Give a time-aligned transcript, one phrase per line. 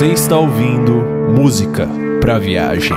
[0.00, 0.99] Você está ouvindo
[1.40, 1.88] música
[2.20, 2.94] para viagem.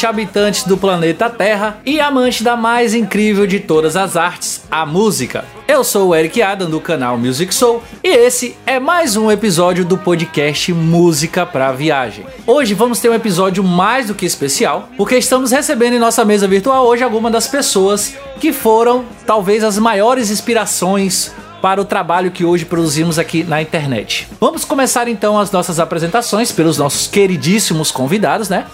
[0.00, 4.86] 20 habitantes do planeta Terra e amante da mais incrível de todas as artes, a
[4.86, 5.44] música.
[5.68, 9.84] Eu sou o Eric Adam do canal Music Soul e esse é mais um episódio
[9.84, 12.24] do podcast Música para Viagem.
[12.46, 16.48] Hoje vamos ter um episódio mais do que especial, porque estamos recebendo em nossa mesa
[16.48, 21.30] virtual hoje algumas das pessoas que foram talvez as maiores inspirações
[21.60, 24.26] para o trabalho que hoje produzimos aqui na internet.
[24.40, 28.64] Vamos começar então as nossas apresentações pelos nossos queridíssimos convidados, né?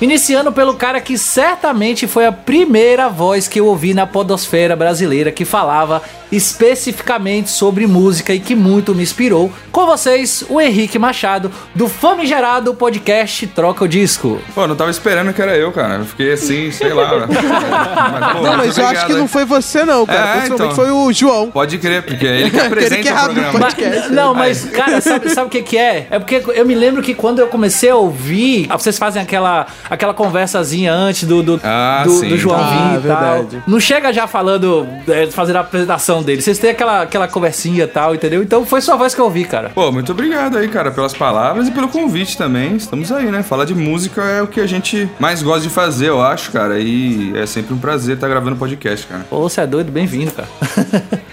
[0.00, 5.32] Iniciando pelo cara que certamente foi a primeira voz que eu ouvi na podosfera brasileira
[5.32, 9.50] que falava especificamente sobre música e que muito me inspirou.
[9.72, 14.40] Com vocês, o Henrique Machado, do famigerado podcast Troca o Disco.
[14.54, 15.94] Pô, não tava esperando que era eu, cara.
[15.94, 17.26] Eu fiquei assim, sei lá.
[17.26, 17.26] né?
[18.20, 20.44] mas, pô, Não, mas eu acho que não foi você, não, cara.
[20.44, 20.74] É, então.
[20.74, 21.50] foi o João.
[21.50, 23.58] Pode crer, porque é ele que apresenta que é o programa.
[23.58, 24.12] podcast.
[24.12, 26.06] Não, mas, cara, sabe, sabe o que que é?
[26.10, 30.14] É porque eu me lembro que quando eu comecei a ouvir, vocês fazem aquela, aquela
[30.14, 32.28] conversazinha antes do, do, Ah, do, sim.
[32.28, 33.00] do João Ah, e tal.
[33.00, 33.62] verdade.
[33.66, 36.40] Não chega já falando, é, fazendo a apresentação dele.
[36.42, 38.42] Vocês têm aquela, aquela conversinha e tal, entendeu?
[38.42, 39.70] Então foi sua voz que eu ouvi, cara.
[39.74, 42.76] Pô, muito obrigado aí, cara, pelas palavras e pelo convite também.
[42.76, 43.42] Estamos aí, né?
[43.42, 46.78] Falar de música é o que a gente mais gosta de fazer, eu acho, cara.
[46.78, 49.26] E é sempre um prazer estar gravando podcast, cara.
[49.28, 50.48] Pô, você é doido, bem-vindo, cara.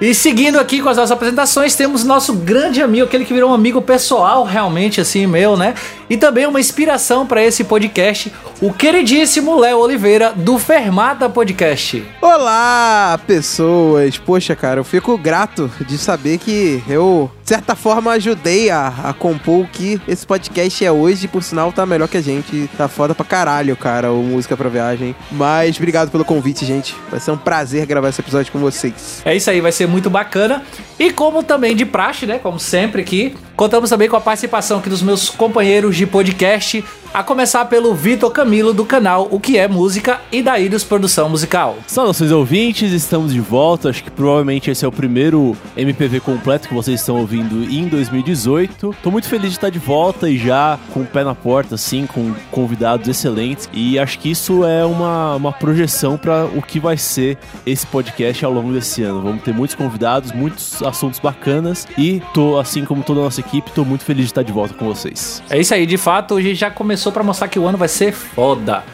[0.00, 3.54] e seguindo aqui com as nossas apresentações, temos nosso grande amigo, aquele que virou um
[3.54, 5.74] amigo pessoal, realmente, assim, meu, né?
[6.08, 12.04] E também uma inspiração para esse podcast, o queridíssimo Léo Oliveira, do Fermata Podcast.
[12.20, 14.18] Olá, pessoas.
[14.18, 19.64] Poxa, cara, eu fico grato de saber que eu, certa forma, ajudei a, a compor
[19.64, 21.26] o que esse podcast é hoje.
[21.26, 22.70] Por sinal, tá melhor que a gente.
[22.78, 25.16] Tá foda pra caralho, cara, o Música pra Viagem.
[25.32, 26.94] Mas obrigado pelo convite, gente.
[27.10, 29.20] Vai ser um prazer gravar esse episódio com vocês.
[29.24, 30.62] É isso aí, vai ser muito bacana.
[30.96, 32.38] E como também de praxe, né?
[32.38, 36.82] Como sempre aqui, contamos também com a participação aqui dos meus companheiros de podcast,
[37.12, 41.28] a começar pelo Vitor Camilo do canal O Que É Música e da Ilhos Produção
[41.28, 41.76] Musical.
[41.86, 43.90] Saudações ouvintes, estamos de volta.
[43.90, 48.94] Acho que provavelmente esse é o primeiro MPV completo que vocês estão ouvindo em 2018.
[49.02, 52.06] Tô muito feliz de estar de volta e já com o pé na porta, assim,
[52.06, 53.68] com convidados excelentes.
[53.74, 58.42] E acho que isso é uma, uma projeção para o que vai ser esse podcast
[58.42, 59.20] ao longo desse ano.
[59.20, 61.86] Vamos ter muitos convidados, muitos assuntos bacanas.
[61.98, 64.74] E tô, assim como toda a nossa equipe, tô muito feliz de estar de volta
[64.74, 65.42] com vocês.
[65.48, 68.12] É isso aí, de fato, hoje já começou pra mostrar que o ano vai ser
[68.12, 68.84] foda.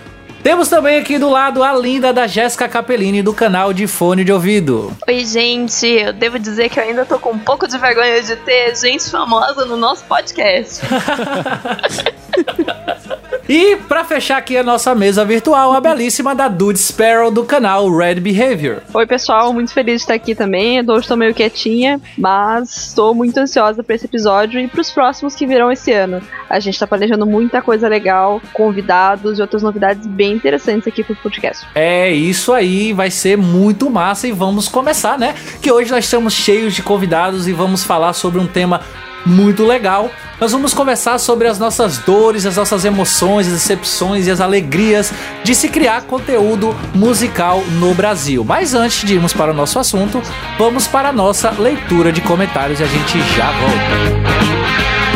[0.47, 4.33] Temos também aqui do lado a linda da Jéssica Capellini do canal de Fone de
[4.33, 4.97] Ouvido.
[5.09, 5.85] Oi, gente.
[5.85, 9.11] Eu devo dizer que eu ainda tô com um pouco de vergonha de ter gente
[9.11, 10.83] famosa no nosso podcast.
[13.49, 17.89] E pra fechar aqui a nossa mesa virtual, a belíssima da Dude Sparrow do canal
[17.97, 18.83] Red Behavior.
[18.93, 19.53] Oi, pessoal.
[19.53, 20.79] Muito feliz de estar aqui também.
[20.79, 25.37] Eu hoje tô meio quietinha, mas estou muito ansiosa pra esse episódio e pros próximos
[25.37, 26.21] que virão esse ano.
[26.51, 31.15] A gente tá planejando muita coisa legal, convidados e outras novidades bem interessantes aqui pro
[31.15, 31.65] podcast.
[31.77, 35.37] É isso aí, vai ser muito massa e vamos começar, né?
[35.63, 38.81] Que hoje nós estamos cheios de convidados e vamos falar sobre um tema
[39.27, 40.11] muito legal.
[40.41, 45.13] Nós vamos conversar sobre as nossas dores, as nossas emoções, as decepções e as alegrias
[45.43, 48.45] de se criar conteúdo musical no Brasil.
[48.45, 50.23] Mas antes de irmos para o nosso assunto,
[50.59, 55.16] vamos para a nossa leitura de comentários e a gente já volta.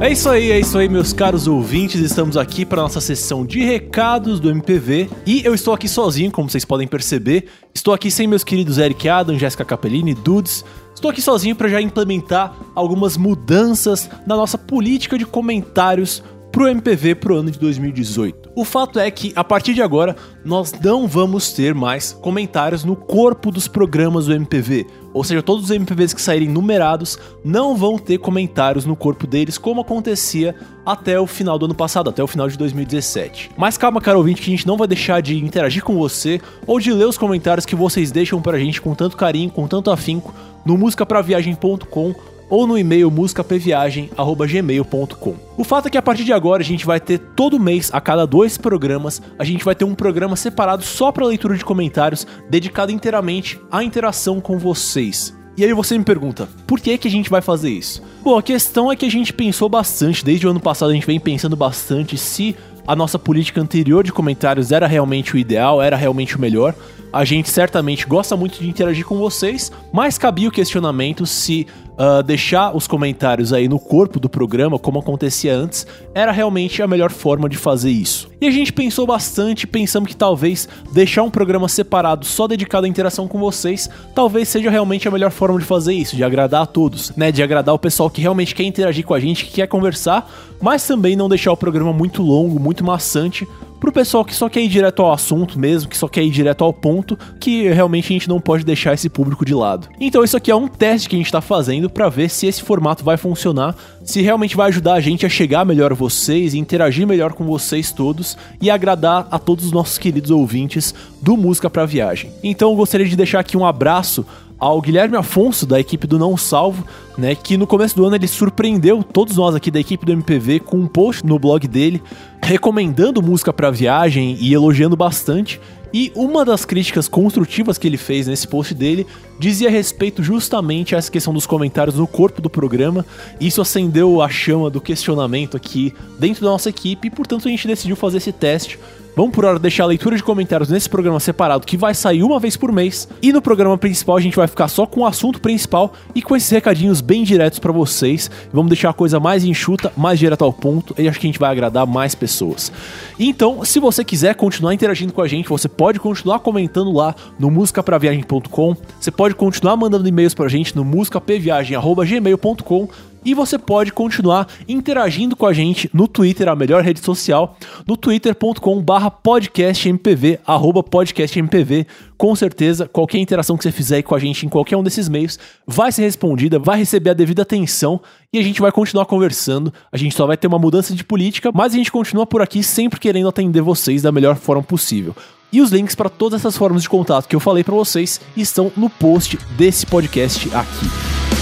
[0.00, 2.00] É isso aí, é isso aí, meus caros ouvintes.
[2.00, 5.10] Estamos aqui para nossa sessão de recados do MPV.
[5.26, 7.46] E eu estou aqui sozinho, como vocês podem perceber.
[7.74, 10.64] Estou aqui sem meus queridos Eric Adam, Jéssica Capellini, Dudes.
[10.94, 17.14] Estou aqui sozinho para já implementar algumas mudanças na nossa política de comentários pro MPV
[17.16, 18.50] pro ano de 2018.
[18.54, 22.96] O fato é que a partir de agora nós não vamos ter mais comentários no
[22.96, 24.86] corpo dos programas do MPV.
[25.12, 29.58] Ou seja, todos os MPVs que saírem numerados não vão ter comentários no corpo deles,
[29.58, 30.54] como acontecia
[30.84, 33.50] até o final do ano passado, até o final de 2017.
[33.56, 36.80] Mas calma, caro ouvinte, que a gente não vai deixar de interagir com você ou
[36.80, 40.34] de ler os comentários que vocês deixam pra gente com tanto carinho, com tanto afinco
[40.64, 42.14] no musicapraviagem.com
[42.48, 45.34] ou no e-mail musicapviagem@gmail.com.
[45.56, 48.00] O fato é que a partir de agora a gente vai ter todo mês, a
[48.00, 52.26] cada dois programas, a gente vai ter um programa separado só para leitura de comentários,
[52.48, 55.36] dedicado inteiramente à interação com vocês.
[55.58, 58.00] E aí você me pergunta, por que que a gente vai fazer isso?
[58.22, 61.04] Bom, a questão é que a gente pensou bastante, desde o ano passado a gente
[61.04, 62.54] vem pensando bastante se
[62.88, 66.74] a nossa política anterior de comentários era realmente o ideal, era realmente o melhor.
[67.12, 71.66] A gente certamente gosta muito de interagir com vocês, mas cabia o questionamento se
[71.98, 76.86] uh, deixar os comentários aí no corpo do programa, como acontecia antes, era realmente a
[76.86, 78.30] melhor forma de fazer isso.
[78.40, 82.88] E a gente pensou bastante, pensamos que talvez deixar um programa separado só dedicado à
[82.88, 86.66] interação com vocês, talvez seja realmente a melhor forma de fazer isso, de agradar a
[86.66, 87.32] todos, né?
[87.32, 90.30] De agradar o pessoal que realmente quer interagir com a gente, que quer conversar,
[90.60, 93.46] mas também não deixar o programa muito longo, muito maçante,
[93.78, 96.64] pro pessoal que só quer ir direto ao assunto mesmo, que só quer ir direto
[96.64, 99.88] ao ponto, que realmente a gente não pode deixar esse público de lado.
[100.00, 102.62] Então isso aqui é um teste que a gente tá fazendo para ver se esse
[102.62, 107.06] formato vai funcionar, se realmente vai ajudar a gente a chegar melhor a vocês, interagir
[107.06, 111.86] melhor com vocês todos e agradar a todos os nossos queridos ouvintes do Música para
[111.86, 112.30] Viagem.
[112.42, 114.26] Então eu gostaria de deixar aqui um abraço
[114.58, 116.84] ao Guilherme Afonso, da equipe do Não Salvo,
[117.16, 120.60] né, que no começo do ano ele surpreendeu todos nós aqui da equipe do MPV
[120.60, 122.02] com um post no blog dele
[122.42, 125.60] recomendando música para viagem e elogiando bastante.
[125.92, 129.06] E uma das críticas construtivas que ele fez nesse post dele
[129.38, 133.06] dizia respeito justamente a essa questão dos comentários no corpo do programa.
[133.40, 137.66] Isso acendeu a chama do questionamento aqui dentro da nossa equipe e, portanto, a gente
[137.66, 138.78] decidiu fazer esse teste
[139.18, 142.38] Vamos por hora deixar a leitura de comentários nesse programa separado que vai sair uma
[142.38, 143.08] vez por mês.
[143.20, 146.36] E no programa principal a gente vai ficar só com o assunto principal e com
[146.36, 148.30] esses recadinhos bem diretos para vocês.
[148.52, 151.40] Vamos deixar a coisa mais enxuta, mais direto ao ponto e acho que a gente
[151.40, 152.70] vai agradar mais pessoas.
[153.18, 157.50] Então, se você quiser continuar interagindo com a gente, você pode continuar comentando lá no
[157.50, 158.76] musicapraviagem.com.
[159.00, 162.88] Você pode continuar mandando e-mails pra gente no musicapviagem@gmail.com
[163.24, 167.56] e você pode continuar interagindo com a gente no Twitter, a melhor rede social,
[167.86, 171.86] no twitter.com/barra podcastmpv, arroba podcastmpv.
[172.16, 175.38] Com certeza, qualquer interação que você fizer com a gente em qualquer um desses meios
[175.66, 178.00] vai ser respondida, vai receber a devida atenção
[178.32, 179.72] e a gente vai continuar conversando.
[179.92, 182.62] A gente só vai ter uma mudança de política, mas a gente continua por aqui
[182.62, 185.14] sempre querendo atender vocês da melhor forma possível.
[185.50, 188.70] E os links para todas essas formas de contato que eu falei para vocês estão
[188.76, 191.37] no post desse podcast aqui.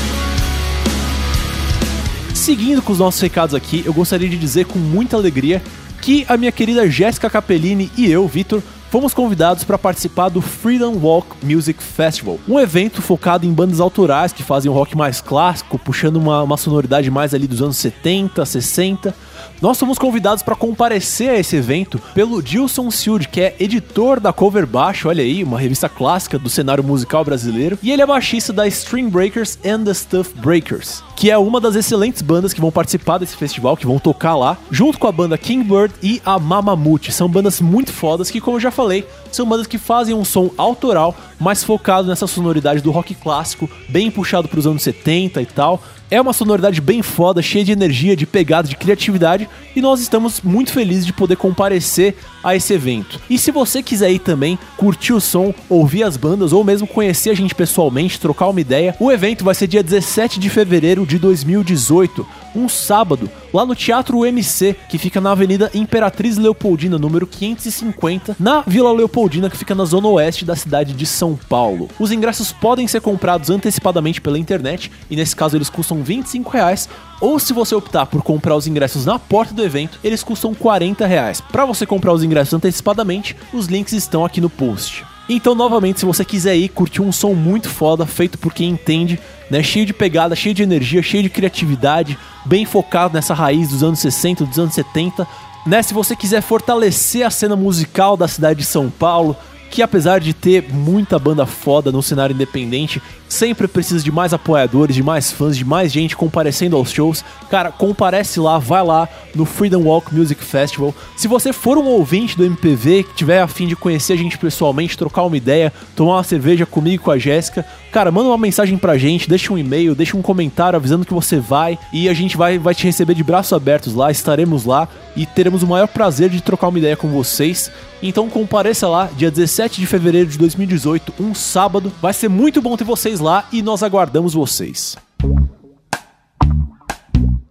[2.47, 5.61] Seguindo com os nossos recados aqui, eu gostaria de dizer com muita alegria
[6.01, 10.93] que a minha querida Jéssica Capellini e eu, Vitor, fomos convidados para participar do Freedom
[10.93, 15.77] Walk Music Festival, um evento focado em bandas autorais que fazem um rock mais clássico,
[15.77, 19.13] puxando uma, uma sonoridade mais ali dos anos 70, 60
[19.61, 24.32] nós somos convidados para comparecer a esse evento pelo Gilson Sild, que é editor da
[24.32, 28.53] Cover Baixo, olha aí, uma revista clássica do cenário musical brasileiro, e ele é baixista
[28.53, 32.70] da String Breakers and the Stuff Breakers, que é uma das excelentes bandas que vão
[32.70, 37.12] participar desse festival, que vão tocar lá, junto com a banda Kingbird e a Mamamute.
[37.12, 40.50] São bandas muito fodas que, como eu já falei, são bandas que fazem um som
[40.56, 45.47] autoral, mais focado nessa sonoridade do rock clássico, bem puxado para os anos 70 e
[45.47, 50.01] tal, é uma sonoridade bem foda, cheia de energia, de pegada, de criatividade, e nós
[50.01, 53.21] estamos muito felizes de poder comparecer a esse evento.
[53.29, 57.31] E se você quiser ir também, curtir o som, ouvir as bandas ou mesmo conhecer
[57.31, 61.19] a gente pessoalmente, trocar uma ideia, o evento vai ser dia 17 de fevereiro de
[61.19, 62.25] 2018,
[62.55, 68.62] um sábado, lá no Teatro UMC, que fica na Avenida Imperatriz Leopoldina, número 550, na
[68.65, 71.88] Vila Leopoldina, que fica na zona oeste da cidade de São Paulo.
[71.99, 76.88] Os ingressos podem ser comprados antecipadamente pela internet, e nesse caso eles custam 25 reais,
[77.20, 81.06] ou se você optar por comprar os ingressos na porta do evento, eles custam 40
[81.06, 81.40] reais.
[81.40, 85.04] Para você comprar os ingressos antecipadamente, os links estão aqui no post.
[85.28, 89.18] Então, novamente, se você quiser ir curtir um som muito foda, feito por quem entende,
[89.50, 93.82] né, cheio de pegada, cheio de energia, cheio de criatividade, bem focado nessa raiz dos
[93.82, 95.26] anos 60, dos anos 70,
[95.66, 99.37] né, se você quiser fortalecer a cena musical da cidade de São Paulo,
[99.76, 104.97] que apesar de ter muita banda foda no cenário independente, sempre precisa de mais apoiadores,
[104.97, 107.23] de mais fãs, de mais gente comparecendo aos shows.
[107.50, 110.95] Cara, comparece lá, vai lá no Freedom Walk Music Festival.
[111.14, 114.38] Se você for um ouvinte do MPV, que tiver a fim de conhecer a gente
[114.38, 118.38] pessoalmente, trocar uma ideia, tomar uma cerveja comigo e com a Jéssica, cara, manda uma
[118.38, 122.14] mensagem pra gente, deixa um e-mail, deixa um comentário avisando que você vai e a
[122.14, 125.88] gente vai, vai te receber de braços abertos lá, estaremos lá e teremos o maior
[125.88, 127.71] prazer de trocar uma ideia com vocês.
[128.02, 131.92] Então compareça lá, dia 17 de fevereiro de 2018, um sábado.
[132.00, 134.96] Vai ser muito bom ter vocês lá e nós aguardamos vocês.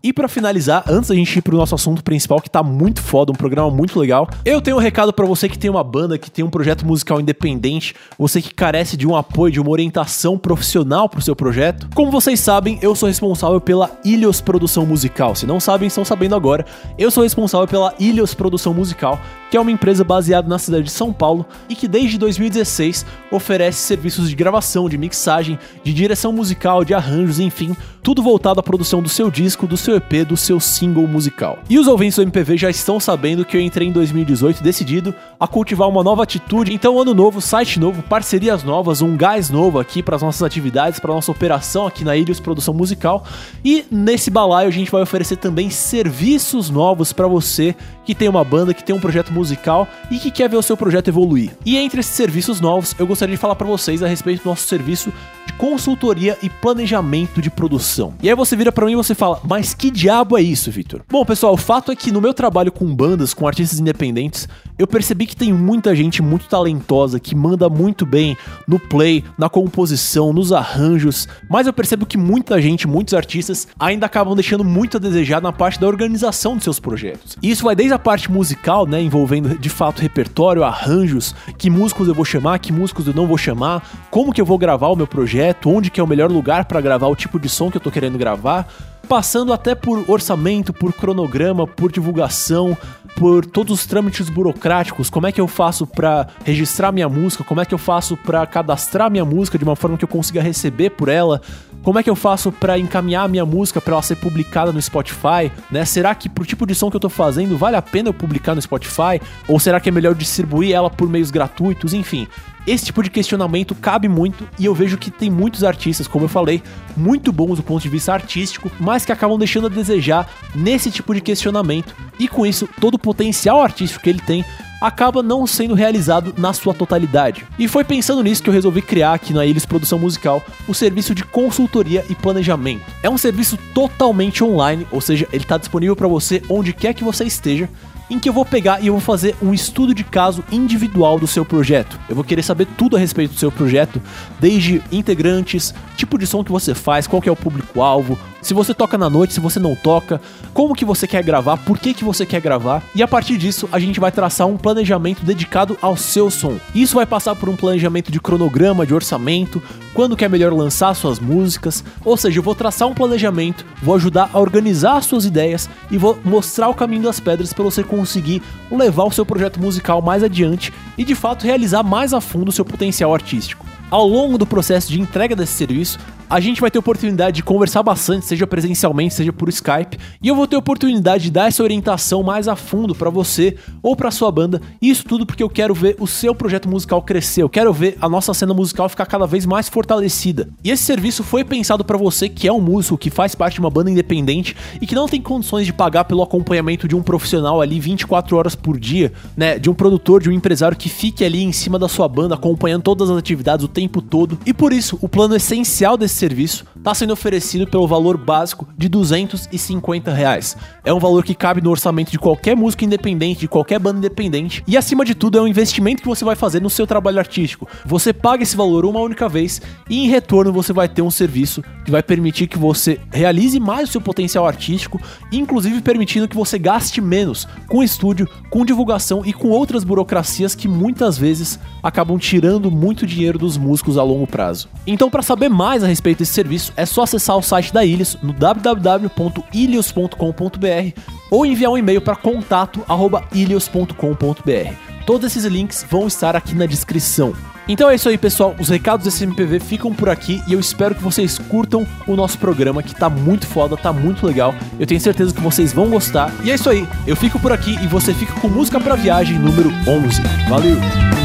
[0.05, 3.31] E para finalizar, antes da gente ir pro nosso assunto principal, que tá muito foda,
[3.31, 6.29] um programa muito legal, eu tenho um recado para você que tem uma banda, que
[6.29, 11.09] tem um projeto musical independente, você que carece de um apoio, de uma orientação profissional
[11.09, 11.89] pro seu projeto.
[11.95, 15.33] Como vocês sabem, eu sou responsável pela Ilhos Produção Musical.
[15.33, 16.67] Se não sabem, estão sabendo agora.
[16.99, 19.19] Eu sou responsável pela Ilhos Produção Musical,
[19.49, 23.79] que é uma empresa baseada na cidade de São Paulo e que desde 2016 oferece
[23.79, 29.01] serviços de gravação, de mixagem, de direção musical, de arranjos, enfim, tudo voltado à produção
[29.01, 31.59] do seu disco, do seu EP, do seu single musical.
[31.69, 35.47] E os ouvintes do MPV já estão sabendo que eu entrei em 2018 decidido a
[35.47, 36.73] cultivar uma nova atitude.
[36.73, 40.99] Então, ano novo, site novo, parcerias novas, um gás novo aqui para as nossas atividades,
[40.99, 43.23] para nossa operação aqui na Ilhos Produção Musical.
[43.63, 47.75] E nesse balaio a gente vai oferecer também serviços novos para você
[48.05, 50.77] que tem uma banda, que tem um projeto musical e que quer ver o seu
[50.77, 51.51] projeto evoluir.
[51.65, 54.67] E entre esses serviços novos, eu gostaria de falar para vocês a respeito do nosso
[54.67, 55.11] serviço
[55.57, 58.13] consultoria e planejamento de produção.
[58.21, 61.01] E aí você vira para mim e você fala: "Mas que diabo é isso, Victor?".
[61.09, 64.47] Bom, pessoal, o fato é que no meu trabalho com bandas, com artistas independentes,
[64.77, 68.35] eu percebi que tem muita gente muito talentosa que manda muito bem
[68.67, 74.05] no play, na composição, nos arranjos, mas eu percebo que muita gente, muitos artistas ainda
[74.05, 77.37] acabam deixando muito a desejar na parte da organização de seus projetos.
[77.41, 82.07] E isso vai desde a parte musical, né, envolvendo de fato repertório, arranjos, que músicos
[82.07, 84.95] eu vou chamar, que músicos eu não vou chamar, como que eu vou gravar o
[84.95, 87.77] meu projeto, onde que é o melhor lugar para gravar o tipo de som que
[87.77, 88.67] eu tô querendo gravar,
[89.05, 92.77] passando até por orçamento, por cronograma, por divulgação,
[93.15, 97.61] por todos os trâmites burocráticos, como é que eu faço para registrar minha música, como
[97.61, 100.91] é que eu faço para cadastrar minha música de uma forma que eu consiga receber
[100.91, 101.41] por ela,
[101.81, 105.51] como é que eu faço para encaminhar minha música para ela ser publicada no Spotify,
[105.69, 105.85] né?
[105.85, 108.55] Será que pro tipo de som que eu tô fazendo vale a pena eu publicar
[108.55, 112.27] no Spotify ou será que é melhor distribuir ela por meios gratuitos, enfim.
[112.67, 116.29] Esse tipo de questionamento cabe muito e eu vejo que tem muitos artistas, como eu
[116.29, 116.63] falei,
[116.97, 121.13] muito bons do ponto de vista artístico, mas que acabam deixando a desejar nesse tipo
[121.13, 124.43] de questionamento e com isso todo o potencial artístico que ele tem
[124.81, 127.45] acaba não sendo realizado na sua totalidade.
[127.57, 131.15] E foi pensando nisso que eu resolvi criar aqui na Ilhas Produção Musical o serviço
[131.15, 132.83] de consultoria e planejamento.
[133.01, 137.03] É um serviço totalmente online, ou seja, ele está disponível para você onde quer que
[137.03, 137.69] você esteja
[138.09, 141.27] em que eu vou pegar e eu vou fazer um estudo de caso individual do
[141.27, 141.99] seu projeto.
[142.07, 144.01] Eu vou querer saber tudo a respeito do seu projeto,
[144.39, 148.75] desde integrantes, tipo de som que você faz, qual que é o público-alvo, se você
[148.75, 150.21] toca na noite, se você não toca,
[150.53, 153.67] como que você quer gravar, por que que você quer gravar, e a partir disso
[153.71, 156.59] a gente vai traçar um planejamento dedicado ao seu som.
[156.75, 159.63] Isso vai passar por um planejamento de cronograma, de orçamento,
[159.95, 163.95] quando que é melhor lançar suas músicas, ou seja, eu vou traçar um planejamento, vou
[163.95, 167.81] ajudar a organizar as suas ideias e vou mostrar o caminho das pedras para você
[167.95, 172.49] conseguir levar o seu projeto musical mais adiante e de fato realizar mais a fundo
[172.49, 173.65] o seu potencial artístico.
[173.89, 177.83] Ao longo do processo de entrega desse serviço, a gente vai ter oportunidade de conversar
[177.83, 182.23] bastante, seja presencialmente, seja por Skype, e eu vou ter oportunidade de dar essa orientação
[182.23, 184.61] mais a fundo para você ou para sua banda.
[184.81, 188.09] Isso tudo porque eu quero ver o seu projeto musical crescer, eu quero ver a
[188.09, 190.49] nossa cena musical ficar cada vez mais fortalecida.
[190.63, 193.59] E esse serviço foi pensado para você que é um músico, que faz parte de
[193.59, 197.61] uma banda independente e que não tem condições de pagar pelo acompanhamento de um profissional
[197.61, 201.43] ali 24 horas por dia, né, de um produtor, de um empresário que fique ali
[201.43, 204.39] em cima da sua banda acompanhando todas as atividades o tempo todo.
[204.45, 208.87] E por isso, o plano essencial desse serviço está sendo oferecido pelo valor básico de
[208.87, 210.55] 250 reais.
[210.83, 214.63] É um valor que cabe no orçamento de qualquer música independente, de qualquer banda independente,
[214.67, 217.67] e acima de tudo é um investimento que você vai fazer no seu trabalho artístico.
[217.85, 221.63] Você paga esse valor uma única vez e em retorno você vai ter um serviço
[221.83, 226.57] que vai permitir que você realize mais o seu potencial artístico, inclusive permitindo que você
[226.57, 232.71] gaste menos com estúdio, com divulgação e com outras burocracias que muitas vezes acabam tirando
[232.71, 234.69] muito dinheiro dos músicos a longo prazo.
[234.87, 238.17] Então, para saber mais a respeito desse serviço, é só acessar o site da Ilhos
[238.21, 240.99] no www.ilhos.com.br
[241.31, 244.73] ou enviar um e-mail para contato@ilhos.com.br.
[245.05, 247.33] Todos esses links vão estar aqui na descrição.
[247.67, 248.55] Então é isso aí, pessoal.
[248.59, 252.37] Os recados desse MPV ficam por aqui e eu espero que vocês curtam o nosso
[252.37, 254.53] programa, que tá muito foda, tá muito legal.
[254.79, 256.31] Eu tenho certeza que vocês vão gostar.
[256.43, 256.87] E é isso aí.
[257.07, 260.21] Eu fico por aqui e você fica com música pra viagem número 11.
[260.47, 261.24] Valeu!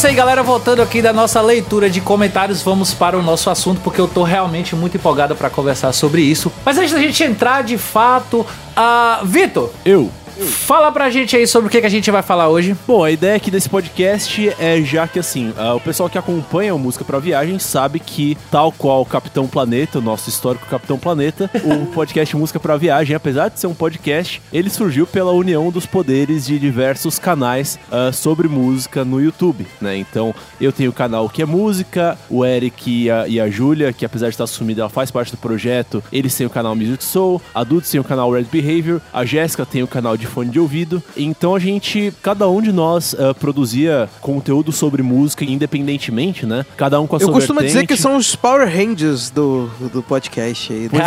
[0.00, 0.42] Isso aí, galera.
[0.42, 4.22] Voltando aqui da nossa leitura de comentários, vamos para o nosso assunto, porque eu tô
[4.22, 6.50] realmente muito empolgado para conversar sobre isso.
[6.64, 10.10] Mas antes da gente entrar de fato, uh, Vitor, Eu.
[10.46, 12.76] Fala pra gente aí sobre o que, a gente vai falar hoje.
[12.86, 16.74] Bom, a ideia aqui desse podcast é já que assim, ah, o pessoal que acompanha
[16.74, 20.98] o Música pra Viagem sabe que, tal qual o Capitão Planeta, o nosso histórico Capitão
[20.98, 25.70] Planeta, o podcast Música pra Viagem, apesar de ser um podcast, ele surgiu pela união
[25.70, 29.96] dos poderes de diversos canais ah, sobre música no YouTube, né?
[29.96, 33.92] Então, eu tenho o canal que é música, o Eric e a, e a Júlia,
[33.92, 37.02] que apesar de estar sumida, ela faz parte do projeto, eles têm o canal Music
[37.02, 40.50] Soul, a Dudes tem o canal Red Behavior, a Jéssica tem o canal de fone
[40.50, 41.02] de ouvido.
[41.16, 46.64] Então a gente, cada um de nós ah, produzia conteúdo sobre música independentemente, né?
[46.76, 48.02] Cada um com a Eu sua costumo dizer que vertente.
[48.02, 50.88] são os Power Rangers do, do podcast aí.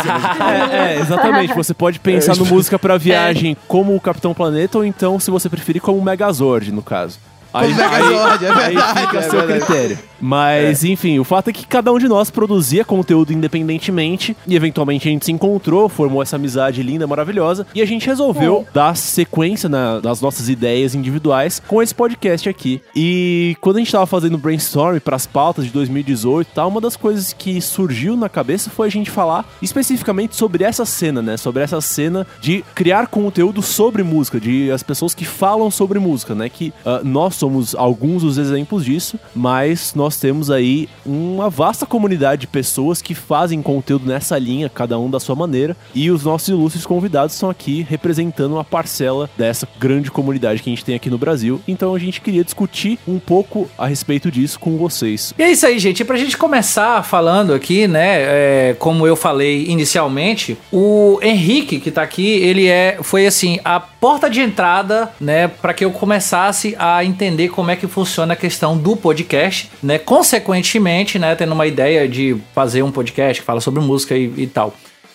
[0.44, 1.54] É, é, exatamente.
[1.54, 5.48] Você pode pensar no música pra viagem como o Capitão Planeta, ou então, se você
[5.48, 7.18] preferir, como o Megazord, no caso.
[7.54, 9.64] Aí, Megazord, é aí verdade, fica a é seu verdade.
[9.64, 9.98] critério.
[10.20, 15.06] Mas, enfim, o fato é que cada um de nós produzia conteúdo independentemente e eventualmente
[15.08, 19.68] a gente se encontrou, formou essa amizade linda, maravilhosa e a gente resolveu dar sequência
[19.68, 22.80] na- nas nossas ideias individuais com esse podcast aqui.
[22.96, 26.80] E quando a gente tava fazendo brainstorm para as pautas de 2018 e tal, uma
[26.80, 31.36] das coisas que surgiu na cabeça foi a gente falar especificamente sobre essa cena, né?
[31.36, 36.34] Sobre essa cena de criar conteúdo sobre música, de as pessoas que falam sobre música,
[36.34, 36.48] né?
[36.48, 42.42] Que ah, nós somos alguns dos exemplos disso, mas nós temos aí uma vasta comunidade
[42.42, 46.48] de pessoas que fazem conteúdo nessa linha, cada um da sua maneira, e os nossos
[46.48, 51.10] ilustres convidados estão aqui representando uma parcela dessa grande comunidade que a gente tem aqui
[51.10, 51.60] no Brasil.
[51.68, 55.34] Então a gente queria discutir um pouco a respeito disso com vocês.
[55.38, 56.00] E é isso aí, gente.
[56.00, 58.24] E pra gente começar falando aqui, né?
[58.34, 62.98] é, como eu falei inicialmente, o Henrique, que tá aqui, ele é.
[63.02, 65.48] Foi assim, a porta de entrada, né?
[65.48, 69.98] Pra que eu começasse a entender como é que funciona a questão do podcast, né?
[69.98, 71.34] Consequentemente, né?
[71.34, 74.74] Tendo uma ideia de fazer um podcast que fala sobre música e, e tal.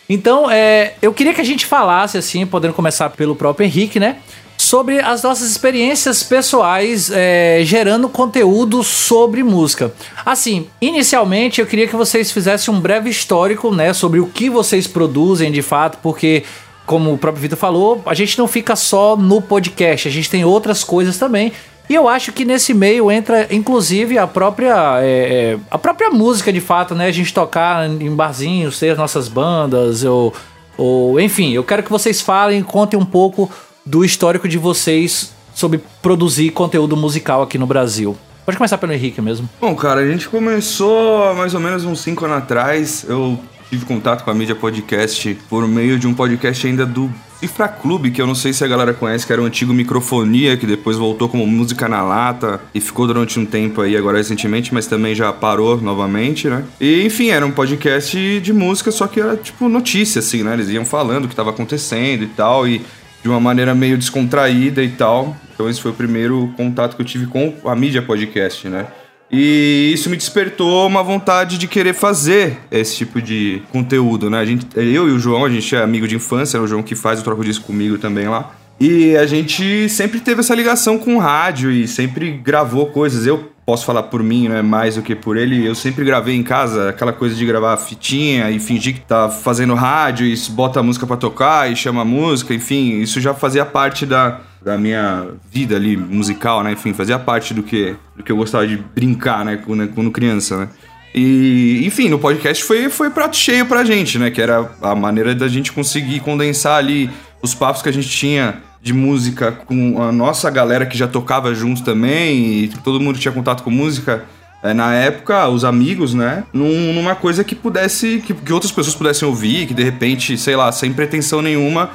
[0.10, 4.18] Então, é, eu queria que a gente falasse, assim, podendo começar pelo próprio Henrique, né?
[4.58, 9.94] Sobre as nossas experiências pessoais é, gerando conteúdo sobre música.
[10.26, 13.94] Assim, inicialmente eu queria que vocês fizessem um breve histórico, né?
[13.94, 16.44] Sobre o que vocês produzem de fato, porque,
[16.88, 20.44] como o próprio Vitor falou, a gente não fica só no podcast, a gente tem
[20.44, 21.54] outras coisas também.
[21.90, 26.54] E eu acho que nesse meio entra, inclusive, a própria, é, é, a própria música
[26.54, 27.08] de fato, né?
[27.08, 30.32] A gente tocar em barzinhos, ter as nossas bandas, ou,
[30.78, 33.50] ou enfim, eu quero que vocês falem, contem um pouco
[33.84, 38.16] do histórico de vocês sobre produzir conteúdo musical aqui no Brasil.
[38.46, 39.50] Pode começar pelo Henrique mesmo.
[39.60, 43.06] Bom, cara, a gente começou há mais ou menos uns 5 anos atrás.
[43.08, 47.68] Eu tive contato com a mídia podcast por meio de um podcast ainda do Cifra
[47.68, 50.66] Clube, que eu não sei se a galera conhece, que era o antigo Microfonia, que
[50.66, 54.88] depois voltou como Música na Lata e ficou durante um tempo aí, agora recentemente, mas
[54.88, 56.66] também já parou novamente, né?
[56.82, 60.54] E enfim, era um podcast de música, só que era tipo notícia, assim, né?
[60.54, 62.82] Eles iam falando o que estava acontecendo e tal, e
[63.22, 65.38] de uma maneira meio descontraída e tal.
[65.54, 68.88] Então esse foi o primeiro contato que eu tive com a mídia podcast, né?
[69.32, 74.40] E isso me despertou uma vontade de querer fazer esse tipo de conteúdo, né?
[74.40, 76.82] A gente, eu e o João, a gente é amigo de infância, é o João
[76.82, 78.52] que faz o Troco Disco comigo também lá.
[78.80, 83.28] E a gente sempre teve essa ligação com rádio e sempre gravou coisas.
[83.28, 85.64] Eu posso falar por mim, né, mais do que por ele.
[85.64, 89.76] Eu sempre gravei em casa aquela coisa de gravar fitinha e fingir que tá fazendo
[89.76, 93.64] rádio e bota a música pra tocar e chama a música, enfim, isso já fazia
[93.64, 96.72] parte da, da minha vida ali musical, né?
[96.74, 100.58] Enfim, fazia parte do que, do que eu gostava de brincar, né, quando, quando criança,
[100.58, 100.70] né?
[101.16, 104.30] E, enfim, no podcast foi, foi prato cheio pra gente, né?
[104.30, 107.10] Que era a maneira da gente conseguir condensar ali
[107.42, 111.54] os papos que a gente tinha de música com a nossa galera que já tocava
[111.56, 114.24] juntos também, e todo mundo tinha contato com música.
[114.62, 116.44] é, na época, os amigos, né?
[116.54, 118.22] Num- numa coisa que pudesse.
[118.26, 121.90] Que, que outras pessoas pudessem ouvir, que de repente, sei lá, sem pretensão nenhuma,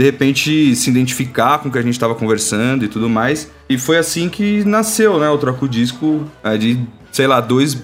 [0.00, 3.50] de repente se identificar com o que a gente estava conversando e tudo mais.
[3.68, 5.28] E foi assim que nasceu, né?
[5.28, 6.26] O Troco Disco
[6.58, 6.80] de,
[7.12, 7.74] sei lá, dois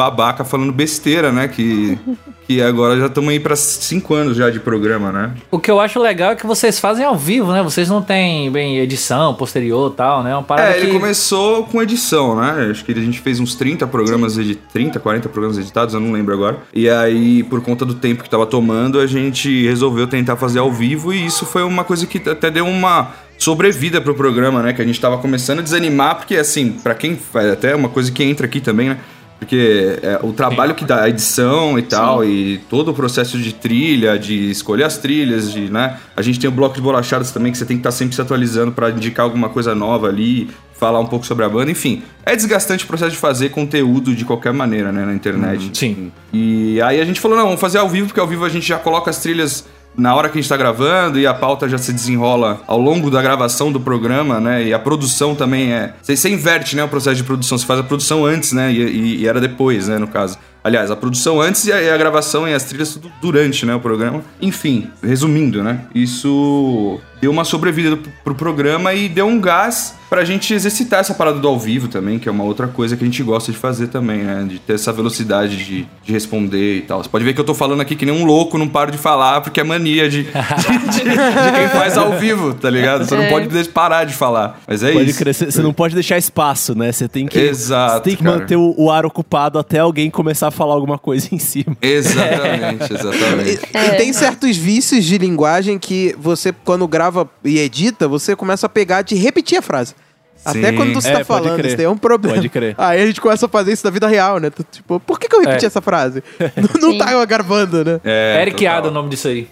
[0.00, 1.46] babaca falando besteira, né?
[1.46, 1.98] Que,
[2.46, 5.34] que agora já estamos aí para cinco anos já de programa, né?
[5.50, 7.62] O que eu acho legal é que vocês fazem ao vivo, né?
[7.62, 10.34] Vocês não têm bem edição posterior e tal, né?
[10.34, 10.92] Uma parada É, ele que...
[10.94, 12.68] começou com edição, né?
[12.70, 16.12] Acho que a gente fez uns 30 programas de 30, 40 programas editados, eu não
[16.12, 16.60] lembro agora.
[16.72, 20.72] E aí, por conta do tempo que tava tomando, a gente resolveu tentar fazer ao
[20.72, 24.72] vivo e isso foi uma coisa que até deu uma sobrevida pro programa, né?
[24.72, 28.10] Que a gente tava começando a desanimar, porque assim, pra quem faz até uma coisa
[28.10, 28.98] que entra aqui também, né?
[29.40, 33.54] Porque é, o trabalho que dá a edição e tal, e todo o processo de
[33.54, 35.96] trilha, de escolher as trilhas, de, né?
[36.14, 38.20] A gente tem o bloco de bolachadas também, que você tem que estar sempre se
[38.20, 42.02] atualizando para indicar alguma coisa nova ali, falar um pouco sobre a banda, enfim.
[42.24, 45.70] É desgastante o processo de fazer conteúdo de qualquer maneira, né, na internet.
[45.72, 46.12] Sim.
[46.32, 48.68] E aí a gente falou, não, vamos fazer ao vivo, porque ao vivo a gente
[48.68, 51.76] já coloca as trilhas na hora que a gente tá gravando e a pauta já
[51.78, 54.64] se desenrola ao longo da gravação do programa, né?
[54.64, 55.94] E a produção também é.
[56.00, 56.84] Você, você inverte, né?
[56.84, 57.58] O processo de produção.
[57.58, 58.72] Você faz a produção antes, né?
[58.72, 59.98] E, e- e era depois, né?
[59.98, 60.38] No caso.
[60.62, 63.74] Aliás, a produção antes e a, e a gravação e as trilhas tudo durante, né?
[63.74, 64.22] O programa.
[64.40, 65.80] Enfim, resumindo, né?
[65.94, 71.14] Isso deu uma sobrevida pro, pro programa e deu um gás pra gente exercitar essa
[71.14, 73.58] parada do ao vivo também, que é uma outra coisa que a gente gosta de
[73.58, 74.44] fazer também, né?
[74.48, 77.02] De ter essa velocidade de, de responder e tal.
[77.02, 78.98] Você pode ver que eu tô falando aqui que nem um louco, não paro de
[78.98, 83.04] falar, porque é mania de, de, de- de quem faz ao vivo, tá ligado?
[83.04, 83.30] Você não É.
[83.30, 84.58] pode parar de falar.
[84.66, 85.18] Mas é Pode isso.
[85.18, 86.90] crer, você não pode deixar espaço, né?
[86.90, 88.38] Você tem que, Exato, você tem que cara.
[88.38, 91.76] manter o, o ar ocupado até alguém começar a falar alguma coisa em cima.
[91.80, 93.60] Exatamente, exatamente.
[93.74, 98.68] E tem certos vícios de linguagem que você, quando grava e edita, você começa a
[98.68, 99.94] pegar de repetir a frase.
[100.42, 100.76] Até Sim.
[100.76, 101.66] quando você É, tá falando, crer.
[101.66, 102.36] isso daí é um problema.
[102.36, 102.74] Pode crer.
[102.78, 104.50] Aí a gente começa a fazer isso na vida real, né?
[104.72, 105.66] Tipo, por que, que eu repeti É.
[105.66, 106.22] essa frase?
[106.80, 108.00] não não tá gravando, né?
[108.02, 108.66] É, Eric.
[108.66, 109.46] Ada é o nome disso aí.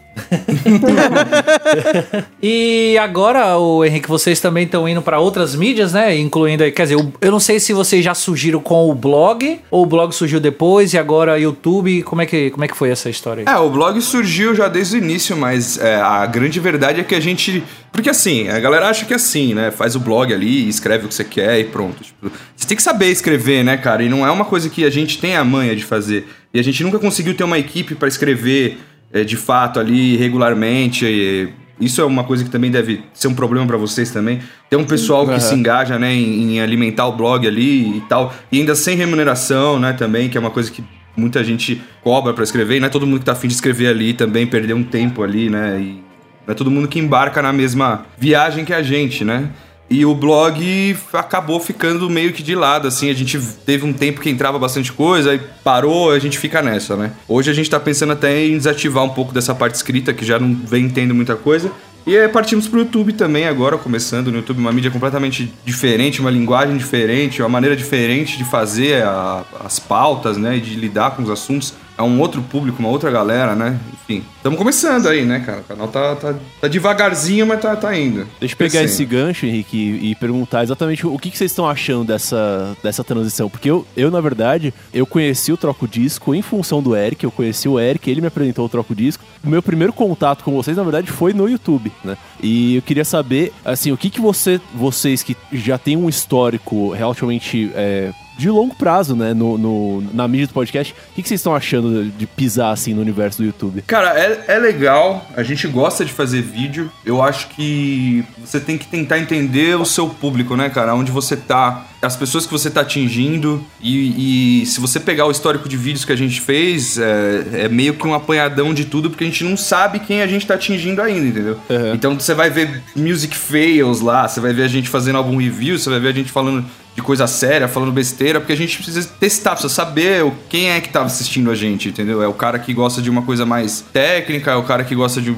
[2.42, 6.16] E agora, o Henrique, vocês também estão indo para outras mídias, né?
[6.16, 9.87] Incluindo quer dizer, eu não sei se vocês já surgiram com o blog ou o
[9.87, 12.02] blog surgiu depois e agora YouTube.
[12.02, 13.54] Como é que, como é que foi essa história aí?
[13.54, 17.14] É, o blog surgiu já desde o início, mas é, a grande verdade é que
[17.14, 17.62] a gente.
[17.92, 19.70] Porque assim, a galera acha que é assim, né?
[19.70, 22.02] Faz o blog ali, escreve o que você quer e pronto.
[22.02, 24.02] Tipo, você tem que saber escrever, né, cara?
[24.02, 26.26] E não é uma coisa que a gente tem a manha de fazer.
[26.52, 28.78] E a gente nunca conseguiu ter uma equipe pra escrever
[29.25, 31.07] de fato ali regularmente.
[31.07, 31.49] e
[31.81, 34.40] isso é uma coisa que também deve ser um problema pra vocês também.
[34.68, 38.35] Ter um pessoal que se engaja, né, em, em alimentar o blog ali e tal.
[38.51, 40.83] E ainda sem remuneração, né, também, que é uma coisa que
[41.16, 42.77] muita gente cobra pra escrever.
[42.77, 45.23] E não é todo mundo que tá afim de escrever ali também, perder um tempo
[45.23, 45.79] ali, né?
[45.81, 46.03] E
[46.47, 49.51] não é todo mundo que embarca na mesma viagem que a gente, né?
[49.90, 53.09] E o blog acabou ficando meio que de lado, assim.
[53.09, 56.94] A gente teve um tempo que entrava bastante coisa, aí parou, a gente fica nessa,
[56.94, 57.12] né?
[57.27, 60.38] Hoje a gente tá pensando até em desativar um pouco dessa parte escrita, que já
[60.38, 61.72] não vem tendo muita coisa.
[62.07, 66.31] E aí partimos pro YouTube também agora, começando no YouTube, uma mídia completamente diferente, uma
[66.31, 70.57] linguagem diferente, uma maneira diferente de fazer a- as pautas, né?
[70.57, 71.74] E de lidar com os assuntos.
[71.98, 73.76] É um outro público, uma outra galera, né?
[73.92, 75.62] Enfim, estamos começando aí, né, cara?
[75.62, 78.24] O canal tá, tá, tá devagarzinho, mas tá, tá indo.
[78.38, 81.68] Deixa eu pegar esse gancho, Henrique, e, e perguntar exatamente o que, que vocês estão
[81.68, 83.50] achando dessa, dessa transição.
[83.50, 87.32] Porque eu, eu, na verdade, eu conheci o Troco Disco em função do Eric, eu
[87.32, 89.24] conheci o Eric, ele me apresentou o Troco Disco.
[89.42, 92.16] O meu primeiro contato com vocês, na verdade, foi no YouTube, né?
[92.40, 96.92] E eu queria saber, assim, o que, que você, vocês que já têm um histórico
[96.92, 101.29] relativamente é, de longo prazo, né, no, no- na mídia do podcast, o que, que
[101.29, 103.83] vocês estão achando de pisar, assim, no universo do YouTube?
[103.87, 106.90] Cara, é, é legal, a gente gosta de fazer vídeo.
[107.05, 110.94] Eu acho que você tem que tentar entender o seu público, né, cara?
[110.94, 113.62] Onde você tá, as pessoas que você tá atingindo.
[113.81, 117.68] E, e se você pegar o histórico de vídeos que a gente fez, é, é
[117.68, 120.55] meio que um apanhadão de tudo, porque a gente não sabe quem a gente tá
[120.55, 121.59] atingindo ainda, entendeu?
[121.68, 121.94] Uhum.
[121.94, 125.77] Então você vai ver music fails lá, você vai ver a gente fazendo algum review,
[125.79, 126.64] você vai ver a gente falando
[126.98, 130.88] de coisa séria, falando besteira, porque a gente precisa testar, precisa saber quem é que
[130.88, 132.20] tá assistindo a gente, entendeu?
[132.20, 135.20] É o cara que gosta de uma coisa mais técnica, é o cara que gosta
[135.22, 135.32] de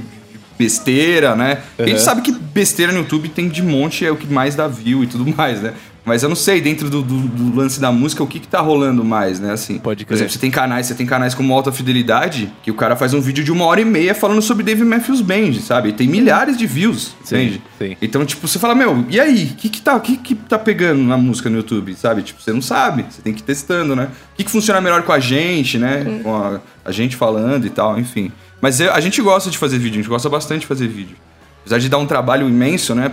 [0.59, 1.59] besteira, né?
[1.79, 2.05] A gente Uhum.
[2.05, 5.07] sabe que besteira no YouTube tem de monte, é o que mais dá view e
[5.07, 5.75] tudo mais, né?
[6.05, 8.61] Mas eu não sei, dentro do, do- do lance da música, o que que tá
[8.61, 9.53] rolando mais, né?
[9.53, 10.17] Assim, Pode Por crer.
[10.19, 13.21] exemplo, você tem canais, você tem canais como Alta Fidelidade, que o cara faz um
[13.21, 15.91] vídeo de uma hora e meia falando sobre Dave Matthews Band, sabe?
[15.91, 17.63] E tem milhares de views, Sim, entende?
[17.79, 17.97] sim.
[18.01, 19.51] Então, tipo, você fala, meu, e aí?
[19.53, 22.23] O que que tá, o que que tá pegando na música no YouTube, sabe?
[22.23, 24.09] Tipo, você não sabe, você tem que ir testando, né?
[24.33, 26.21] O que que funciona melhor com a gente, né?
[26.23, 28.33] Com a, a gente falando e tal, enfim.
[28.61, 31.17] Mas eu- a gente gosta de fazer vídeo, a gente gosta bastante de fazer vídeo.
[31.61, 33.11] Apesar de dar um trabalho imenso, né?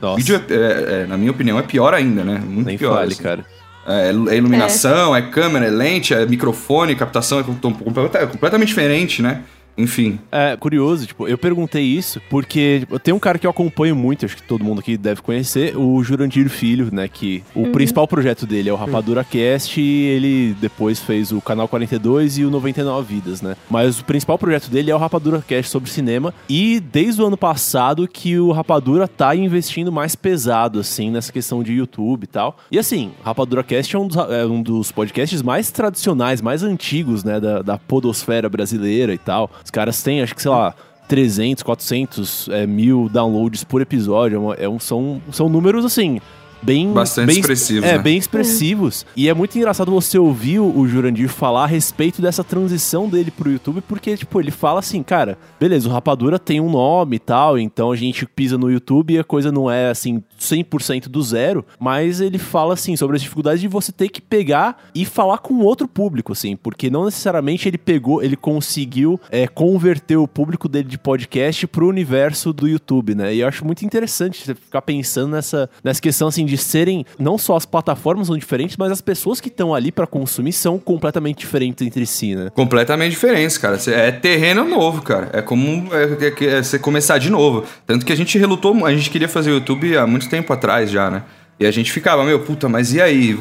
[0.00, 0.16] Nossa.
[0.16, 2.40] Vídeo, é, é- é, na minha opinião, é pior ainda, né?
[2.44, 2.94] Muito Nem pior.
[2.96, 3.22] fale, assim.
[3.22, 3.44] cara.
[3.86, 5.22] É, é iluminação, é.
[5.22, 9.42] câmera, é lente, é microfone, captação, é é completamente diferente, né?
[9.78, 10.18] Enfim.
[10.32, 14.26] É, curioso, tipo, eu perguntei isso porque tipo, tem um cara que eu acompanho muito,
[14.26, 18.44] acho que todo mundo aqui deve conhecer, o Jurandir Filho, né, que o principal projeto
[18.44, 23.14] dele é o Rapadura Cast e ele depois fez o Canal 42 e o 99
[23.14, 23.56] Vidas, né?
[23.70, 27.36] Mas o principal projeto dele é o Rapadura Cast sobre cinema e desde o ano
[27.36, 32.58] passado que o Rapadura tá investindo mais pesado, assim, nessa questão de YouTube e tal.
[32.70, 37.22] E assim, Rapadura Cast é um dos, é um dos podcasts mais tradicionais, mais antigos,
[37.22, 39.50] né, da, da podosfera brasileira e tal.
[39.68, 40.74] Os caras têm, acho que, sei lá,
[41.06, 44.54] 300, 400 é, mil downloads por episódio.
[44.54, 46.22] É é um- são, são números, assim,
[46.62, 46.92] bem...
[46.92, 48.02] Bastante bem, expressivos, É, né?
[48.02, 49.06] bem expressivos.
[49.16, 53.30] E é muito engraçado você ouvir o, o Jurandir falar a respeito dessa transição dele
[53.30, 57.18] pro YouTube, porque, tipo, ele fala assim, cara, beleza, o Rapadura tem um nome e
[57.18, 61.22] tal, então a gente pisa no YouTube e a coisa não é, assim, 100% do
[61.22, 65.38] zero, mas ele fala, assim, sobre as dificuldades de você ter que pegar e falar
[65.38, 70.68] com outro público, assim, porque não necessariamente ele pegou, ele conseguiu é, converter o público
[70.68, 73.34] dele de podcast pro universo do YouTube, né?
[73.34, 77.38] E eu acho muito interessante você ficar pensando nessa, nessa questão, assim, de serem, não
[77.38, 81.38] só as plataformas são diferentes, mas as pessoas que estão ali pra consumir são completamente
[81.38, 82.50] diferentes entre si, né?
[82.54, 83.78] Completamente diferentes, cara.
[83.88, 85.30] É terreno novo, cara.
[85.32, 87.64] É como é, é, é você começar de novo.
[87.86, 90.90] Tanto que a gente relutou, a gente queria fazer o YouTube há muito tempo atrás
[90.90, 91.22] já, né?
[91.60, 93.36] E a gente ficava, meu, puta, mas e aí?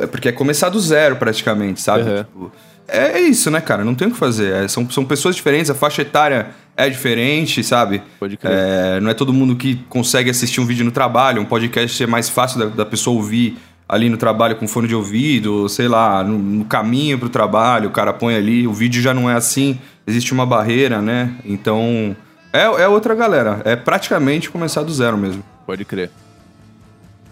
[0.00, 2.08] É porque é começar do zero praticamente, sabe?
[2.08, 2.18] Uhum.
[2.18, 2.52] Tipo,
[2.88, 3.84] é, é isso, né, cara?
[3.84, 4.52] Não tem o que fazer.
[4.52, 8.02] É, são, são pessoas diferentes, a faixa etária é diferente, sabe?
[8.18, 8.52] Pode crer.
[8.52, 11.40] É, não é todo mundo que consegue assistir um vídeo no trabalho.
[11.40, 14.94] Um podcast é mais fácil da, da pessoa ouvir ali no trabalho com fone de
[14.94, 19.12] ouvido, sei lá, no, no caminho pro trabalho, o cara põe ali, o vídeo já
[19.12, 21.34] não é assim, existe uma barreira, né?
[21.44, 22.16] Então,
[22.52, 23.60] é, é outra galera.
[23.64, 25.44] É praticamente começar do zero mesmo.
[25.66, 26.10] Pode crer.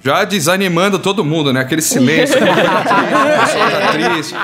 [0.05, 1.61] Já desanimando todo mundo, né?
[1.61, 2.37] Aquele silêncio.
[2.37, 4.35] aquela coisa triste, a pessoa tá triste.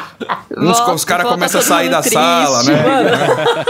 [0.57, 2.75] Uns- Nossa, os caras volta começam a sair da triste, sala, né?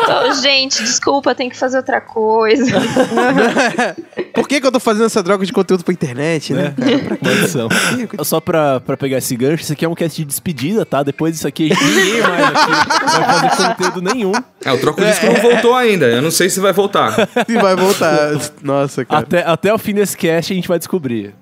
[0.03, 2.73] Então, gente, desculpa, tem que fazer outra coisa.
[4.35, 6.75] Por que, que eu tô fazendo essa droga de conteúdo pra internet, né?
[7.23, 7.69] Maldição.
[8.23, 11.03] Só pra, pra pegar esse gancho, isso aqui é um cast de despedida, tá?
[11.03, 14.33] Depois disso aqui, ninguém mais aqui vai fazer conteúdo nenhum.
[14.65, 16.07] É, o troco disco não voltou ainda.
[16.07, 17.29] Eu não sei se vai voltar.
[17.49, 18.31] E vai voltar.
[18.63, 19.21] Nossa, cara.
[19.23, 21.35] Até, até o fim desse cast a gente vai descobrir.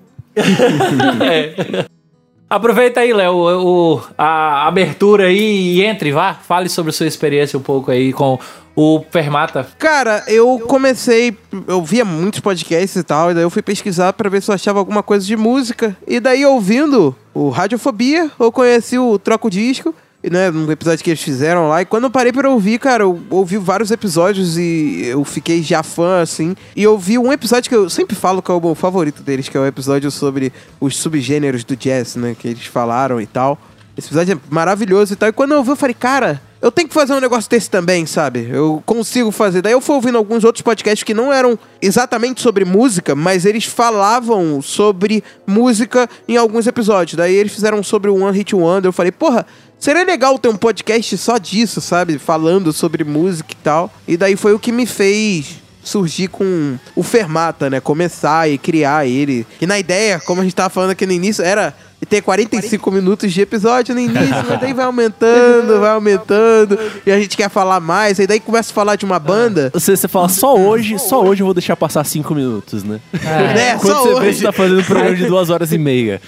[2.49, 6.33] Aproveita aí, Léo, o, a abertura aí e entre, vá.
[6.33, 8.39] Fale sobre sua experiência um pouco aí com
[8.73, 9.67] o Fermata.
[9.77, 11.35] Cara, eu comecei.
[11.67, 14.55] Eu via muitos podcasts e tal, e daí eu fui pesquisar pra ver se eu
[14.55, 15.97] achava alguma coisa de música.
[16.07, 19.93] E daí, ouvindo o Radiofobia, eu conheci o Troco Disco.
[20.23, 21.81] Né, um episódio que eles fizeram lá.
[21.81, 25.83] E quando eu parei pra ouvir, cara, eu ouvi vários episódios e eu fiquei já
[25.83, 26.55] fã, assim.
[26.75, 29.47] E eu vi um episódio que eu sempre falo que é o meu favorito deles,
[29.47, 30.51] que é o episódio sobre
[30.81, 32.35] os subgêneros do jazz, né?
[32.37, 33.57] Que eles falaram e tal.
[33.95, 35.29] Esse episódio é maravilhoso e tal.
[35.29, 38.05] E quando eu ouvi, eu falei, cara, eu tenho que fazer um negócio desse também,
[38.05, 38.49] sabe?
[38.49, 39.61] Eu consigo fazer.
[39.61, 43.65] Daí eu fui ouvindo alguns outros podcasts que não eram exatamente sobre música, mas eles
[43.65, 47.15] falavam sobre música em alguns episódios.
[47.15, 48.89] Daí eles fizeram sobre o One Hit Wonder.
[48.89, 49.45] Eu falei, porra,
[49.79, 52.17] seria legal ter um podcast só disso, sabe?
[52.17, 53.93] Falando sobre música e tal.
[54.07, 57.79] E daí foi o que me fez surgir com o Fermata, né?
[57.79, 59.45] Começar e criar ele.
[59.57, 61.73] Que na ideia, como a gente tava falando aqui no início, era
[62.05, 67.19] ter 45 minutos de episódio no início, mas daí vai aumentando, vai aumentando, e a
[67.19, 69.71] gente quer falar mais, e daí começa a falar de uma banda.
[69.73, 72.99] Você, você fala, só hoje, só hoje eu vou deixar passar cinco minutos, né?
[73.13, 73.77] Né?
[73.79, 74.37] Quando Só você vê, hoje.
[74.39, 76.21] você tá fazendo um programa de duas horas e meia.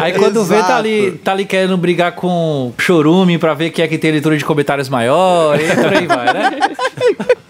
[0.00, 0.72] Aí quando vê, tá Exato.
[0.72, 4.44] ali, tá ali querendo brigar com chorume pra ver quem é que tem leitura de
[4.44, 6.50] comentários maior, e por aí vai, né?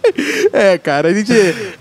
[0.53, 1.33] É, cara, a gente.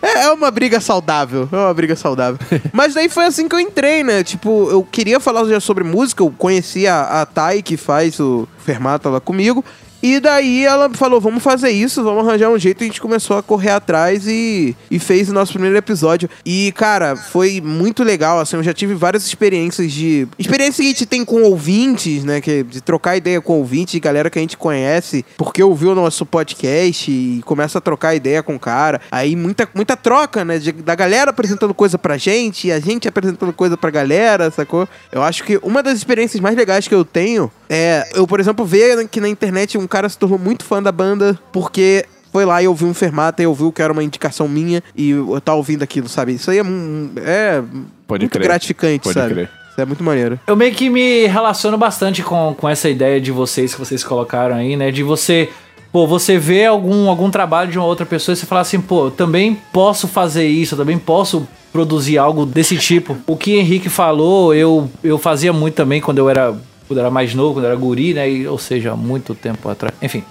[0.01, 1.47] É, é uma briga saudável.
[1.51, 2.39] É uma briga saudável.
[2.71, 4.23] Mas daí foi assim que eu entrei, né?
[4.23, 6.23] Tipo, eu queria falar já sobre música.
[6.23, 9.63] Eu conheci a, a Thay, que faz o Fermata lá comigo.
[10.01, 12.81] E daí ela falou: vamos fazer isso, vamos arranjar um jeito.
[12.81, 16.29] E a gente começou a correr atrás e, e fez o nosso primeiro episódio.
[16.45, 18.39] E, cara, foi muito legal.
[18.39, 20.27] Assim, eu já tive várias experiências de.
[20.37, 22.41] Experiências que a gente tem com ouvintes, né?
[22.41, 25.95] Que, de trocar ideia com ouvintes, de galera que a gente conhece, porque ouviu o
[25.95, 29.01] nosso podcast e começa a trocar ideia com o cara.
[29.11, 30.57] Aí muita, muita troca, né?
[30.59, 34.87] de- da galera apresentando coisa pra gente e a gente apresentando coisa pra galera, sacou?
[35.11, 38.65] Eu acho que uma das experiências mais legais que eu tenho é eu, por exemplo,
[38.65, 42.61] ver que na internet um cara se tornou muito fã da banda porque foi lá
[42.63, 45.83] e ouviu um Fermata e ouviu que era uma indicação minha e eu tá ouvindo
[45.83, 46.33] aquilo, sabe?
[46.33, 47.61] Isso aí é, um- é
[48.07, 48.43] Pode muito crer.
[48.43, 49.33] gratificante, Pode sabe?
[49.33, 49.49] crer.
[49.69, 50.39] Isso é muito maneiro.
[50.47, 54.55] Eu meio que me relaciono bastante com, com essa ideia de vocês que vocês colocaram
[54.55, 54.91] aí, né?
[54.91, 55.49] De você,
[55.91, 59.05] pô, você vê algum, algum trabalho de uma outra pessoa e você fala assim, pô,
[59.07, 63.15] eu também posso fazer isso, eu também posso produzir algo desse tipo.
[63.25, 66.53] O que Henrique falou, eu, eu fazia muito também quando eu era,
[66.91, 68.29] quando era mais novo, quando era guri, né?
[68.29, 69.93] E, ou seja, muito tempo atrás.
[70.01, 70.23] Enfim.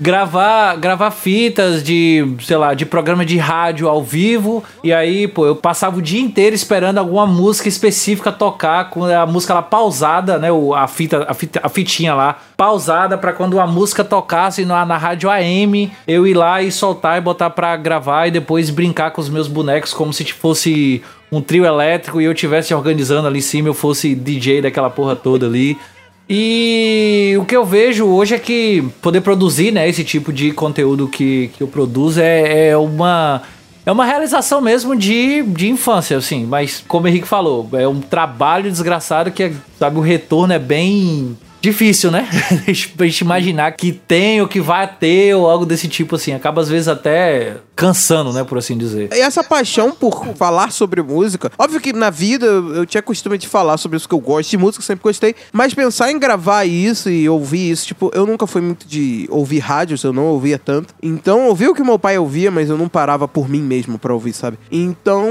[0.00, 4.62] Gravar, gravar fitas de, sei lá, de programa de rádio ao vivo.
[4.82, 9.24] E aí, pô, eu passava o dia inteiro esperando alguma música específica tocar com a
[9.24, 10.48] música lá pausada, né?
[10.74, 14.96] A, fita, a, fita, a fitinha lá pausada pra quando a música tocasse na, na
[14.96, 19.20] rádio AM, eu ir lá e soltar e botar pra gravar e depois brincar com
[19.20, 23.42] os meus bonecos como se fosse um trio elétrico e eu tivesse organizando ali em
[23.42, 25.76] cima, eu fosse DJ daquela porra toda ali.
[26.28, 31.06] E o que eu vejo hoje é que poder produzir né, esse tipo de conteúdo
[31.06, 33.42] que, que eu produzo é, é uma.
[33.84, 36.46] é uma realização mesmo de, de infância, assim.
[36.46, 41.36] Mas, como o Henrique falou, é um trabalho desgraçado que, sabe, o retorno é bem
[41.60, 42.28] difícil, né?
[42.96, 46.32] pra gente imaginar que tem ou que vai ter ou algo desse tipo assim.
[46.32, 49.10] Acaba às vezes até cansando, né, por assim dizer.
[49.12, 53.48] E essa paixão por falar sobre música, óbvio que na vida eu tinha costume de
[53.48, 57.10] falar sobre isso que eu gosto de música, sempre gostei, mas pensar em gravar isso
[57.10, 60.94] e ouvir isso, tipo, eu nunca fui muito de ouvir rádios, eu não ouvia tanto.
[61.02, 63.98] Então, eu ouvia o que meu pai ouvia, mas eu não parava por mim mesmo
[63.98, 64.58] para ouvir, sabe?
[64.70, 65.28] Então,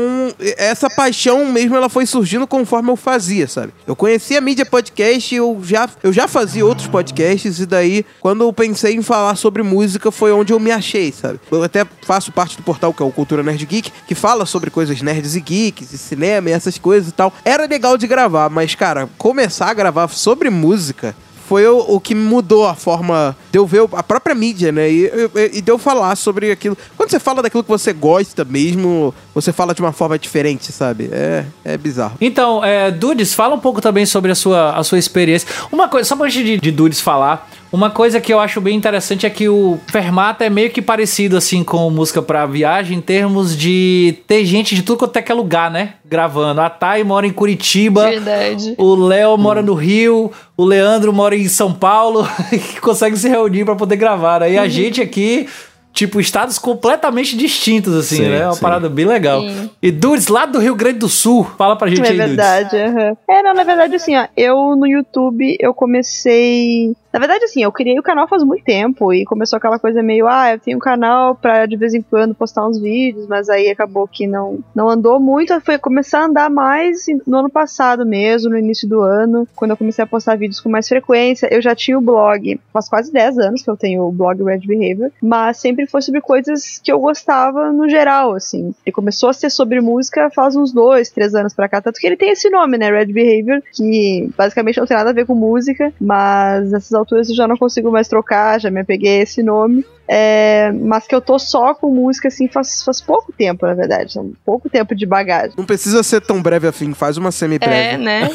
[0.58, 3.74] essa paixão mesmo ela foi surgindo conforme eu fazia, sabe?
[3.88, 8.44] Eu conhecia a mídia podcast, eu já eu já fazia outros podcasts e daí quando
[8.44, 11.40] eu pensei em falar sobre música foi onde eu me achei, sabe?
[11.52, 14.70] Eu até faço parte do portal que é o Cultura Nerd Geek, que fala sobre
[14.70, 17.34] coisas nerds e geeks, e cinema e essas coisas e tal.
[17.46, 21.16] Era legal de gravar, mas, cara, começar a gravar sobre música
[21.48, 24.90] foi o, o, que mudou a forma de eu ver a própria mídia, né?
[24.90, 26.78] E, e, e de eu falar sobre aquilo.
[26.96, 31.10] Quando você fala daquilo que você gosta mesmo, você fala de uma forma diferente, sabe?
[31.12, 32.16] É, é bizarro.
[32.20, 35.48] Então, é, Dudes, fala um pouco também sobre a sua, a sua experiência.
[35.72, 39.26] Uma coisa, só antes de, de Dudes falar, uma coisa que eu acho bem interessante
[39.26, 43.58] é que o Fermata é meio que parecido assim com música para viagem em termos
[43.58, 45.96] de ter gente de tudo quanto é que é lugar, né?
[46.06, 46.62] Gravando.
[46.62, 48.04] A Thay mora em Curitiba.
[48.04, 48.76] Verdade.
[48.78, 50.32] O Léo mora no Rio.
[50.56, 52.28] O Leandro mora em São Paulo.
[52.52, 54.44] que consegue se reunir para poder gravar.
[54.44, 55.48] Aí a gente aqui
[55.92, 58.40] tipo, estados completamente distintos, assim, sim, né?
[58.40, 58.62] É uma sim.
[58.62, 59.42] parada bem legal.
[59.42, 59.70] Sim.
[59.82, 62.76] E Dudes, lá do Rio Grande do Sul, fala pra gente é aí, É verdade,
[62.76, 63.18] uhum.
[63.30, 67.72] É, não, na verdade, assim, ó, eu no YouTube, eu comecei na verdade, assim, eu
[67.72, 70.82] criei o canal faz muito tempo e começou aquela coisa meio, ah, eu tenho um
[70.82, 74.90] canal pra de vez em quando postar uns vídeos, mas aí acabou que não, não
[74.90, 75.62] andou muito.
[75.62, 79.78] Foi começar a andar mais no ano passado mesmo, no início do ano, quando eu
[79.78, 81.48] comecei a postar vídeos com mais frequência.
[81.54, 84.62] Eu já tinha o blog, faz quase 10 anos que eu tenho o blog Red
[84.66, 88.74] Behavior, mas sempre foi sobre coisas que eu gostava no geral, assim.
[88.84, 92.08] Ele começou a ser sobre música faz uns dois, três anos pra cá, tanto que
[92.08, 95.36] ele tem esse nome, né, Red Behavior, que basicamente não tem nada a ver com
[95.36, 99.44] música, mas nessas alturas eu já não consigo mais trocar, já me apeguei a esse
[99.44, 99.86] nome.
[100.06, 104.20] É, mas que eu tô só com música assim faz, faz pouco tempo, na verdade.
[104.20, 105.54] Um pouco tempo de bagagem.
[105.58, 107.96] Não precisa ser tão breve assim, faz uma semi-breve.
[107.96, 108.30] É, né?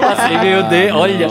[0.00, 1.26] Nossa, meu Deus, olha,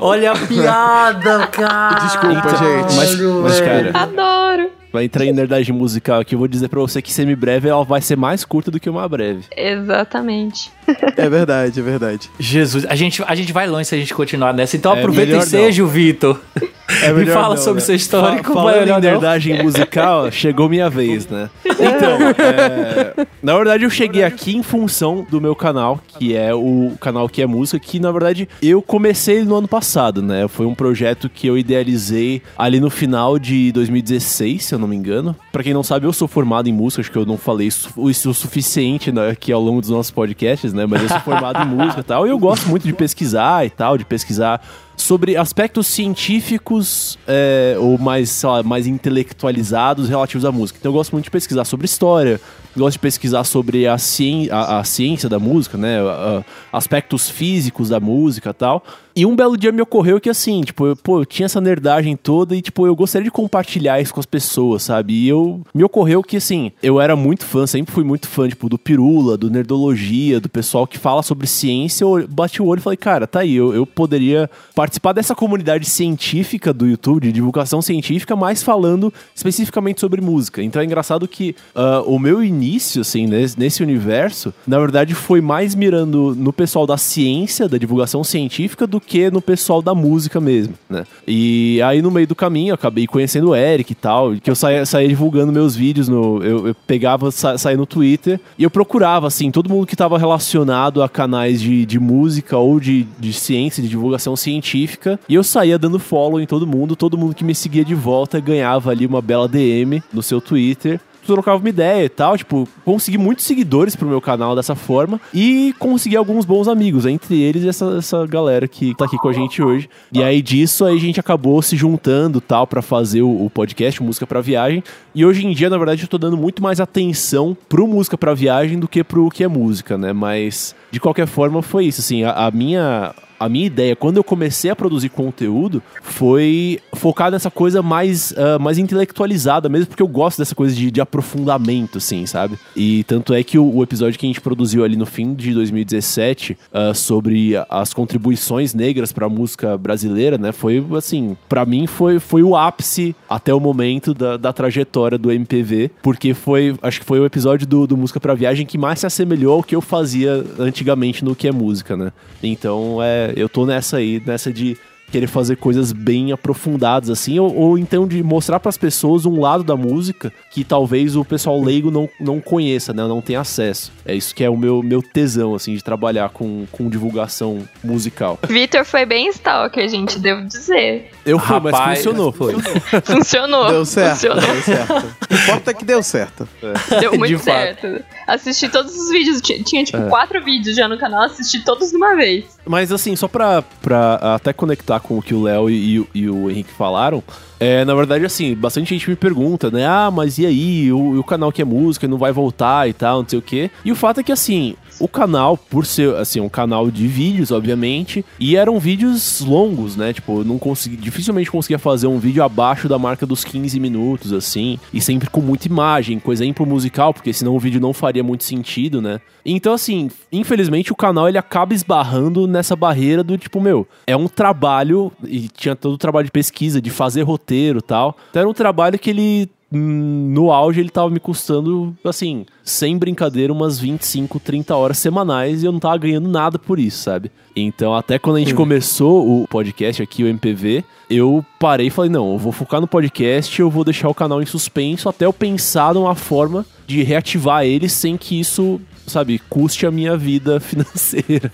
[0.00, 2.00] olha a piada, cara.
[2.00, 2.96] Desculpa, então, gente.
[2.96, 3.90] Mas, mas, cara.
[3.94, 4.70] Adoro.
[4.94, 6.36] Vai entrar em nerdagem musical aqui.
[6.36, 9.08] Eu vou dizer pra você que semi-breve ela vai ser mais curta do que uma
[9.08, 9.42] breve.
[9.56, 10.70] Exatamente.
[11.16, 12.30] É verdade, é verdade.
[12.38, 14.76] Jesus, a gente, a gente vai longe se a gente continuar nessa.
[14.76, 16.38] Então é aproveita e seja o Vitor.
[17.02, 17.86] É e fala não, sobre né?
[17.86, 18.42] sua história.
[18.42, 21.50] Fa falando em nerdagem musical, chegou minha vez, né?
[21.74, 26.92] Então, é, na verdade eu cheguei aqui em função do meu canal, que é o
[27.00, 30.46] canal que é música, que na verdade eu comecei no ano passado, né?
[30.46, 34.94] Foi um projeto que eu idealizei ali no final de 2016, se eu não me
[34.94, 35.34] engano.
[35.52, 37.90] Para quem não sabe, eu sou formado em música, acho que eu não falei isso,
[38.08, 40.86] isso o suficiente né, aqui ao longo dos nossos podcasts, né?
[40.86, 43.70] Mas eu sou formado em música e tal, e eu gosto muito de pesquisar e
[43.70, 44.60] tal, de pesquisar
[44.96, 50.78] sobre aspectos científicos é, ou mais, lá, mais intelectualizados relativos à música.
[50.80, 52.40] Então eu gosto muito de pesquisar sobre história,
[52.76, 56.00] gosto de pesquisar sobre a, ci a, a ciência da música, né?
[56.00, 58.84] A, aspectos físicos da música e tal.
[59.16, 62.16] E um belo dia me ocorreu que assim, tipo, eu, pô, eu tinha essa nerdagem
[62.16, 65.12] toda e, tipo, eu gostaria de compartilhar isso com as pessoas, sabe?
[65.12, 68.68] E eu me ocorreu que, assim, eu era muito fã, sempre fui muito fã, tipo,
[68.68, 72.02] do Pirula, do Nerdologia, do pessoal que fala sobre ciência.
[72.02, 75.88] Eu bati o olho e falei, cara, tá aí, eu, eu poderia participar dessa comunidade
[75.88, 80.60] científica do YouTube, de divulgação científica, mas falando especificamente sobre música.
[80.60, 82.63] Então é engraçado que uh, o meu início,
[83.00, 88.86] assim, nesse, universo, na verdade foi mais mirando no pessoal da ciência, da divulgação científica,
[88.86, 91.04] do que no pessoal da música mesmo, né?
[91.26, 94.86] E aí no meio do caminho acabei conhecendo o Eric e tal, que eu saía,
[94.86, 96.42] saía divulgando meus vídeos no.
[96.42, 100.18] Eu, eu pegava, sa, saía no Twitter e eu procurava, assim, todo mundo que estava
[100.18, 105.44] relacionado a canais de, de música ou de, de ciência, de divulgação científica, e eu
[105.44, 109.06] saía dando follow em todo mundo, todo mundo que me seguia de volta ganhava ali
[109.06, 112.36] uma bela DM no seu Twitter trocava uma ideia e tal.
[112.36, 117.40] Tipo, consegui muitos seguidores pro meu canal dessa forma e consegui alguns bons amigos, entre
[117.40, 119.88] eles essa, essa galera que tá aqui com a gente hoje.
[120.12, 124.02] E aí disso aí a gente acabou se juntando tal para fazer o, o, podcast
[124.02, 124.82] Música para Viagem.
[125.14, 128.34] E hoje em dia, na verdade, eu tô dando muito mais atenção pro Música para
[128.34, 130.12] Viagem do que pro que é música, né?
[130.12, 134.24] Mas de qualquer forma foi isso, assim, a, a minha a minha ideia, quando eu
[134.24, 140.08] comecei a produzir conteúdo, foi focar nessa coisa mais, uh, mais intelectualizada, mesmo porque eu
[140.08, 142.58] gosto dessa coisa de, de aprofundamento, assim, sabe?
[142.74, 145.52] E tanto é que o, o, episódio que a gente produziu ali no fim de
[145.52, 150.50] 2017 uh, ah, sobre as contribuições negras para a música brasileira, né?
[150.50, 155.30] Foi assim, para mim foi, foi o ápice até o momento da, da trajetória do
[155.30, 159.00] MPV, porque foi, acho que foi o episódio do, do Música para Viagem que mais
[159.00, 162.10] se assemelhou ao que eu fazia antigamente no que é música, né?
[162.42, 164.76] Então, é, eu tô nessa aí, nessa de
[165.14, 169.40] querer fazer coisas bem aprofundadas assim, ou, ou então de mostrar para as pessoas um
[169.40, 173.92] lado da música que talvez o pessoal leigo não, não conheça, né, não tenha acesso.
[174.04, 178.40] É isso que é o meu, meu tesão assim de trabalhar com, com divulgação musical.
[178.48, 181.08] Vitor foi bem stalker, gente, devo dizer.
[181.24, 182.32] Eu fui, Rapaz, mas funcionou.
[182.32, 182.54] Foi.
[183.06, 183.68] funcionou.
[183.68, 184.14] Deu certo.
[184.14, 184.40] Funcionou.
[184.40, 185.16] Deu certo.
[185.30, 186.48] O importa é que deu certo.
[186.60, 187.00] É.
[187.00, 188.04] Deu muito certo.
[188.26, 190.08] Assisti todos os vídeos, tinha, tinha tipo é.
[190.08, 192.44] quatro vídeos já no canal, assisti todos de uma vez.
[192.66, 196.50] Mas assim, só pra, pra até conectar com o que o Léo e, e, o
[196.50, 197.22] Henrique falaram,
[197.60, 199.86] é, na verdade, assim, bastante gente me pergunta, né?
[199.86, 200.92] Ah, mas e aí?
[200.92, 203.70] O, o canal que é música não vai voltar e tal, não sei o quê.
[203.84, 207.50] E o fato é que, assim, o canal, por ser, assim, um canal de vídeos,
[207.50, 210.12] obviamente, e eram vídeos longos, né?
[210.12, 214.32] Tipo, eu não consegui, dificilmente conseguia fazer um vídeo abaixo da marca dos 15 minutos,
[214.32, 218.22] assim, e sempre com muita imagem, coisa pro musical, porque senão o vídeo não faria
[218.22, 219.20] muito sentido, né?
[219.44, 224.28] Então, assim, infelizmente o canal ele acaba esbarrando nessa barreira do tipo, meu, é um
[224.28, 228.16] trabalho, e tinha todo o trabalho de pesquisa, de fazer roteiro tal.
[228.30, 233.52] Então era um trabalho que ele no auge ele tava me custando, assim, sem brincadeira,
[233.52, 237.30] umas 25, 30 horas semanais e eu não tava ganhando nada por isso, sabe?
[237.56, 242.10] Então, até quando a gente começou o podcast aqui, o MPV, eu parei e falei:
[242.10, 245.32] não, eu vou focar no podcast, eu vou deixar o canal em suspenso até eu
[245.32, 251.50] pensar numa forma de reativar ele sem que isso sabe, custe a minha vida financeira.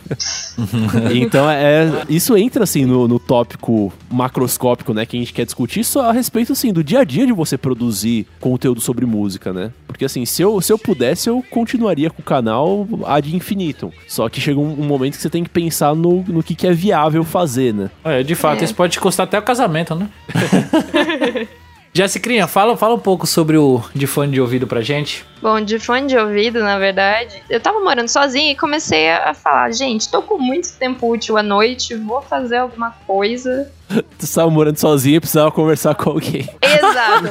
[1.15, 5.85] então, é, isso entra, assim, no, no tópico macroscópico, né, que a gente quer discutir
[5.85, 9.73] só a respeito, assim, do dia a dia de você produzir conteúdo sobre música, né?
[9.87, 13.91] Porque, assim, se eu, se eu pudesse, eu continuaria com o canal ad infinitum.
[14.07, 16.67] Só que chega um, um momento que você tem que pensar no, no que, que
[16.67, 17.91] é viável fazer, né?
[18.05, 18.65] É, de fato, é.
[18.65, 20.09] isso pode custar até o casamento, né?
[21.93, 25.27] Jessicrinha, fala, fala um pouco sobre o de fone de ouvido pra gente.
[25.43, 29.73] Bom, de fone de ouvido, na verdade, eu tava morando sozinha e comecei a falar,
[29.73, 33.73] gente, tô com muito tempo útil à noite, vou fazer alguma coisa.
[34.19, 36.49] tu estava morando sozinha e precisava conversar com alguém.
[36.63, 37.27] Exato,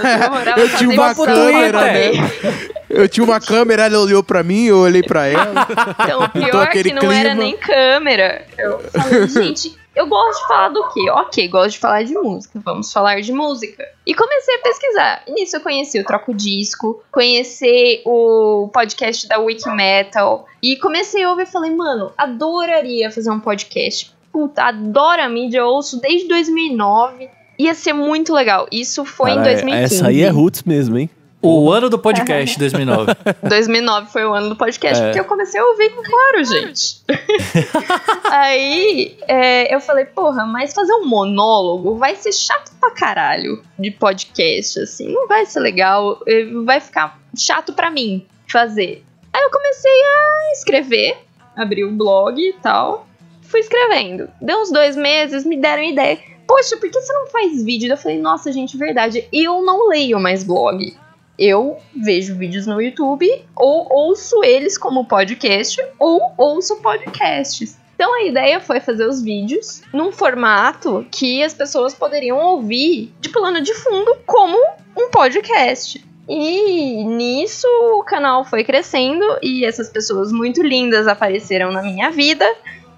[0.58, 2.12] eu, eu tinha uma câmera, né?
[2.90, 5.68] Eu tinha uma câmera, ela olhou pra mim, eu olhei pra ela.
[6.04, 7.16] Então, o pior é que não clima.
[7.16, 8.46] era nem câmera.
[8.58, 11.10] Eu falei, gente, eu gosto de falar do quê?
[11.12, 12.60] Ok, gosto de falar de música.
[12.64, 13.86] Vamos falar de música.
[14.06, 15.24] E comecei a pesquisar.
[15.28, 20.48] E nisso eu conheci o Troco Disco, conheci o podcast da Wiki Metal.
[20.62, 24.12] E comecei a ouvir e falei, mano, adoraria fazer um podcast.
[24.32, 27.30] Puta, adoro a mídia, ouço desde 2009.
[27.58, 28.68] Ia ser muito legal.
[28.72, 29.96] Isso foi Cara, em 2015.
[29.96, 31.10] Essa aí é roots mesmo, hein?
[31.42, 33.14] O ano do podcast, 2009.
[33.44, 35.06] 2009 foi o ano do podcast, é.
[35.06, 37.02] porque eu comecei a ouvir, claro, gente.
[38.30, 43.90] Aí é, eu falei, porra, mas fazer um monólogo vai ser chato pra caralho de
[43.90, 45.14] podcast, assim.
[45.14, 49.04] Não vai ser legal, é, vai ficar chato pra mim fazer.
[49.32, 51.18] Aí eu comecei a escrever,
[51.56, 53.08] abri o blog e tal.
[53.50, 54.30] Fui escrevendo.
[54.42, 56.18] Deu uns dois meses, me deram ideia.
[56.48, 57.92] Poxa, por que você não faz vídeo?
[57.92, 59.28] Eu falei, nossa, gente, verdade.
[59.32, 60.96] Eu não leio mais blog
[61.40, 63.26] eu vejo vídeos no YouTube
[63.56, 67.80] ou ouço eles como podcast ou ouço podcasts.
[67.96, 73.30] Então a ideia foi fazer os vídeos num formato que as pessoas poderiam ouvir de
[73.30, 74.58] plano de fundo como
[74.98, 76.06] um podcast.
[76.28, 82.46] E nisso o canal foi crescendo e essas pessoas muito lindas apareceram na minha vida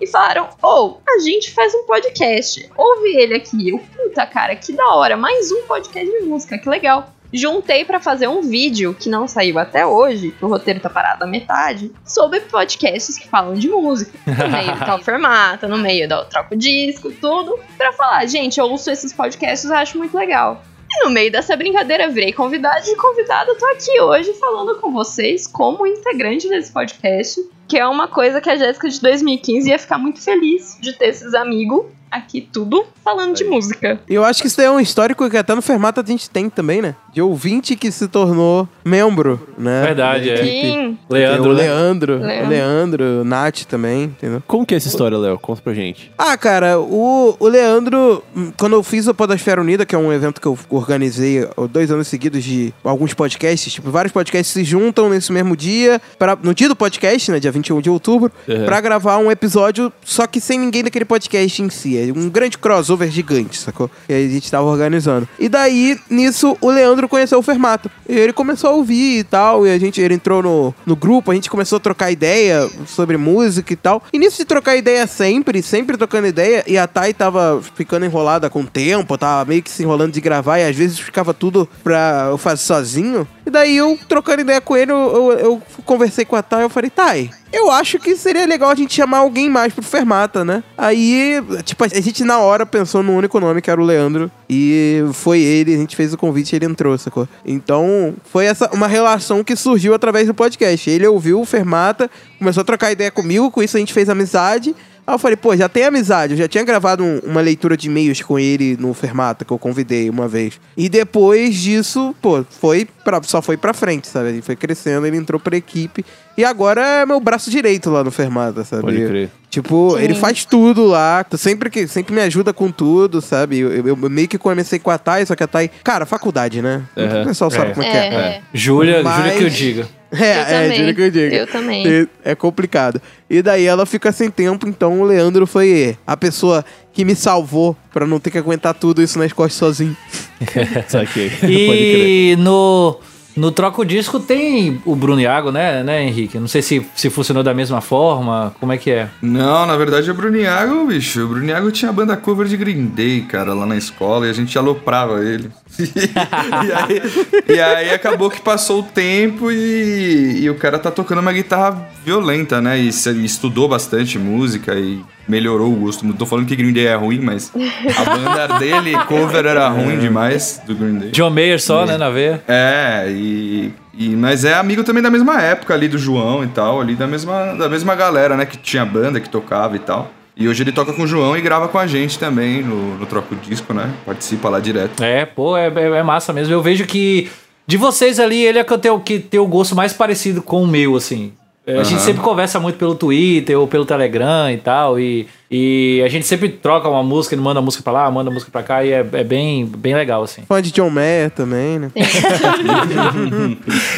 [0.02, 2.68] e falaram: Ou oh, a gente faz um podcast.
[2.76, 3.70] Ouve ele aqui.
[3.70, 8.00] Eu, puta cara, que da hora, mais um podcast de música, que legal juntei para
[8.00, 12.42] fazer um vídeo que não saiu até hoje, o roteiro tá parado à metade, sobre
[12.42, 14.12] podcasts que falam de música.
[14.28, 18.66] No meio do tal formato, no meio do troco disco, tudo, para falar, gente, eu
[18.66, 20.62] ouço esses podcasts acho muito legal.
[20.94, 25.48] E no meio dessa brincadeira, virei convidado e convidado, tô aqui hoje falando com vocês
[25.48, 27.40] como integrante desse podcast,
[27.72, 31.06] que é uma coisa que a Jéssica de 2015 ia ficar muito feliz de ter
[31.06, 34.00] esses amigos aqui tudo falando de música.
[34.10, 36.30] E eu acho que isso daí é um histórico que até no Fermata a gente
[36.30, 36.96] tem também, né?
[37.14, 39.84] De ouvinte que se tornou membro, né?
[39.84, 40.38] Verdade, da é.
[40.38, 40.62] Sim.
[40.62, 41.62] Tem Leandro, né?
[41.64, 42.50] Leandro, Leandro.
[42.50, 44.44] Leandro, Nath também, entendeu?
[44.48, 45.40] Como que é essa história, Léo?
[45.40, 46.12] Conta pra gente.
[46.18, 50.12] Ah, cara, o, o Leandro, hum, quando eu fiz o Podosfera Unida, que é um
[50.12, 55.10] evento que eu organizei dois anos seguidos de alguns podcasts, tipo, vários podcasts se juntam
[55.10, 58.66] nesse mesmo dia, pra, no dia do podcast, né, dia 21 de outubro, Uhum.
[58.66, 62.01] pra gravar um episódio, só que sem ninguém daquele podcast em si.
[62.16, 63.90] Um grande crossover gigante, sacou?
[64.08, 65.28] Que a gente tava organizando.
[65.38, 67.92] E daí, nisso, o Leandro conheceu o Fermato.
[68.08, 71.32] E ele começou a ouvir e tal, e a gente, ele entrou no, no grupo,
[71.32, 74.04] a gente começou a trocar ideia sobre música e tal.
[74.14, 78.50] E nisso de trocar ideia sempre, sempre trocando ideia, e a Thay tava ficando enrolada
[78.50, 81.68] com o tempo, tava meio que se enrolando de gravar, e às vezes ficava tudo
[81.84, 83.28] pra eu fazer sozinho.
[83.46, 86.70] E daí eu, trocando ideia com ele, eu, eu, eu conversei com a Thay, eu
[86.70, 90.64] falei, Thay, eu acho que seria legal a gente chamar alguém mais pro Fermata, né?
[90.78, 94.32] Aí, tipo, a gente na hora pensou no único nome, que era o Leandro.
[94.50, 97.28] E foi ele, a gente fez o convite e ele entrou, sacou?
[97.46, 100.90] Então, foi essa uma relação que surgiu através do podcast.
[100.90, 104.76] Ele ouviu o Fermata, começou a trocar ideia comigo, com isso a gente fez amizade.
[105.06, 106.34] Aí eu falei, pô, já tem amizade.
[106.34, 109.58] Eu já tinha gravado um- uma leitura de e-mails com ele no Fermata, que eu
[109.58, 110.60] convidei uma vez.
[110.78, 114.30] E depois disso, pô, foi pra, só foi pra frente, sabe?
[114.30, 116.06] Ele foi crescendo, ele entrou pra equipe.
[116.38, 118.84] E agora é meu braço direito lá no Fermata, sabe?
[118.84, 119.30] Pode crer.
[119.50, 123.60] Tipo, ele faz tudo lá, sempre que sempre me ajuda com tudo, sabe?
[123.60, 126.62] Eu, eu- eu meio que comecei com a Thay, só que a Thay, cara, faculdade,
[126.62, 126.84] né?
[126.96, 127.22] Uhum.
[127.24, 127.74] O pessoal sabe É.
[127.74, 128.14] como é que é.
[128.16, 129.88] É, Júlia, Mas- Júlia que eu diga.
[130.12, 130.78] É, Eu é, também.
[130.80, 131.36] juro que eu digo.
[131.36, 132.08] Eu também.
[132.24, 133.02] É complicado.
[133.30, 137.78] E daí ela fica sem tempo, então o Leandro foi a pessoa que me salvou
[137.94, 139.96] pra não ter que aguentar tudo isso nas costas sozinho.
[140.90, 141.30] Saquei.
[141.30, 142.34] Pode crer.
[142.34, 143.00] E no,
[143.36, 146.40] no Troco Disco tem o Bruno Iago, né, né, Henrique?
[146.40, 149.10] Não sei se, se funcionou da mesma forma, como é que é?
[149.22, 151.24] Não, na verdade o Bruniago, bicho.
[151.24, 154.58] O Bruniago tinha banda cover de Green Day, cara, lá na escola, e a gente
[154.58, 155.50] aloprava ele.
[155.80, 157.02] e, aí,
[157.48, 161.90] e aí acabou que passou o tempo e, e o cara tá tocando uma guitarra
[162.04, 162.80] violenta, né?
[162.80, 166.06] E, e estudou bastante música e melhorou o gosto.
[166.06, 167.52] Não tô falando que Green Day é ruim, mas
[167.98, 171.12] a banda dele, cover, era ruim demais do Green Day.
[171.12, 172.42] John Mayer só, né, na veia.
[172.48, 176.82] É, e, e- Mas é amigo também da mesma época ali do João e tal,
[176.82, 178.46] ali da mesma, da mesma galera, né?
[178.46, 180.12] Que tinha banda, que tocava e tal.
[180.36, 183.06] E hoje ele toca com o João e grava com a gente também no, no
[183.06, 183.90] Troco Disco, né?
[184.06, 185.04] Participa lá direto.
[185.04, 186.54] É, pô, é, é- é massa mesmo.
[186.54, 187.30] Eu vejo que
[187.68, 190.64] de vocês ali, ele é que eu tenho que tem o gosto mais parecido com
[190.64, 191.34] o meu, assim.
[191.66, 196.02] É, A gente sempre conversa muito pelo Twitter ou pelo Telegram e tal, e, e
[196.06, 198.50] a gente sempre troca uma música, ele manda a música pra lá, manda a música
[198.50, 200.44] pra cá, e é, é bem, bem legal, assim.
[200.48, 201.92] Fã de John Mayer também, né?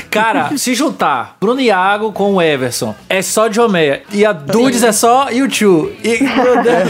[0.09, 4.81] Cara, se juntar Bruno Iago com o Everson, é só John Mayer, e a Dudes
[4.81, 5.95] é só YouTube.
[6.03, 6.89] E, meu Deus,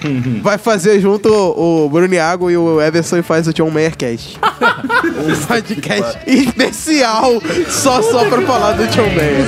[0.42, 3.96] Vai fazer junto o, o Bruno Iago e o Everson e faz o John Mayer
[3.96, 4.38] Cast.
[4.38, 4.40] um
[5.46, 9.46] podcast especial só só pra falar do John Mayer.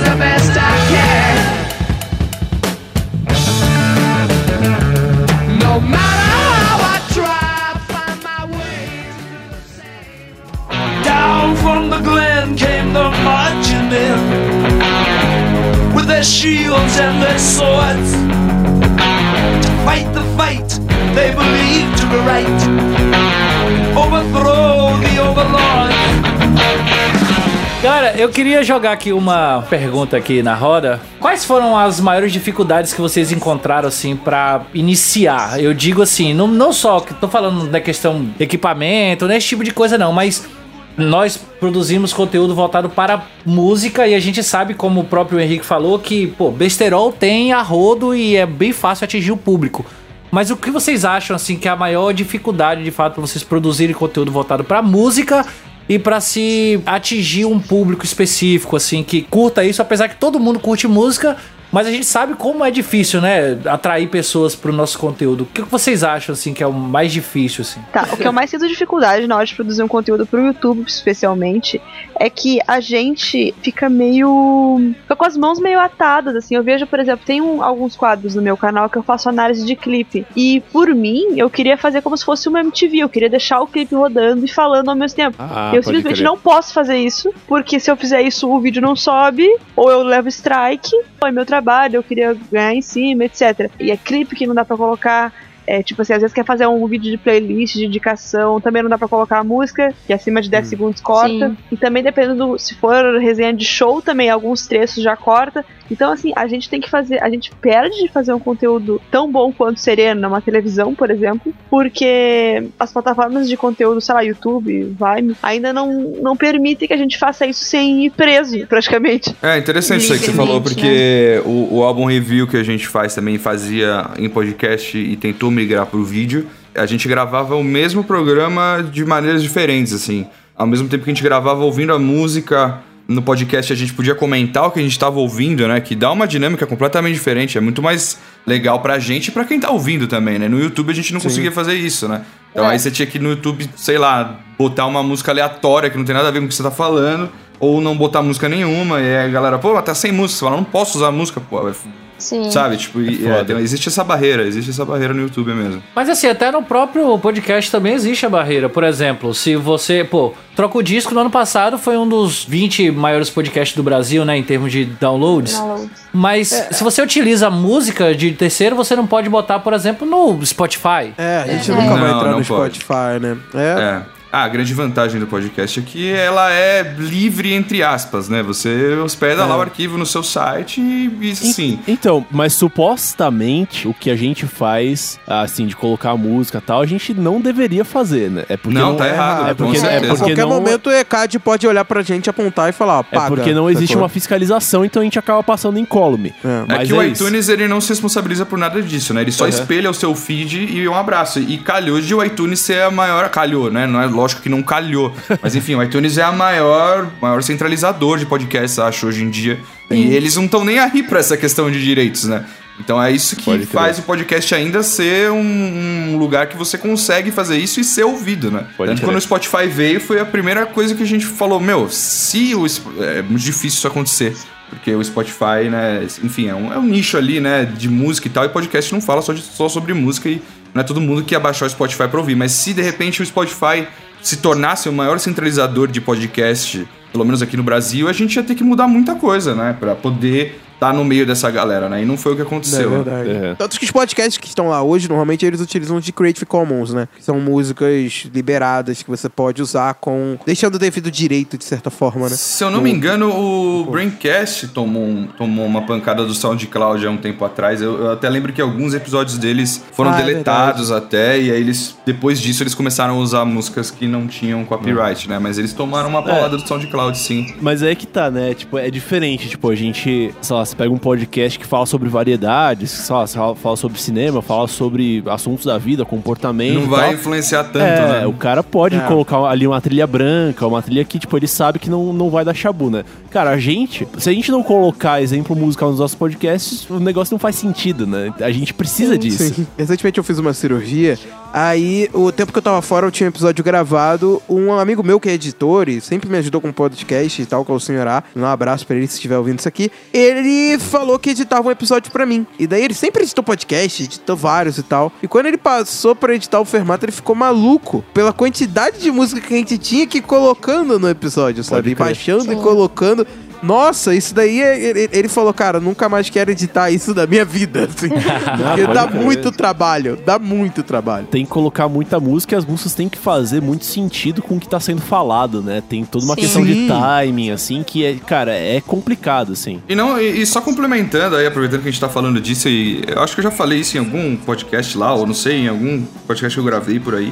[28.15, 31.01] Eu queria jogar aqui uma pergunta aqui na roda.
[31.19, 35.59] Quais foram as maiores dificuldades que vocês encontraram, assim, pra iniciar?
[35.59, 39.71] Eu digo assim, não, não só que tô falando da questão equipamento, nesse tipo de
[39.71, 40.47] coisa não, mas
[40.95, 45.97] nós produzimos conteúdo voltado para música e a gente sabe, como o próprio Henrique falou,
[45.97, 49.83] que, pô, besterol tem a rodo e é bem fácil atingir o público.
[50.29, 53.43] Mas o que vocês acham, assim, que é a maior dificuldade, de fato, para vocês
[53.43, 55.45] produzirem conteúdo voltado para música
[55.87, 60.59] e para se atingir um público específico, assim, que curta isso, apesar que todo mundo
[60.59, 61.37] curte música,
[61.73, 65.41] mas a gente sabe como é difícil, né, atrair pessoas pro nosso conteúdo.
[65.41, 67.81] O que vocês acham, assim, que é o mais difícil, assim?
[67.91, 70.83] Tá, o que eu mais sinto dificuldade na hora de produzir um conteúdo pro YouTube,
[70.87, 71.81] especialmente,
[72.19, 74.93] é que a gente fica meio.
[75.01, 76.55] fica com as mãos meio atadas, assim.
[76.55, 79.65] Eu vejo, por exemplo, tem um- alguns quadros no meu canal que eu faço análise
[79.65, 80.25] de clipe.
[80.35, 82.99] E por mim, eu queria fazer como se fosse uma MTV.
[82.99, 85.35] Eu queria deixar o clipe rodando e falando ao mesmo tempo.
[85.39, 86.25] Ah, eu simplesmente crer.
[86.25, 90.03] não posso fazer isso, porque se eu fizer isso, o vídeo não sobe, ou eu
[90.03, 91.62] levo strike, ou é meu trabalho,
[91.95, 93.71] eu queria ganhar em cima, etc.
[93.79, 95.33] E é clipe que não dá pra colocar.
[95.65, 98.89] É, tipo assim, às vezes quer fazer um vídeo de playlist, de indicação, também não
[98.89, 101.49] dá pra colocar a música, que acima de 10 segundos corta.
[101.49, 101.57] Sim.
[101.71, 102.57] E também dependendo do.
[102.57, 105.65] Se for resenha de show, também alguns trechos já corta.
[105.89, 107.21] Então, assim, a gente tem que fazer.
[107.21, 111.53] A gente perde de fazer um conteúdo tão bom quanto seria numa televisão, por exemplo,
[111.69, 116.97] porque as plataformas de conteúdo, sei lá, YouTube, Vine, ainda não, não permitem que a
[116.97, 119.35] gente faça isso sem ir preso, praticamente.
[119.41, 122.87] É interessante isso aí que você falou, porque o, o álbum review que a gente
[122.87, 126.47] faz também fazia em podcast e tentou migrar pro vídeo.
[126.75, 130.25] A gente gravava o mesmo programa de maneiras diferentes, assim.
[130.55, 134.15] Ao mesmo tempo que a gente gravava ouvindo a música no podcast, a gente podia
[134.15, 135.79] comentar o que a gente tava ouvindo, né?
[135.81, 137.57] Que dá uma dinâmica completamente diferente.
[137.57, 140.47] É muito mais legal pra gente e pra quem tá ouvindo também, né?
[140.47, 142.23] No YouTube a gente não conseguia fazer isso, né?
[142.51, 145.97] Então aí você tinha que ir no YouTube, sei lá, botar uma música aleatória que
[145.97, 147.29] não tem nada a ver com o que você tá falando,
[147.59, 150.45] ou não botar música nenhuma, e aí a galera, pô, mas tá sem música, você
[150.45, 151.73] fala, não posso usar música, pô, é
[152.17, 152.49] Sim.
[152.51, 152.77] sabe?
[152.77, 155.81] Tipo, e- é, tem- existe essa barreira, existe essa barreira no YouTube mesmo.
[155.95, 158.69] Mas assim, até no próprio podcast também existe a barreira.
[158.69, 162.91] Por exemplo, se você, pô, troca o disco no ano passado foi um dos 20
[162.91, 165.53] maiores podcasts do Brasil, né, em termos de downloads.
[165.57, 165.89] Downloads.
[166.13, 171.13] Mas se você utiliza música de terceiro, você não pode botar, por exemplo, no Spotify.
[171.17, 171.75] É, a gente É.
[171.75, 172.77] nunca vai entrar não no pode.
[172.79, 173.37] Spotify, né?
[173.55, 174.01] É.
[174.33, 174.35] É.
[174.35, 178.41] Ah, a grande vantagem do podcast é que ela é livre, entre aspas, né?
[178.43, 181.79] Você hospeda lá o arquivo no seu site e, e sim.
[181.87, 186.81] Então, mas supostamente o que a gente faz, assim, de colocar a música e tal,
[186.81, 188.43] a gente não deveria fazer, né?
[188.49, 191.67] É porque Não, tá errado, É porque, é porque qualquer não, momento o ECAD pode
[191.67, 193.27] olhar pra gente, apontar e falar, ó, É paga.
[193.35, 194.03] porque não existe sacou?
[194.03, 196.33] uma fiscalização, então a gente acaba passando incólume.
[196.43, 196.47] É.
[196.73, 197.23] É Mas que o isso.
[197.23, 199.21] iTunes ele não se responsabiliza por nada disso, né?
[199.21, 199.49] Ele só Uhum.
[199.49, 201.39] espelha o seu feed e um abraço.
[201.39, 203.29] E calhou de o iTunes ser a maior.
[203.29, 203.85] Calhou, né?
[203.85, 205.13] Não é lógico que não calhou.
[205.41, 209.59] Mas enfim, o iTunes é a maior, maior centralizador de podcasts, acho, hoje em dia.
[209.91, 212.45] E eles não estão nem aí pra essa questão de direitos, né?
[212.79, 213.81] Então é isso que Pode crer.
[213.81, 218.03] faz o podcast ainda ser um, um lugar que você consegue fazer isso e ser
[218.03, 218.65] ouvido, né?
[218.75, 219.09] Pode Tanto crer.
[219.09, 222.65] quando o Spotify veio, foi a primeira coisa que a gente falou: meu, se o.
[223.03, 224.35] É muito difícil isso acontecer.
[224.71, 226.03] Porque o Spotify, né?
[226.23, 227.63] Enfim, é um, é um nicho ali, né?
[227.63, 228.43] De música e tal.
[228.45, 230.41] E podcast não fala só, de- só sobre música e
[230.73, 232.33] não é todo mundo que ia baixar o Spotify pra ouvir.
[232.35, 233.85] Mas se de repente o Spotify
[234.23, 238.43] se tornasse o maior centralizador de podcast, pelo menos aqui no Brasil, a gente ia
[238.43, 239.75] ter que mudar muita coisa, né?
[239.79, 242.01] Pra poder estar no meio dessa galera, né?
[242.01, 242.89] E não foi o que É aconteceu.
[242.89, 243.29] verdade.
[243.29, 243.55] É.
[243.55, 247.07] Tanto que os podcasts que estão lá hoje, normalmente eles utilizam de Creative Commons, né?
[247.15, 250.37] Que são músicas liberadas que você pode usar com.
[250.45, 252.35] deixando o devido direito, de certa forma, né?
[252.35, 257.09] Se eu não me engano, o Braincast tomou, um- tomou uma pancada do SoundCloud há
[257.09, 257.81] um tempo atrás.
[257.81, 261.59] Eu, eu até lembro que alguns episódios deles foram Ah, é deletados até, e aí
[261.61, 265.39] eles, depois disso, eles começaram a usar músicas que não tinham copyright, né?
[265.39, 267.53] Mas eles tomaram uma paulada do SoundCloud, sim.
[267.61, 268.53] Mas é que tá, né?
[268.53, 269.47] Tipo, é diferente.
[269.49, 273.75] Tipo, a gente, sei lá, você pega um podcast que fala sobre variedades, fala- fala
[273.77, 276.79] sobre cinema, fala sobre assuntos da vida, comportamento.
[276.81, 277.13] Não vai tal.
[277.13, 278.27] influenciar tanto, é, né?
[278.27, 278.99] o cara pode É.
[279.01, 282.43] colocar ali uma trilha branca, uma trilha que, tipo, ele sabe que não, não vai
[282.43, 283.03] dar chabu, né?
[283.29, 287.33] Cara, a gente, se a gente não colocar exemplo musical nos nossos podcasts, o negócio
[287.33, 288.33] não faz sentido, né?
[288.41, 289.43] A gente precisa disso.
[289.43, 289.67] Sim.
[289.77, 291.17] Recentemente eu fiz uma cirurgia,
[291.51, 295.19] aí o tempo que eu tava fora eu tinha um episódio gravado, um amigo meu
[295.19, 298.07] que é editor e sempre me ajudou com podcast e tal, que é o Senhor
[298.07, 301.71] A, um abraço pra ele se estiver ouvindo isso aqui, ele falou que editava um
[301.71, 302.45] episódio pra mim.
[302.57, 305.11] E daí ele sempre editou podcast, editou vários e tal.
[305.21, 309.41] E quando ele passou pra editar o Fermata, ele ficou maluco pela quantidade de música
[309.41, 311.95] que a gente tinha que ir colocando no episódio, sabe?
[311.95, 313.25] Baixando e colocando.
[313.63, 317.45] Nossa, isso daí, é- ele, ele falou, cara, nunca mais quero editar isso da minha
[317.45, 318.09] vida, assim.
[318.11, 321.27] Porque pode dá muito trabalho, dá muito trabalho.
[321.27, 324.59] Tem que colocar muita música e as músicas têm que fazer muito sentido com o
[324.59, 325.81] que tá sendo falado, né?
[325.87, 326.41] Tem toda uma Sim.
[326.41, 329.81] questão de timing, assim, que é, cara, é complicado, assim.
[329.87, 333.01] E não, e, e só complementando aí, aproveitando que a gente tá falando disso, e
[333.07, 335.67] eu acho que eu já falei isso em algum podcast lá, ou não sei, em
[335.67, 337.31] algum podcast que eu gravei por aí.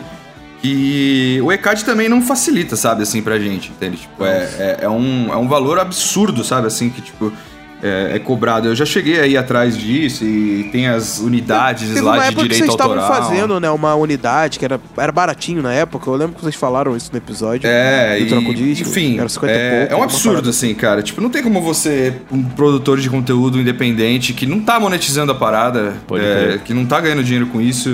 [0.62, 3.98] Que o ECAD também não facilita, sabe, assim, pra gente, entende?
[3.98, 7.34] Tipo, é, é, é um, é um valor absurdo, sabe, assim, que, tipo,
[7.82, 8.68] é, é cobrado.
[8.68, 12.42] Eu já cheguei aí atrás disso e tem as unidades Teve lá uma de época
[12.44, 13.24] que direito vocês estavam autoral.
[13.24, 16.10] fazendo, né, uma unidade que era, era baratinho na época.
[16.10, 17.68] Eu lembro que vocês falaram isso no episódio.
[17.68, 18.90] É, do e, Troco Disco.
[18.90, 20.50] enfim, era 50 e é, pouco, é um absurdo, parada.
[20.50, 21.02] assim, cara.
[21.02, 25.36] Tipo, não tem como você, um produtor de conteúdo independente, que não tá monetizando a
[25.36, 27.90] parada, é, que não tá ganhando dinheiro com isso,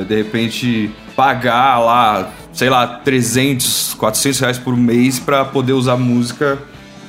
[0.00, 5.96] é, de repente pagar lá, sei lá, 300, 400 reais por mês pra poder usar
[5.96, 6.56] música,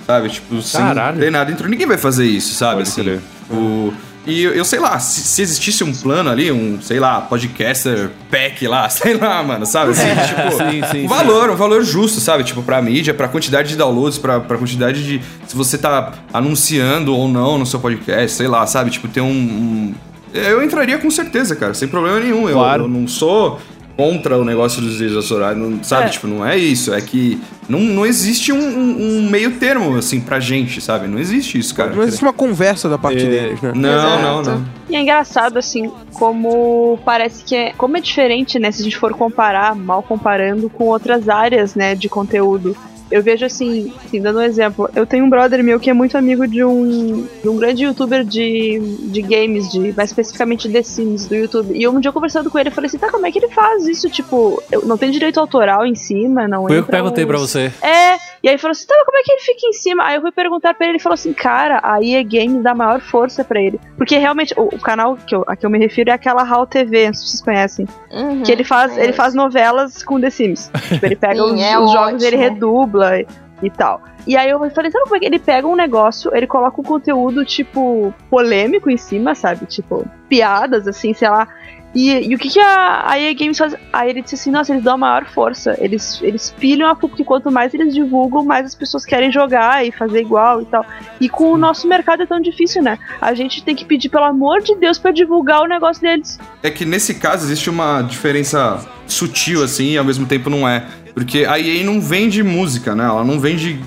[0.07, 0.29] sabe?
[0.29, 1.19] Tipo, sem Caralho.
[1.19, 1.69] ter nada dentro.
[1.69, 2.77] Ninguém vai fazer isso, sabe?
[2.83, 3.93] Pode assim, o...
[4.25, 8.09] E eu, eu sei lá, se, se existisse um plano ali, um, sei lá, podcaster
[8.31, 9.91] pack lá, sei lá, mano, sabe?
[9.91, 11.07] Assim, tipo, Sim, sim, um sim.
[11.07, 12.43] valor, um valor justo, sabe?
[12.43, 15.21] Tipo, pra mídia, pra quantidade de downloads, pra, pra quantidade de.
[15.47, 18.89] Se você tá anunciando ou não no seu podcast, sei lá, sabe?
[18.89, 19.27] Tipo, ter um.
[19.31, 19.95] um
[20.33, 22.47] Eu entraria com certeza, cara, sem problema nenhum.
[22.49, 22.83] Eu- Claro.
[22.83, 23.59] Eu, não sou
[23.99, 26.05] contra o negócio dos direitos autorais, não, sabe?
[26.05, 26.09] É.
[26.09, 26.93] Tipo, não é isso.
[26.93, 27.37] É que
[27.67, 31.05] não, não existe um, um- um meio termo, assim, pra gente, sabe?
[31.05, 31.93] Não existe isso, cara.
[31.93, 33.73] Não existe uma conversa da parte deles, né?
[33.75, 34.65] Não, não, não.
[34.89, 37.73] E é engraçado, assim, como parece que é.
[37.77, 38.71] Como é diferente, né?
[38.71, 42.77] Se a gente for comparar, mal comparando com outras áreas, né, de conteúdo.
[43.11, 46.17] Eu vejo assim, assim, dando um exemplo, eu tenho um brother meu que é muito
[46.17, 48.79] amigo de um, de um grande youtuber de,
[49.09, 51.73] de games, de mais especificamente The Sims do YouTube.
[51.75, 53.49] E um dia eu conversando com ele, eu falei assim, tá, como é que ele
[53.49, 54.09] faz isso?
[54.09, 57.49] Tipo, eu- não tem direito autoral em cima, não Foi eu que perguntei pra os-
[57.49, 57.71] você.
[57.81, 60.03] é, e aí ele falou assim, tá, mas como é que ele fica em cima?
[60.05, 62.99] Aí eu fui perguntar pra ele, ele falou assim, cara, a EA Games dá maior
[63.01, 63.79] força pra ele.
[63.97, 66.65] Porque realmente, o, o canal que eu, a que eu me refiro é aquela HAL
[66.67, 67.85] TV, não sei se vocês conhecem.
[68.11, 69.17] Uhum, Que ele faz, ele conheço.
[69.17, 70.71] faz novelas com The Sims.
[70.87, 73.27] Tipo, ele pega Sim, os, é os jogos e ele redubla e,
[73.63, 74.01] e tal.
[74.27, 76.83] E aí eu falei, sabe como é que ele pega um negócio, ele coloca um
[76.83, 79.65] conteúdo, tipo, polêmico em cima, sabe?
[79.65, 81.47] Tipo, piadas, assim, sei lá.
[81.93, 83.75] E, e o que, que a, a EA Games faz?
[83.91, 85.75] Aí ele disse assim, nossa, eles dão a maior força.
[85.79, 89.91] Eles, eles pilham a porque quanto mais eles divulgam, mais as pessoas querem jogar e
[89.91, 90.85] fazer igual e tal.
[91.19, 92.99] E com o nosso mercado é tão difícil, né?
[93.19, 96.39] A gente tem que pedir, pelo amor de Deus, pra divulgar o negócio deles.
[96.61, 100.85] É que nesse caso existe uma diferença sutil, assim, e ao mesmo tempo não é.
[101.13, 103.05] Porque a EA não vende música, né?
[103.05, 103.79] Ela não vende.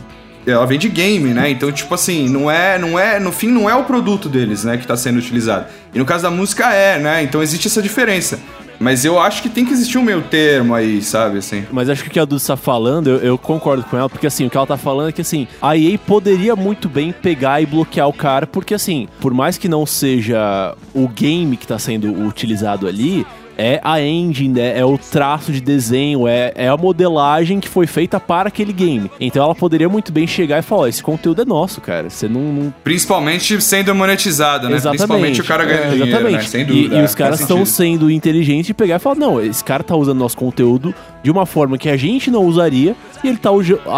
[0.46, 1.50] Ela vende game, né?
[1.50, 3.20] Então, tipo assim, não é, não é.
[3.20, 5.66] No fim, não é o produto deles, né, que tá sendo utilizado.
[5.94, 7.22] E no caso da música é, né?
[7.22, 8.38] Então existe essa diferença.
[8.82, 11.64] Mas eu acho que tem que existir um meio termo aí, sabe, assim.
[11.70, 14.26] Mas acho que o que a Dudu tá falando, eu, eu concordo com ela, porque
[14.26, 17.60] assim, o que ela tá falando é que assim, a EA poderia muito bem pegar
[17.60, 21.78] e bloquear o cara, porque assim, por mais que não seja o game que tá
[21.78, 23.24] sendo utilizado ali,
[23.62, 24.78] é a engine, né?
[24.78, 29.10] é o traço de desenho, é, é a modelagem que foi feita para aquele game.
[29.20, 32.10] Então ela poderia muito bem chegar e falar: ó, esse conteúdo é nosso, cara.
[32.10, 34.80] Você não, não Principalmente sendo monetizado, né?
[34.80, 36.36] Principalmente o cara ganhando É, dinheiro, exatamente.
[36.36, 36.42] né?
[36.48, 36.94] Sem E- dúvida.
[36.96, 39.94] E, é, os caras estão sendo inteligentes de pegar e falar: não, esse cara tá
[39.94, 43.50] usando nosso conteúdo de uma forma que a gente não usaria e ele tá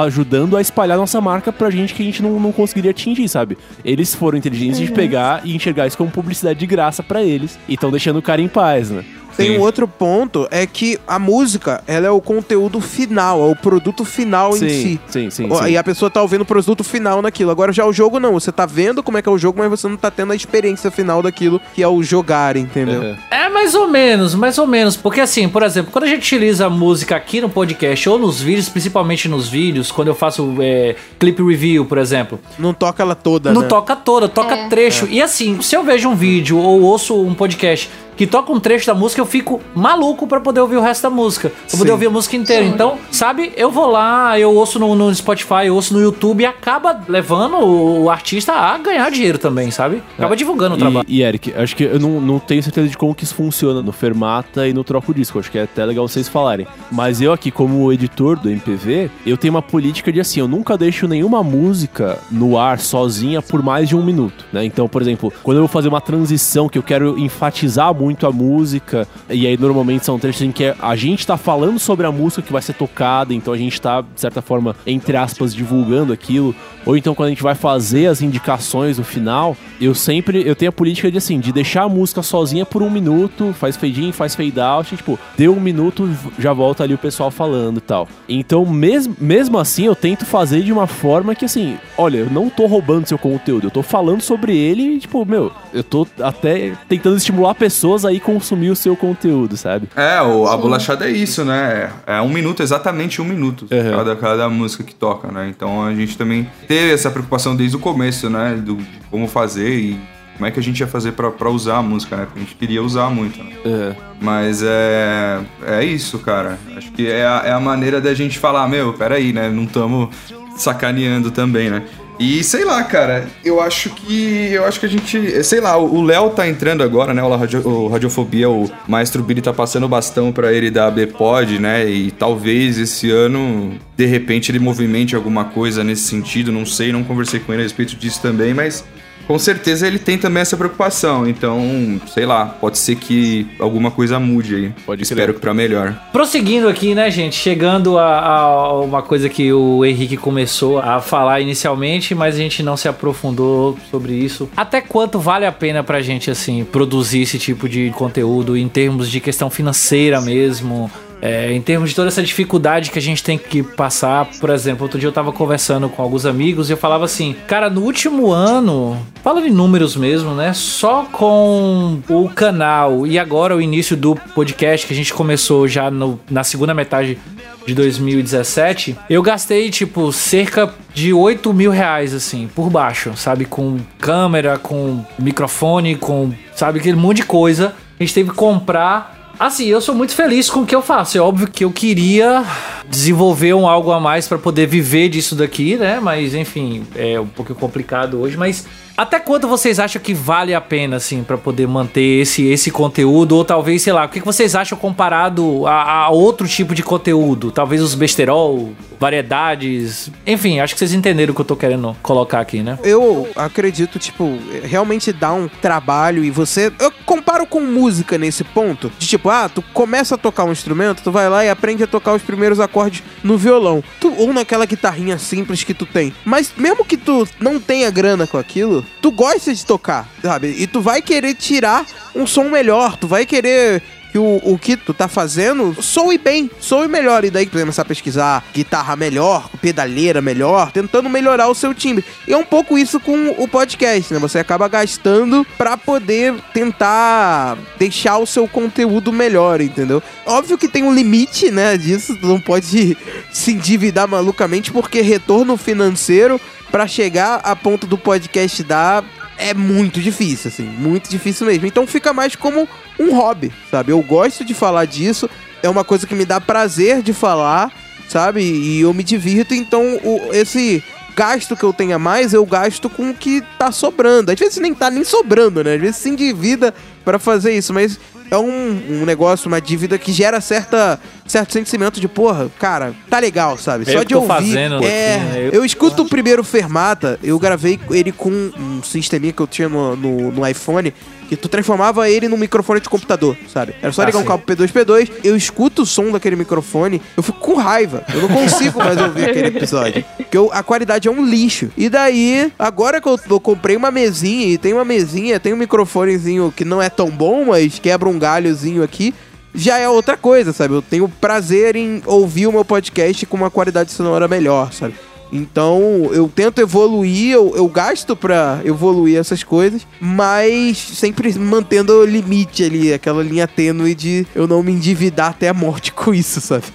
[0.05, 3.57] ajudando a espalhar nossa marca pra gente que a gente não, não conseguiria atingir, sabe?
[3.85, 7.75] Eles foram inteligentes de pegar e enxergar isso como publicidade de graça pra eles e
[7.75, 9.03] estão deixando o cara em paz, né?
[9.37, 9.59] Tem Sim.
[9.59, 14.05] um outro ponto, é que a música, ela é o conteúdo final, é o produto
[14.05, 14.69] final em si.
[15.09, 15.49] sim, sim, sim.
[15.69, 17.51] E a pessoa tá ouvindo o produto final naquilo.
[17.51, 19.69] Agora já o jogo não, você tá vendo como é que é o jogo, mas
[19.71, 23.01] você não tá tendo a experiência final daquilo que é o jogar, entendeu?
[23.01, 23.17] Uhum.
[23.31, 24.97] É mais ou menos, mais ou menos.
[24.97, 28.41] Porque assim, por exemplo, quando a gente utiliza a música aqui no podcast ou nos
[28.41, 33.15] vídeos, principalmente nos vídeos, quando eu faço é, clip review, por exemplo, Não toca ela
[33.15, 33.69] toda, não né?
[33.69, 34.69] toca toda, toca É.
[34.69, 35.07] trecho.
[35.11, 38.87] E assim, se eu vejo um vídeo ou ouço um podcast que toca um trecho
[38.87, 41.51] da música, eu fico maluco pra poder ouvir o resto da música.
[41.51, 41.93] Pra poder Sim.
[41.93, 42.65] ouvir a música inteira.
[42.65, 46.47] Então, sabe, eu vou lá, eu ouço no, no Spotify, eu ouço no YouTube e
[46.47, 50.03] acaba levando o, o artista a ganhar dinheiro também, sabe?
[50.17, 51.07] Acaba divulgando o trabalho.
[51.09, 53.83] E, e Eric, acho que eu não, não tenho certeza de como que isso funciona
[53.83, 55.39] no Fermata e no Troco Disco.
[55.39, 56.67] Acho que é até legal vocês falarem.
[56.91, 60.77] Mas eu aqui, como editor do MPV, eu tenho uma política de assim, eu nunca
[60.77, 64.65] deixo nenhuma música no ar sozinha por mais de um minuto, né?
[64.65, 68.33] Então, por exemplo, quando eu vou fazer uma transição que eu quero enfatizar muito a
[68.33, 72.43] música, e aí normalmente são trechos em que a gente tá falando sobre a música
[72.43, 76.55] que vai ser tocada, então a gente tá, de certa forma, entre aspas, divulgando aquilo.
[76.87, 80.69] Ou então quando a gente vai fazer as indicações no final, eu sempre eu tenho
[80.69, 84.13] a política de assim, de deixar a música sozinha por um minuto, faz fade in,
[84.13, 87.81] faz fade out, e, tipo, deu um minuto, já volta ali o pessoal falando e
[87.81, 88.07] tal.
[88.29, 92.51] Então, mesmo, mesmo assim, eu tento fazer de uma forma que assim, olha, eu não
[92.51, 96.73] tô roubando seu conteúdo, eu tô falando sobre ele e, tipo, meu, eu tô até
[96.89, 97.55] tentando estimular
[97.95, 99.89] pessoas aí consumir o seu conteúdo, sabe?
[99.97, 101.91] É, o, a bolachada é isso, né?
[102.07, 103.97] É um minuto, exatamente um minuto, Uhum.
[103.97, 105.49] cada, cada música que toca, né?
[105.49, 108.55] Então a gente também teve essa preocupação desde o começo, né?
[108.57, 110.01] Do, de como fazer e
[110.37, 112.25] como é que a gente ia fazer pra, pra usar a música, né?
[112.25, 113.53] Porque a gente queria usar muito, né?
[113.65, 113.95] É.
[114.21, 116.59] Mas é, é isso, cara.
[116.77, 119.49] Acho que é a, é a maneira da gente falar, meu, peraí, né?
[119.49, 120.09] Não estamos
[120.57, 121.83] sacaneando também, né?
[122.19, 124.51] E sei lá, cara, eu acho que.
[124.53, 125.43] Eu acho que a gente.
[125.43, 127.23] Sei lá, o Léo tá entrando agora, né?
[127.23, 131.59] O, radio, o Radiofobia, o Maestro Billy tá passando o bastão pra ele da B-Pod,
[131.59, 131.89] né?
[131.89, 136.53] E talvez esse ano, de repente, ele movimente alguma coisa nesse sentido.
[136.53, 138.85] Não sei, não conversei com ele a respeito disso também, mas
[139.27, 141.27] com certeza ele tem também essa preocupação.
[141.29, 144.73] Então, sei lá, pode ser que alguma coisa mude aí.
[144.85, 145.19] Pode crer.
[145.19, 145.95] Espero que pra melhor.
[146.13, 147.37] Prosseguindo aqui, né, gente?
[147.37, 152.63] Chegando a, a uma coisa que o Henrique começou a falar inicialmente, mas a gente
[152.63, 154.49] não se aprofundou sobre isso.
[154.57, 159.11] Até quanto vale a pena pra gente, assim, produzir esse tipo de conteúdo em termos
[159.11, 160.91] de questão financeira mesmo?
[161.27, 164.83] É, em termos de toda essa dificuldade que a gente tem que passar, por exemplo,
[164.83, 168.31] outro dia eu tava conversando com alguns amigos e eu falava assim, cara, no último
[168.31, 170.53] ano, fala de números mesmo, né?
[170.53, 175.91] Só com o canal e agora o início do podcast que a gente começou já
[175.91, 177.19] no- na segunda metade
[177.67, 183.47] de 2017, eu gastei, tipo, cerca de 8 mil reais, assim, por baixo, sabe?
[183.47, 187.75] Com câmera, com microfone, com, sabe, aquele monte de coisa.
[187.99, 189.14] A gente teve que comprar.
[189.39, 191.19] Assim, eu sou muito feliz com o que eu faço.
[191.19, 192.45] É óbvio que eu queria
[192.89, 195.99] desenvolver um algo a mais pra poder viver disso daqui, né?
[196.01, 198.37] Mas, enfim, é um pouco complicado hoje.
[198.37, 198.67] Mas
[198.97, 203.37] até quanto vocês acham que vale a pena, assim, pra poder manter esse, esse conteúdo?
[203.37, 206.83] Ou talvez, sei lá, o que que vocês acham comparado a, a outro tipo de
[206.83, 207.51] conteúdo?
[207.51, 210.11] Talvez os besterol, variedades.
[210.27, 212.79] Enfim, acho que vocês entenderam o que eu tô querendo colocar aqui, né?
[212.83, 216.73] Eu acredito, tipo, realmente dá um trabalho e você.
[216.79, 218.93] Eu comparo com música nesse ponto.
[218.99, 221.87] De tipo, ah, tu começa a tocar um instrumento, tu vai lá e aprende a
[221.87, 223.83] tocar os primeiros acordes no violão.
[224.01, 226.15] Tu, ou naquela guitarrinha simples que tu tem.
[226.25, 230.55] Mas mesmo que tu não tenha grana com aquilo, tu gosta de tocar, sabe?
[230.59, 233.83] E tu vai querer tirar um som melhor, tu vai querer
[234.15, 237.25] que o, o que tu tá fazendo soe bem, soe melhor.
[237.25, 242.05] E daí tu começar a pesquisar guitarra melhor, pedaleira melhor, tentando melhorar o seu timbre.
[242.29, 244.21] E é um pouco isso com o podcast, né?
[244.21, 250.01] Você acaba gastando pra poder tentar deixar o seu conteúdo melhor, entendeu?
[250.25, 252.17] Óbvio que tem um limite, né, disso.
[252.17, 252.97] Tu não pode
[253.33, 256.41] se endividar malucamente, porque retorno financeiro
[256.75, 259.05] pra chegar a ponto do podcast dar
[259.39, 261.69] é muito difícil, assim, muito difícil mesmo.
[261.69, 262.69] Então fica mais como
[262.99, 263.93] um hobby, sabe?
[263.93, 265.31] Eu gosto de falar disso,
[265.63, 267.71] é uma coisa que me dá prazer de falar,
[268.09, 268.43] sabe?
[268.43, 270.83] E eu me divirto, então o, esse
[271.15, 274.33] gasto que eu tenha mais, eu gasto com o que tá sobrando.
[274.33, 275.77] Às vezes nem tá nem sobrando, né?
[275.77, 278.01] Às vezes se endivida pra fazer isso, mas
[278.35, 283.19] é um, um negócio, uma dívida que gera certa, certo sentimento de, porra, cara, tá
[283.19, 283.85] legal, sabe?
[283.87, 284.29] Eu Só que de ouvir.
[284.29, 285.33] fazendo é, né?
[285.47, 289.69] Eu- eu escuto o primeiro Fermata, eu gravei ele com um sisteminha que eu tinha
[289.69, 290.93] no, no, no iPhone,
[291.29, 293.75] que tu transformava ele num microfone de computador, sabe?
[293.83, 294.29] Era só Ah, ligar um sim.
[294.29, 298.29] cabo P2, P2, eu escuto o som daquele microfone, eu fico com raiva, eu não
[298.29, 300.05] consigo mais ouvir aquele episódio.
[300.17, 301.71] Porque eu- a qualidade é um lixo.
[301.77, 305.57] E daí, agora que eu, eu comprei uma mesinha, e tem uma mesinha, tem um
[305.57, 309.15] microfonezinho que não é tão bom, mas quebra um galhozinho aqui,
[309.55, 310.75] já é outra coisa, sabe?
[310.75, 314.95] Eu tenho prazer em ouvir o meu podcast com uma qualidade sonora melhor, sabe?
[315.33, 322.05] Então, eu tento evoluir, eu, eu gasto pra evoluir essas coisas, mas sempre mantendo o
[322.05, 326.41] limite ali, aquela linha tênue de eu não me endividar até a morte com isso,
[326.41, 326.65] sabe?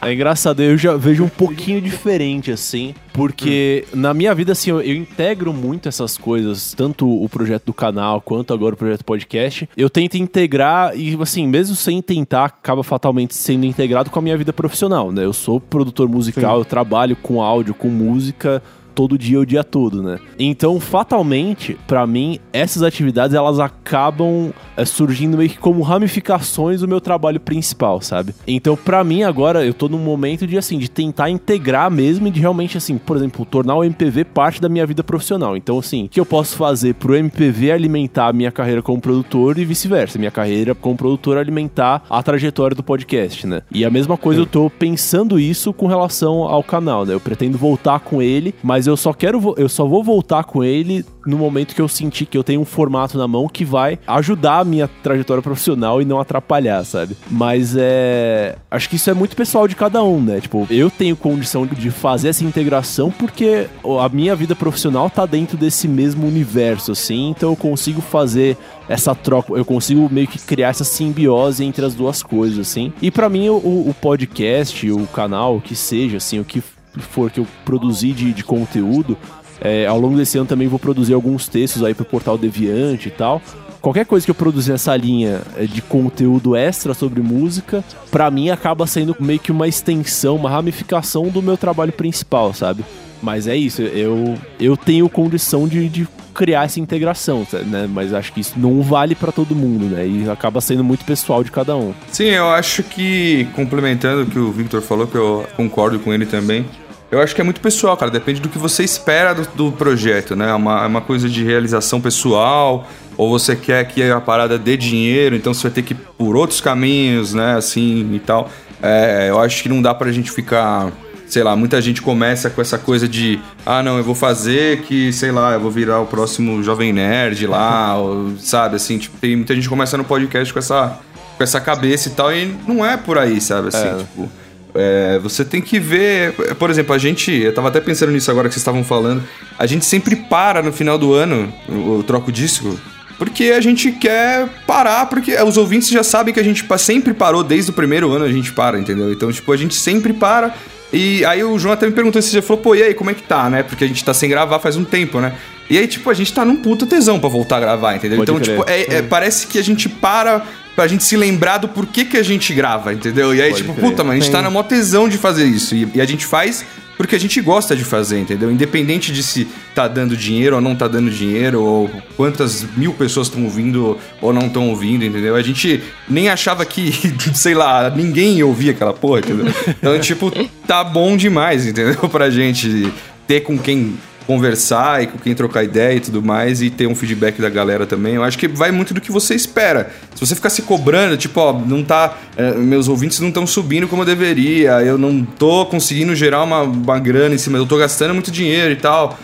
[0.00, 4.80] É engraçado, eu já vejo um pouquinho diferente, assim, porque na minha vida, assim, eu,
[4.80, 9.68] eu integro muito essas coisas, tanto o projeto do canal quanto agora o projeto podcast.
[9.76, 14.36] Eu tento integrar e, assim, mesmo sem tentar, acaba fatalmente sendo integrado com a minha
[14.36, 15.24] vida profissional, né?
[15.24, 18.62] Eu sou produtor musical, eu trabalho com áudio, com música
[18.92, 20.18] todo dia o dia todo, né?
[20.38, 26.88] Então, fatalmente, pra mim, essas atividades elas acabam é, surgindo meio que como ramificações do
[26.88, 28.34] meu trabalho principal, sabe?
[28.46, 32.30] Então, pra mim agora eu tô num momento de assim, de tentar integrar mesmo e
[32.30, 35.56] de realmente assim, por exemplo, tornar o MPV parte da minha vida profissional.
[35.56, 39.58] Então, assim, o que eu posso fazer pro MPV alimentar a minha carreira como produtor
[39.58, 43.62] e vice-versa, minha carreira como produtor alimentar a trajetória do podcast, né?
[43.70, 47.14] E a mesma coisa eu tô pensando isso com relação ao canal, né?
[47.14, 51.04] Eu pretendo voltar com ele, mas eu só quero eu só vou voltar com ele
[51.26, 54.58] no momento que eu sentir que eu tenho um formato na mão que vai ajudar
[54.58, 57.16] a minha trajetória profissional e não atrapalhar, sabe?
[57.30, 60.40] Mas é, acho que isso é muito pessoal de cada um, né?
[60.40, 63.68] Tipo, eu tenho condição de fazer essa integração porque
[64.00, 68.56] a minha vida profissional tá dentro desse mesmo universo, assim, então eu consigo fazer
[68.88, 72.92] essa troca, eu consigo meio que criar essa simbiose entre as duas coisas, assim.
[73.00, 76.62] E pra mim o, o podcast, o canal, o que seja, assim, o que
[77.00, 79.16] for que eu produzir de, de conteúdo,
[79.60, 83.12] é, ao longo desse ano também vou produzir alguns textos aí pro portal Deviante e
[83.12, 83.40] tal.
[83.80, 88.50] Qualquer coisa que eu produzir nessa linha é, de conteúdo extra sobre música, pra mim
[88.50, 92.84] acaba sendo meio que uma extensão, uma ramificação do meu trabalho principal, sabe?
[93.20, 97.88] Mas é isso, eu, eu tenho condição de, de criar essa integração, tá, né?
[97.88, 100.06] Mas acho que isso não vale pra todo mundo, né?
[100.06, 101.92] E acaba sendo muito pessoal de cada um.
[102.10, 106.26] Sim, eu acho que, complementando o que o Victor falou, que eu concordo com ele
[106.26, 106.64] também,
[107.12, 108.10] eu acho que é muito pessoal, cara.
[108.10, 110.50] Depende do que você espera do, do projeto, né?
[110.50, 114.76] É uma, é uma coisa de realização pessoal, ou você quer que a parada dê
[114.76, 117.54] dinheiro, então você vai ter que ir por outros caminhos, né?
[117.56, 118.50] Assim e tal.
[118.82, 120.90] É, eu acho que não dá pra gente ficar.
[121.26, 125.10] Sei lá, muita gente começa com essa coisa de ah, não, eu vou fazer que,
[125.14, 129.36] sei lá, eu vou virar o próximo Jovem Nerd lá, ou, sabe, assim, tipo, tem
[129.36, 130.98] muita gente começando no podcast com essa,
[131.38, 133.68] com essa cabeça e tal, e não é por aí, sabe?
[133.68, 133.94] Assim, É.
[133.98, 134.30] tipo.
[134.74, 136.32] É, você tem que ver.
[136.58, 137.30] Por exemplo, a gente.
[137.30, 139.22] Eu tava até pensando nisso agora que vocês estavam falando.
[139.58, 142.78] A gente sempre para no final do ano, o, o troco disco.
[143.18, 147.44] Porque a gente quer parar, porque os ouvintes já sabem que a gente sempre parou,
[147.44, 149.12] desde o primeiro ano a gente para, entendeu?
[149.12, 150.52] Então, tipo, a gente sempre para.
[150.92, 153.14] E aí o João até me perguntou se já falou, pô, e aí, como é
[153.14, 153.62] que tá, né?
[153.62, 155.32] Porque a gente tá sem gravar faz um tempo, né?
[155.70, 158.18] E aí, tipo, a gente tá num puta tesão pra voltar a gravar, entendeu?
[158.18, 158.58] Pode então, crer.
[158.58, 160.42] tipo, é- é, parece que a gente para
[160.74, 163.34] pra gente se lembrar do porquê que a gente grava, entendeu?
[163.34, 163.90] E aí, Pode tipo, crer.
[163.90, 165.74] puta, mano, a gente tá na mó tesão de fazer isso.
[165.74, 166.64] E, e a gente faz
[166.96, 168.50] porque a gente gosta de fazer, entendeu?
[168.50, 173.26] Independente de se tá dando dinheiro ou não tá dando dinheiro, ou quantas mil pessoas
[173.26, 175.34] estão ouvindo ou não estão ouvindo, entendeu?
[175.34, 176.92] A gente nem achava que,
[177.34, 179.52] sei lá, ninguém ia ouvir aquela porra, entendeu?
[179.66, 180.30] Então, tipo,
[180.66, 181.96] tá bom demais, entendeu?
[182.08, 182.92] Pra gente
[183.26, 186.94] ter com quem conversar e com quem trocar ideia e tudo mais e ter um
[186.94, 188.14] feedback da galera também.
[188.14, 189.90] Eu acho que vai muito do que você espera.
[190.14, 192.16] Se você ficar se cobrando, tipo, ó, não tá.
[192.36, 196.62] eh, meus ouvintes não estão subindo como eu deveria, eu não tô conseguindo gerar uma,
[196.62, 199.18] uma grana em cima, eu tô gastando muito dinheiro e tal.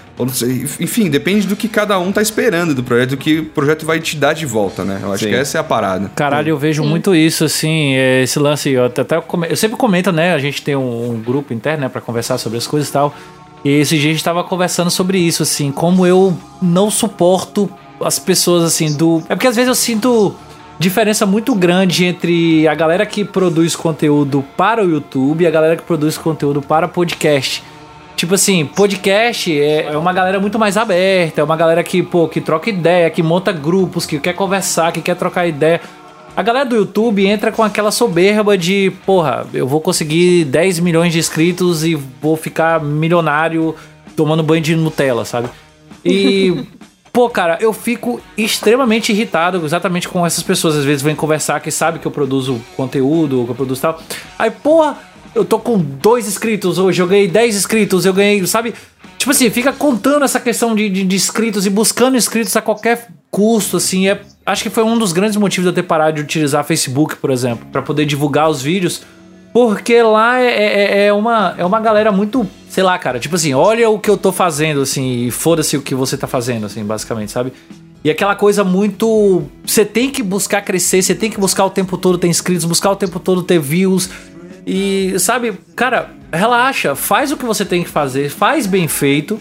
[0.80, 4.00] Enfim, depende do que cada um tá esperando do projeto, do que o projeto vai
[4.00, 4.98] te dar de volta, né?
[5.00, 5.30] Eu acho Sim.
[5.30, 6.10] que essa é a parada.
[6.16, 8.70] Caralho, eu vejo muito isso, assim, é, esse lance.
[8.70, 9.16] Eu, até,
[9.48, 10.34] eu sempre comento, né?
[10.34, 13.14] A gente tem um, um grupo interno, né, pra conversar sobre as coisas e tal.
[13.64, 17.68] E esse dia a gente tava conversando sobre isso, assim, como eu não suporto
[18.00, 19.22] as pessoas, assim, do.
[19.28, 20.34] É porque às vezes eu sinto
[20.78, 25.76] diferença muito grande entre a galera que produz conteúdo para o YouTube e a galera
[25.76, 27.64] que produz conteúdo para podcast.
[28.14, 32.26] Tipo assim, podcast é é uma galera muito mais aberta, é uma galera que, pô,
[32.26, 35.80] que troca ideia, que monta grupos, que quer conversar, que quer trocar ideia.
[36.38, 41.12] A galera do YouTube entra com aquela soberba de, porra, eu vou conseguir 10 milhões
[41.12, 43.74] de inscritos e vou ficar milionário
[44.14, 45.48] tomando banho de Nutella, sabe?
[46.04, 46.64] E,
[47.12, 50.76] pô, cara, eu fico extremamente irritado exatamente com essas pessoas.
[50.76, 54.00] Às vezes vêm conversar que sabe que eu produzo conteúdo, que eu produzo tal.
[54.38, 54.96] Aí, porra,
[55.34, 58.74] eu tô com dois inscritos hoje, eu ganhei 10 inscritos, eu ganhei, sabe?
[59.18, 63.08] Tipo assim, fica contando essa questão de, de, de inscritos e buscando inscritos a qualquer
[63.28, 64.08] custo, assim.
[64.08, 67.16] É, acho que foi um dos grandes motivos de eu ter parado de utilizar Facebook,
[67.16, 69.02] por exemplo, pra poder divulgar os vídeos.
[69.52, 73.54] Porque lá é, é, é uma, é uma galera muito, sei lá, cara, tipo assim,
[73.54, 76.84] olha o que eu tô fazendo, assim, e foda-se o que você tá fazendo, assim,
[76.84, 77.52] basicamente, sabe?
[78.04, 79.42] E aquela coisa muito.
[79.66, 82.90] Você tem que buscar crescer, você tem que buscar o tempo todo ter inscritos, buscar
[82.90, 84.08] o tempo todo ter views.
[84.66, 89.40] E, sabe, cara, relaxa, faz o que você tem que fazer, faz bem feito,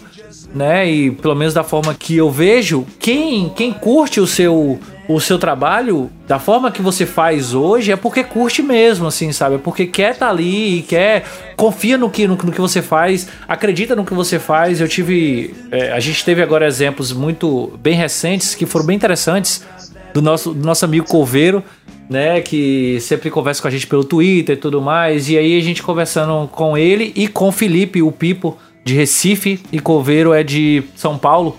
[0.55, 0.89] né?
[0.89, 5.39] E pelo menos da forma que eu vejo, quem, quem curte o seu, o seu
[5.39, 9.55] trabalho da forma que você faz hoje é porque curte mesmo, assim, sabe?
[9.55, 11.25] É porque quer estar ali e quer.
[11.55, 14.81] confia no que, no, no que você faz, acredita no que você faz.
[14.81, 15.55] Eu tive.
[15.71, 19.65] é, a gente teve agora exemplos muito bem recentes que foram bem interessantes
[20.13, 21.63] do nosso, do nosso amigo Coveiro,
[22.09, 22.41] né?
[22.41, 25.29] Que sempre conversa com a gente pelo Twitter e tudo mais.
[25.29, 29.59] E aí a gente conversando com ele e com o Felipe, o Pipo, de Recife,
[29.71, 31.57] e Coveiro é de São Paulo.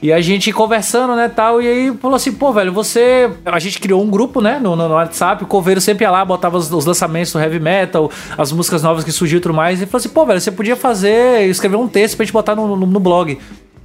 [0.00, 3.30] E a gente conversando, né, tal, e aí falou assim, pô, velho, você...
[3.44, 6.56] A gente criou um grupo, né, no, no WhatsApp, o Coveiro sempre ia lá, botava
[6.56, 9.86] os, os lançamentos do heavy metal, as músicas novas que surgiu e tudo mais, e
[9.86, 12.86] falou assim, pô, velho, você podia fazer, escrever um texto pra gente botar no, no,
[12.86, 13.38] no blog.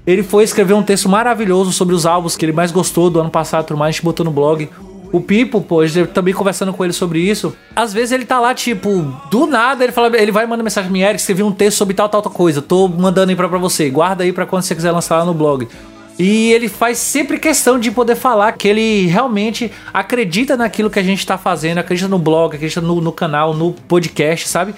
[0.06, 3.30] Ele foi escrever um texto maravilhoso sobre os álbuns que ele mais gostou do ano
[3.30, 4.70] passado e tudo mais, a gente botou no blog.
[5.12, 7.56] O Pipo, pô, eu também conversando com ele sobre isso.
[7.76, 8.90] Às vezes ele tá lá, tipo,
[9.30, 11.94] do nada, ele fala, ele vai mandar mensagem pra mim, Eric, escrevi um texto sobre
[11.94, 12.62] tal, tal, tal coisa.
[12.62, 13.90] Tô mandando aí pra, pra você.
[13.90, 15.68] Guarda aí pra quando você quiser lançar lá no blog.
[16.20, 21.04] E ele faz sempre questão de poder falar que ele realmente acredita naquilo que a
[21.04, 24.74] gente tá fazendo, acredita no blog, acredita no, no canal, no podcast, sabe?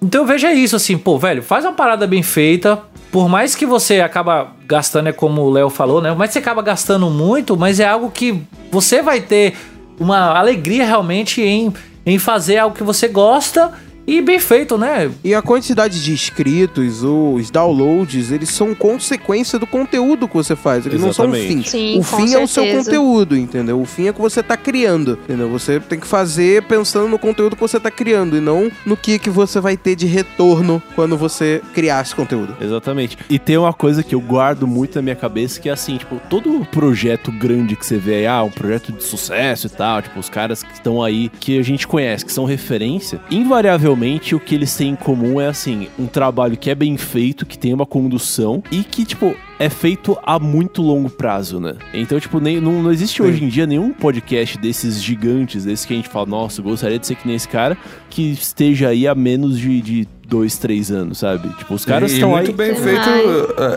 [0.00, 2.82] Então veja isso assim, pô, velho, faz uma parada bem feita.
[3.10, 6.12] Por mais que você acaba gastando, é como o Léo falou, né?
[6.16, 9.54] Mas você acaba gastando muito, mas é algo que você vai ter
[10.00, 11.72] uma alegria realmente em,
[12.06, 13.72] em fazer algo que você gosta
[14.06, 15.10] e bem feito, né?
[15.22, 20.86] E a quantidade de inscritos, os downloads, eles são consequência do conteúdo que você faz.
[20.86, 21.70] Eles não são o Exatamente.
[21.70, 21.70] fim.
[21.70, 22.84] Sim, o fim é o seu certeza.
[22.90, 23.80] conteúdo, entendeu?
[23.80, 25.48] O fim é o que você tá criando, entendeu?
[25.50, 29.18] Você tem que fazer pensando no conteúdo que você tá criando e não no que,
[29.18, 32.56] que você vai ter de retorno quando você criar esse conteúdo.
[32.60, 33.16] Exatamente.
[33.30, 36.20] E tem uma coisa que eu guardo muito na minha cabeça que é assim, tipo,
[36.28, 40.18] todo projeto grande que você vê aí, ah, um projeto de sucesso e tal, tipo,
[40.18, 43.91] os caras que estão aí, que a gente conhece, que são referência, invariavelmente
[44.34, 47.58] o que eles têm em comum é assim, um trabalho que é bem feito, que
[47.58, 51.74] tem uma condução e que, tipo, é feito a muito longo prazo, né?
[51.94, 55.92] Então, tipo, nem, não, não existe hoje em dia nenhum podcast desses gigantes, desses que
[55.92, 57.78] a gente fala, nossa, eu gostaria de ser que nem esse cara,
[58.10, 61.48] que esteja aí há menos de, de dois, três anos, sabe?
[61.58, 62.56] Tipo, os caras estão muito aí.
[62.56, 62.82] bem Sim.
[62.82, 63.08] feito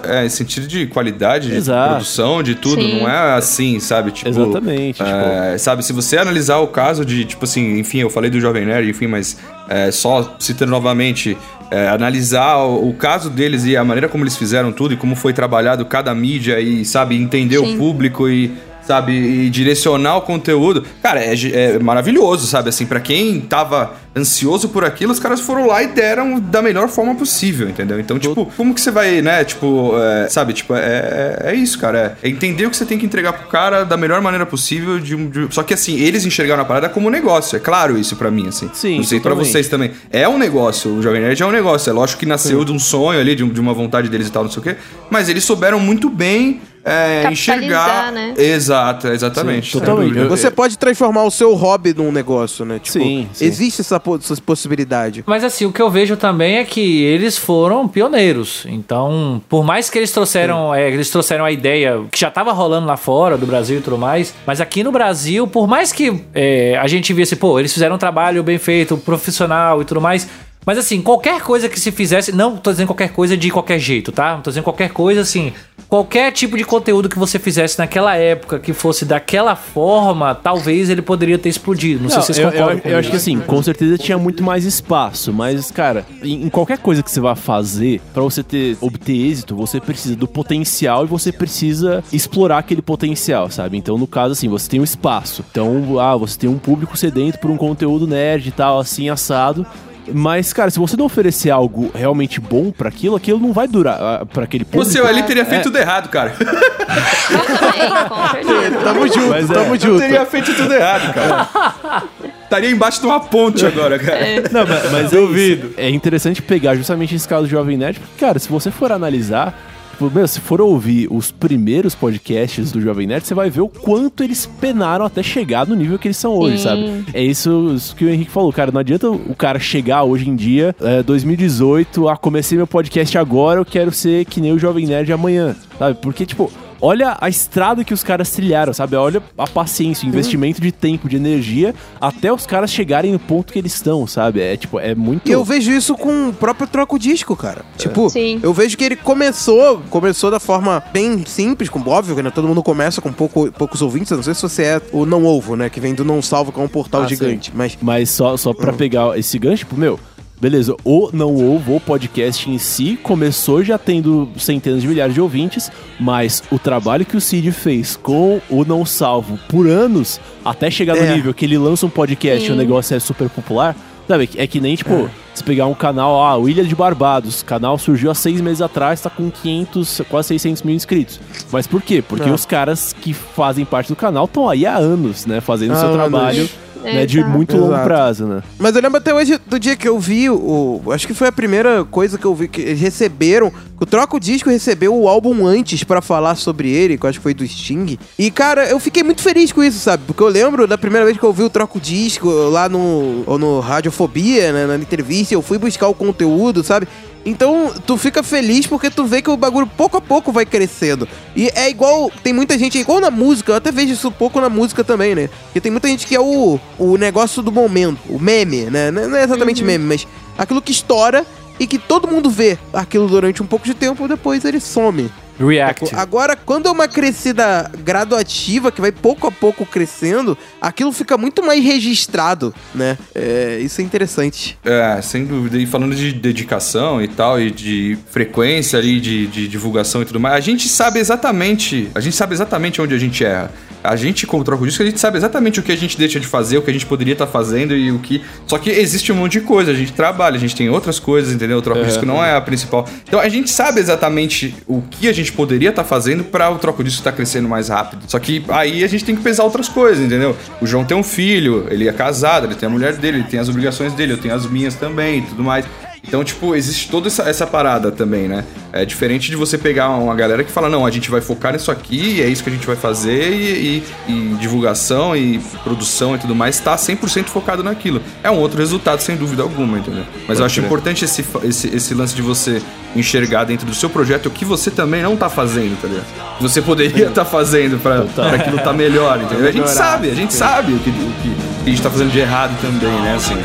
[0.06, 1.90] é, em sentido de qualidade, de Exato.
[1.92, 2.82] produção, de tudo.
[2.82, 3.02] Sim.
[3.02, 4.10] Não é assim, sabe?
[4.10, 8.32] Tipo, Exatamente, é, Sabe, se você analisar o caso de, tipo assim, enfim, eu falei
[8.32, 9.38] do Jovem Nerd, enfim, mas
[9.70, 11.38] é, só citando novamente,
[11.76, 15.14] é, analisar o, o caso deles e a maneira como eles fizeram tudo e como
[15.14, 17.76] foi trabalhado cada mídia e, sabe, entender Sim.
[17.76, 18.54] o público e
[18.86, 20.84] sabe, e direcionar o conteúdo.
[21.02, 22.70] Cara, é, é maravilhoso, sabe?
[22.70, 26.88] Assim, pra quem tava ansioso por aquilo, os caras foram lá e deram da melhor
[26.88, 28.00] forma possível, entendeu?
[28.00, 31.78] Então, tipo, como que você vai, né, tipo, é, sabe, tipo, é, é, é isso,
[31.78, 32.18] cara.
[32.24, 35.00] É, é entender o que você tem que entregar pro cara da melhor maneira possível.
[35.00, 37.56] De, de- só que, assim, eles enxergaram a parada como um negócio.
[37.58, 38.70] É claro isso pra mim, assim.
[38.74, 39.52] Sim, Não sei pra totalmente.
[39.52, 39.92] vocês também.
[40.12, 40.92] É um negócio.
[40.96, 41.90] O Jovem Nerd é um negócio.
[41.90, 44.32] É lógico que nasceu de um sonho ali, de, um- de uma vontade deles e
[44.32, 44.76] tal, não sei o quê.
[45.10, 48.12] Mas eles souberam muito bem é, Capitalizar, enxergar.
[48.12, 48.34] né?
[48.38, 49.72] Exato, exatamente.
[49.72, 50.20] Sim, totalmente.
[50.28, 52.80] Você pode transformar o seu hobby num negócio, né?
[52.80, 53.46] Tipo, Sim, sim.
[53.46, 55.24] existe essa, po- essa possibilidade.
[55.26, 58.66] Mas assim, o que eu vejo também é que eles foram pioneiros.
[58.68, 62.86] Então, por mais que eles trouxeram, é, eles trouxeram a ideia que já tava rolando
[62.86, 66.78] lá fora do Brasil e tudo mais, mas aqui no Brasil, por mais que é,
[66.80, 70.28] a gente visse, pô, eles fizeram um trabalho bem feito, profissional e tudo mais.
[70.66, 74.12] Mas assim, qualquer coisa que se fizesse, não tô dizendo qualquer coisa de qualquer jeito,
[74.12, 74.34] tá?
[74.34, 75.54] Não tô dizendo qualquer coisa assim,
[75.88, 81.02] qualquer tipo de conteúdo que você fizesse naquela época que fosse daquela forma, talvez ele
[81.02, 82.02] poderia ter explodido.
[82.02, 84.18] Não, sei se vocês eu, concordam eu, com eu acho que assim, com certeza tinha
[84.18, 88.42] muito mais espaço, mas, cara, em, em qualquer coisa que você vai fazer, pra você
[88.42, 93.78] ter obter êxito, você precisa do potencial e você precisa explorar aquele potencial, sabe?
[93.78, 95.46] Então, no caso, assim, você tem um espaço.
[95.52, 99.66] Então, ah, você tem um público sedento por um conteúdo nerd e tal, assim, assado.
[100.14, 104.00] Mas, cara, se você não oferecer algo realmente bom pra aquilo, aquilo não vai durar
[104.02, 104.86] ah, pra aquele público.
[104.86, 106.36] Você ali teria feito tudo errado, cara.
[106.40, 108.72] Eu também.
[108.84, 109.54] Tamo junto, Mas é.
[109.54, 110.00] tamo Eu junto.
[110.00, 112.04] teria feito tudo errado, cara.
[112.44, 114.20] Estaria embaixo de uma ponte agora, cara.
[114.52, 115.74] Não, mas, mas é isso.
[115.78, 119.58] É interessante pegar justamente esse caso do Jovem Nerd, porque, cara, se você for analisar,
[120.02, 124.24] meu, se for ouvir os primeiros podcasts do Jovem Nerd, você vai ver o quanto
[124.24, 126.64] eles penaram até chegar no nível que eles são hoje, Sim.
[126.64, 127.06] sabe?
[127.14, 128.72] É isso, isso que o Henrique falou, cara.
[128.72, 133.60] Não adianta o cara chegar hoje em dia, é, 2018, ah, comecei meu podcast agora,
[133.60, 135.98] eu quero ser que nem o Jovem Nerd amanhã, sabe?
[136.02, 136.52] Porque, tipo.
[136.82, 138.96] Olha a estrada que os caras trilharam, sabe?
[138.96, 143.54] Olha a paciência, o investimento de tempo, de energia, até os caras chegarem no ponto
[143.54, 144.42] que eles estão, sabe?
[144.42, 145.28] É tipo, é muito.
[145.28, 147.64] E eu vejo isso com o próprio Troco Disco, cara.
[147.78, 148.40] Tipo, Sim.
[148.44, 152.48] eu vejo que ele começou, começou da forma bem simples, com óbvio, que né, todo
[152.48, 154.12] mundo começa com pouco, poucos ouvintes.
[154.12, 155.70] Eu não sei se você é o Não Ovo, né?
[155.70, 157.52] Que vem do Não Salvo, que é um portal Ah, gigante.
[157.54, 160.00] Mas Mas só, só pra pegar esse gancho, tipo, meu,
[160.40, 165.22] beleza, o Não Ovo, o podcast em si, começou já tendo centenas de milhares de
[165.22, 170.70] ouvintes, mas o trabalho que o Cid fez com o Não Salvo por anos, até
[170.70, 171.16] chegar no É.
[171.16, 172.60] nível que ele lança um podcast e o Sim.
[172.60, 173.76] negócio é super popular,
[174.08, 174.30] sabe?
[174.36, 177.78] É que nem, tipo, se pegar um canal, ah, o Ilha de Barbados, o canal
[177.78, 181.20] surgiu há seis meses atrás, tá com 500, quase 600 mil inscritos.
[181.52, 182.04] Mas por quê?
[182.08, 182.32] Porque É.
[182.32, 185.90] os caras que fazem parte do canal estão aí há anos, né, fazendo Há seu
[185.90, 186.50] anos.
[186.86, 187.34] Trabalho né, de Exato.
[187.34, 187.88] muito longo Exato.
[187.88, 188.44] prazo, né?
[188.58, 190.82] Mas eu lembro até hoje do dia que eu vi o.
[190.92, 193.52] Acho que foi a primeira coisa que eu vi que eles receberam.
[193.80, 197.24] O Troco Disco recebeu o álbum antes pra falar sobre ele, que eu acho que
[197.24, 197.98] foi do Sting.
[198.18, 200.04] E, cara, eu fiquei muito feliz com isso, sabe?
[200.08, 203.24] Porque eu lembro da primeira vez que eu vi o Troco Disco lá no.
[203.26, 204.66] ou no Radiofobia, né?
[204.66, 206.88] Na entrevista, eu fui buscar o conteúdo, sabe?
[207.26, 211.08] Então, tu fica feliz porque tu vê que o bagulho pouco a pouco vai crescendo.
[211.36, 214.12] E é igual, tem muita gente, é igual na música, eu até vejo isso um
[214.12, 215.30] pouco na música também, né?
[215.46, 218.92] Porque tem muita gente que é o, o negócio do momento, o meme, né?
[218.92, 220.08] Não é exatamente meme, mas
[220.38, 221.26] aquilo que estoura
[221.60, 225.10] e que todo mundo vê aquilo durante um pouco de tempo, depois ele some.
[225.40, 225.96] React.
[225.96, 231.44] Agora, quando é uma crescida graduativa, que vai pouco a pouco crescendo, aquilo fica muito
[231.44, 232.98] mais registrado, né?
[233.14, 234.58] É, isso é interessante.
[234.64, 235.58] É, sem dúvida.
[235.58, 240.20] E falando de dedicação e tal, e de frequência ali, de, de divulgação e tudo
[240.20, 241.90] mais, a gente sabe exatamente.
[241.94, 243.52] A gente sabe exatamente onde a gente erra.
[243.86, 246.28] A gente, como troca disco, a gente sabe exatamente o que a gente deixa de
[246.28, 248.22] fazer, o que a gente poderia estar fazendo e o que.
[248.48, 251.34] Só que existe um monte de coisa, a gente trabalha, a gente tem outras coisas,
[251.34, 251.58] entendeu?
[251.58, 252.88] O troca disco não é a principal.
[253.08, 256.84] Então a gente sabe exatamente o que a gente poderia estar fazendo para o troco
[256.84, 258.04] disco estar crescendo mais rápido.
[258.08, 260.36] Só que aí a gente tem que pesar outras coisas, entendeu?
[260.62, 263.40] O João tem um filho, ele é casado, ele tem a mulher dele, ele tem
[263.40, 265.66] as obrigações dele, eu tenho as minhas também e tudo mais.
[266.08, 268.44] Então, tipo, existe toda essa, essa parada também, né?
[268.72, 271.72] É diferente de você pegar uma galera que fala, não, a gente vai focar nisso
[271.72, 276.16] aqui, e é isso que a gente vai fazer, e, e- e divulgação e produção
[276.16, 278.02] e tudo mais tá 100% focado naquilo.
[278.24, 280.04] É um outro resultado, sem dúvida alguma, entendeu?
[280.28, 280.66] Mas eu acho crer.
[280.66, 282.62] importante esse, esse, esse lance de você
[282.96, 286.06] enxergar dentro do seu projeto o que você também não tá fazendo, tá ligado?
[286.38, 289.48] Que Você poderia estar fazendo pra, pra aquilo tá melhor, entendeu?
[289.48, 291.36] A gente sabe, a gente sabe o que, o que
[291.66, 293.16] a gente tá fazendo de errado também, né?
[293.16, 293.36] Assim.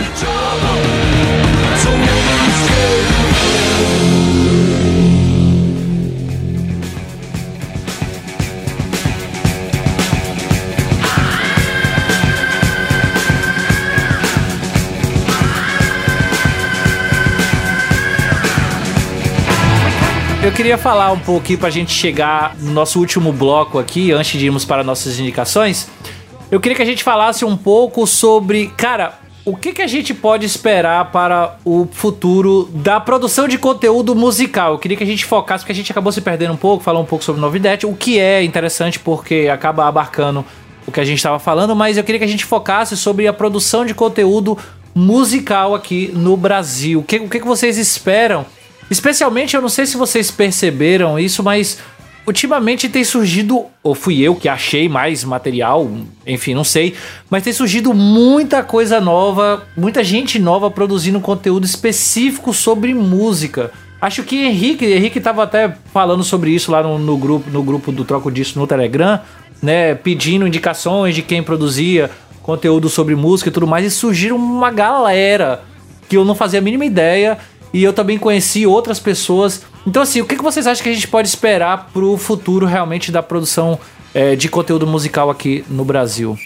[20.42, 24.46] Eu queria falar um pouquinho pra gente chegar no nosso último bloco aqui, antes de
[24.46, 25.86] irmos para nossas indicações.
[26.50, 29.18] Eu queria que a gente falasse um pouco sobre, cara,
[29.50, 34.74] o que, que a gente pode esperar para o futuro da produção de conteúdo musical?
[34.74, 37.00] Eu queria que a gente focasse, porque a gente acabou se perdendo um pouco, falar
[37.00, 40.44] um pouco sobre novidade, o que é interessante porque acaba abarcando
[40.86, 43.32] o que a gente estava falando, mas eu queria que a gente focasse sobre a
[43.32, 44.56] produção de conteúdo
[44.94, 47.00] musical aqui no Brasil.
[47.00, 48.46] O que, o que, que vocês esperam?
[48.88, 51.78] Especialmente, eu não sei se vocês perceberam isso, mas
[52.26, 55.90] ultimamente tem surgido, ou fui eu que achei mais material,
[56.26, 56.94] enfim, não sei,
[57.28, 63.70] mas tem surgido muita coisa nova, muita gente nova produzindo conteúdo específico sobre música.
[64.00, 67.92] Acho que Henrique, Henrique tava até falando sobre isso lá no, no grupo, no grupo
[67.92, 69.20] do Troco Disso no Telegram,
[69.62, 72.10] né, pedindo indicações de quem produzia
[72.42, 75.62] conteúdo sobre música e tudo mais, e surgiram uma galera
[76.08, 77.38] que eu não fazia a mínima ideia
[77.72, 79.62] e eu também conheci outras pessoas.
[79.86, 83.22] Então, assim, o que vocês acham que a gente pode esperar pro futuro realmente da
[83.22, 83.78] produção
[84.14, 86.36] eh, de conteúdo musical aqui no Brasil?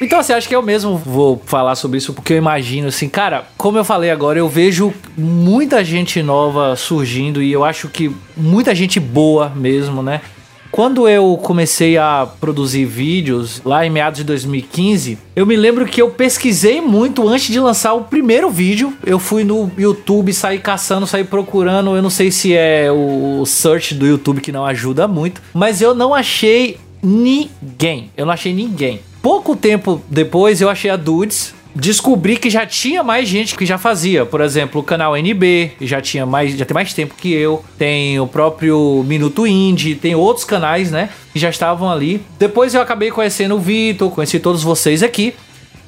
[0.00, 3.46] Então, assim, acho que eu mesmo vou falar sobre isso, porque eu imagino, assim, cara,
[3.58, 8.74] como eu falei agora, eu vejo muita gente nova surgindo e eu acho que muita
[8.74, 10.22] gente boa mesmo, né?
[10.70, 16.00] Quando eu comecei a produzir vídeos, lá em meados de 2015, eu me lembro que
[16.00, 18.92] eu pesquisei muito antes de lançar o primeiro vídeo.
[19.04, 21.96] Eu fui no YouTube, saí caçando, saí procurando.
[21.96, 25.94] Eu não sei se é o search do YouTube que não ajuda muito, mas eu
[25.94, 28.10] não achei ninguém.
[28.16, 29.00] Eu não achei ninguém.
[29.22, 31.52] Pouco tempo depois eu achei a Dudes.
[31.74, 34.26] Descobri que já tinha mais gente que já fazia.
[34.26, 37.64] Por exemplo, o canal NB já tinha mais, já tem mais tempo que eu.
[37.78, 41.10] Tem o próprio Minuto Indie, tem outros canais, né?
[41.32, 42.20] Que já estavam ali.
[42.38, 45.34] Depois eu acabei conhecendo o Vitor, conheci todos vocês aqui.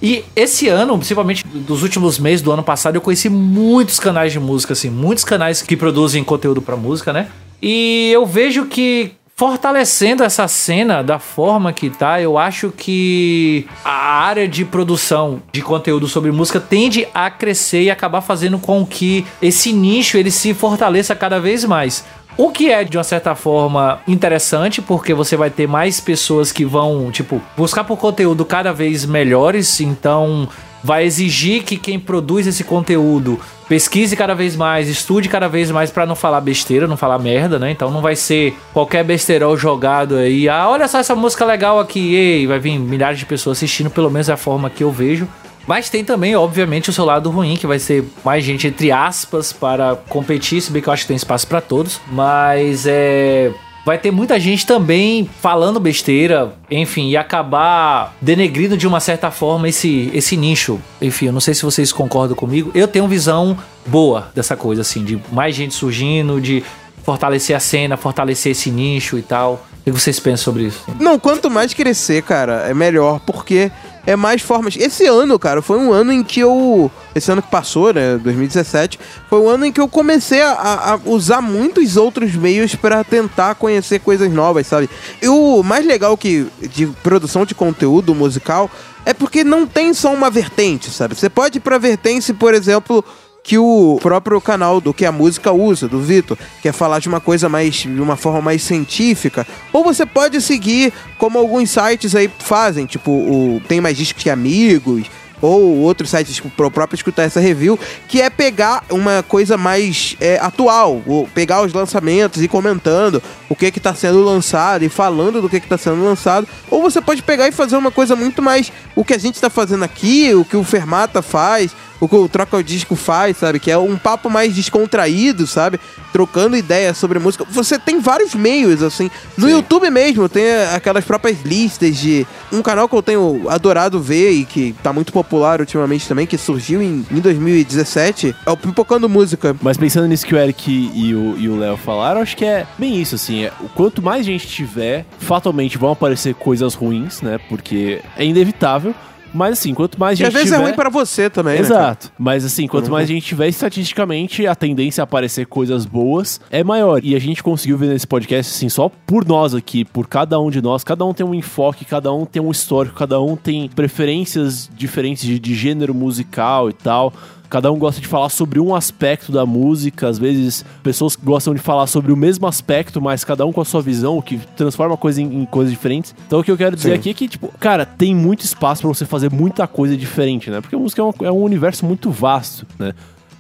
[0.03, 4.41] E esse ano, principalmente dos últimos meses do ano passado, eu conheci muitos canais de
[4.41, 7.29] música, assim, muitos canais que produzem conteúdo pra música, né?
[7.63, 13.91] E eu vejo que fortalecendo essa cena da forma que tá, eu acho que a
[14.23, 19.27] área de produção de conteúdo sobre música tende a crescer e acabar fazendo com que
[19.43, 22.05] esse nicho ele se fortaleça cada vez mais.
[22.37, 26.65] O que é, de uma certa forma, interessante, porque você vai ter mais pessoas que
[26.65, 30.49] vão, tipo, buscar por conteúdo cada vez melhores, então
[30.83, 33.39] vai exigir que quem produz esse conteúdo
[33.69, 37.59] pesquise cada vez mais, estude cada vez mais pra não falar besteira, não falar merda,
[37.59, 37.71] né?
[37.71, 40.49] Então não vai ser qualquer besterol jogado aí.
[40.49, 44.11] Ah, olha só essa música legal aqui, ei, vai vir milhares de pessoas assistindo, pelo
[44.11, 45.27] menos é a forma que eu vejo.
[45.67, 49.53] Mas tem também, obviamente, o seu lado ruim, que vai ser mais gente, entre aspas,
[49.53, 52.01] para competir, se bem que eu acho que tem espaço pra todos.
[52.11, 53.53] Mas é.
[53.85, 59.69] Vai ter muita gente também falando besteira, enfim, e acabar denegrindo de uma certa forma
[59.69, 60.81] esse, esse nicho.
[61.01, 62.71] Enfim, eu não sei se vocês concordam comigo.
[62.75, 66.63] Eu tenho visão boa dessa coisa, assim, de mais gente surgindo, de
[67.03, 69.67] fortalecer a cena, fortalecer esse nicho e tal.
[69.81, 70.85] O que vocês pensam sobre isso?
[71.01, 73.69] Não, quanto mais crescer, cara, é melhor, porque
[74.07, 74.77] é mais formas.
[74.77, 76.91] Esse ano, cara, foi um ano em que eu.
[77.15, 78.17] Esse ano que passou, né?
[78.19, 78.99] 2017,
[79.29, 83.55] foi um ano em que eu comecei a, a usar muitos outros meios para tentar
[83.55, 84.89] conhecer coisas novas, sabe?
[85.21, 88.71] E o mais legal que de produção de conteúdo musical
[89.05, 91.15] é porque não tem só uma vertente, sabe?
[91.15, 93.05] Você pode ir pra vertente, por exemplo,
[93.43, 97.09] que o próprio canal do que a música usa, do Vitor, que é falar de
[97.09, 102.15] uma coisa mais de uma forma mais científica, ou você pode seguir como alguns sites
[102.15, 105.11] aí fazem, tipo o tem mais discos que amigos,
[105.43, 110.17] ou outros sites tipo, pro próprio escutar essa review, que é pegar uma coisa mais
[110.21, 111.03] é, atual,
[111.35, 115.59] pegar os lançamentos e comentando o que que tá sendo lançado e falando do que
[115.59, 119.05] que tá sendo lançado, ou você pode pegar e fazer uma coisa muito mais o
[119.05, 122.57] que a gente tá fazendo aqui, o que o Fermata faz, o que o Troca
[122.57, 123.61] o Disco faz, sabe?
[123.61, 125.79] Que é um papo mais descontraído, sabe?
[126.13, 127.45] Trocando ideias sobre música.
[127.49, 129.09] Você tem vários meios, assim.
[129.39, 130.43] No YouTube mesmo, tem
[130.75, 132.27] aquelas próprias listas de.
[132.51, 136.37] Um canal que eu tenho adorado ver e que tá muito popular ultimamente também, que
[136.37, 139.55] surgiu em, em 2017, é o Pipocando Música.
[139.63, 143.01] Mas pensando nisso que o Eric e o o Léo falaram, acho que é bem
[143.01, 143.45] isso, assim.
[143.45, 147.39] É, quanto mais gente tiver, fatalmente vão aparecer coisas ruins, né?
[147.49, 148.95] Porque é inevitável.
[149.35, 150.63] Mas assim, quanto mais E gente às vezes tiver...
[150.63, 151.61] é ruim pra você também, né?
[151.61, 152.13] Exato.
[152.19, 157.01] Mas assim, quanto mais gente tiver, estatisticamente, a tendência a aparecer coisas boas é maior.
[157.03, 160.51] E a gente conseguiu ver nesse podcast, assim, só por nós aqui, por cada um
[160.51, 163.69] de nós, cada um tem um enfoque, cada um tem um histórico, cada um tem
[163.69, 167.13] preferências diferentes de, de gênero musical e tal.
[167.53, 171.61] Cada um gosta de falar sobre um aspecto da música, às vezes pessoas gostam de
[171.61, 174.95] falar sobre o mesmo aspecto, mas cada um com a sua visão, o que transforma
[174.95, 176.15] a coisa em, em coisas diferentes.
[176.27, 176.95] Então o que eu quero dizer Sim.
[176.95, 180.63] aqui é que, tipo, cara, tem muito espaço pra você fazer muita coisa diferente, né?
[180.63, 182.95] Porque a música é um, é um universo muito vasto, né?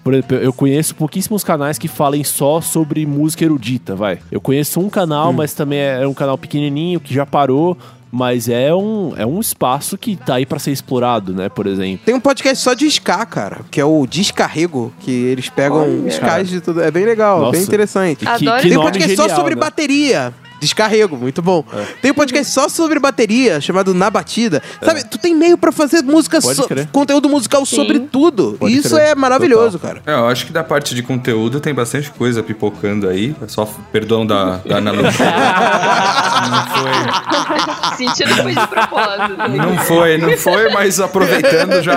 [0.04, 4.18] Por exemplo, eu conheço pouquíssimos canais que falem só sobre música erudita, vai.
[4.30, 7.78] Eu conheço um canal, mas também é um canal pequenininho que já parou,
[8.12, 11.48] mas é um, é um espaço que tá aí pra ser explorado, né?
[11.48, 12.00] Por exemplo.
[12.04, 16.44] Tem um podcast só de ska, cara, que é o Descarrego, que eles pegam Olha.
[16.44, 16.82] de tudo.
[16.82, 17.52] É bem legal, Nossa.
[17.52, 18.22] bem interessante.
[18.22, 19.60] E Adoro que Tem um podcast só genial, sobre né?
[19.62, 20.34] bateria.
[20.62, 21.64] Descarrego, muito bom.
[22.00, 24.62] Tem um podcast só sobre bateria, chamado Na Batida.
[24.80, 28.56] Sabe, tu tem meio pra fazer música, so- conteúdo musical sobre tudo.
[28.60, 29.08] Pode E Isso crer.
[29.08, 30.00] é maravilhoso, cara.
[30.06, 33.34] É, eu acho que da parte de conteúdo tem bastante coisa pipocando aí.
[33.42, 35.10] É Só perdão da, da analogia.
[36.50, 37.96] não foi.
[37.96, 39.36] Sentido foi de propósito.
[39.56, 41.96] Não foi, não foi, mas aproveitando já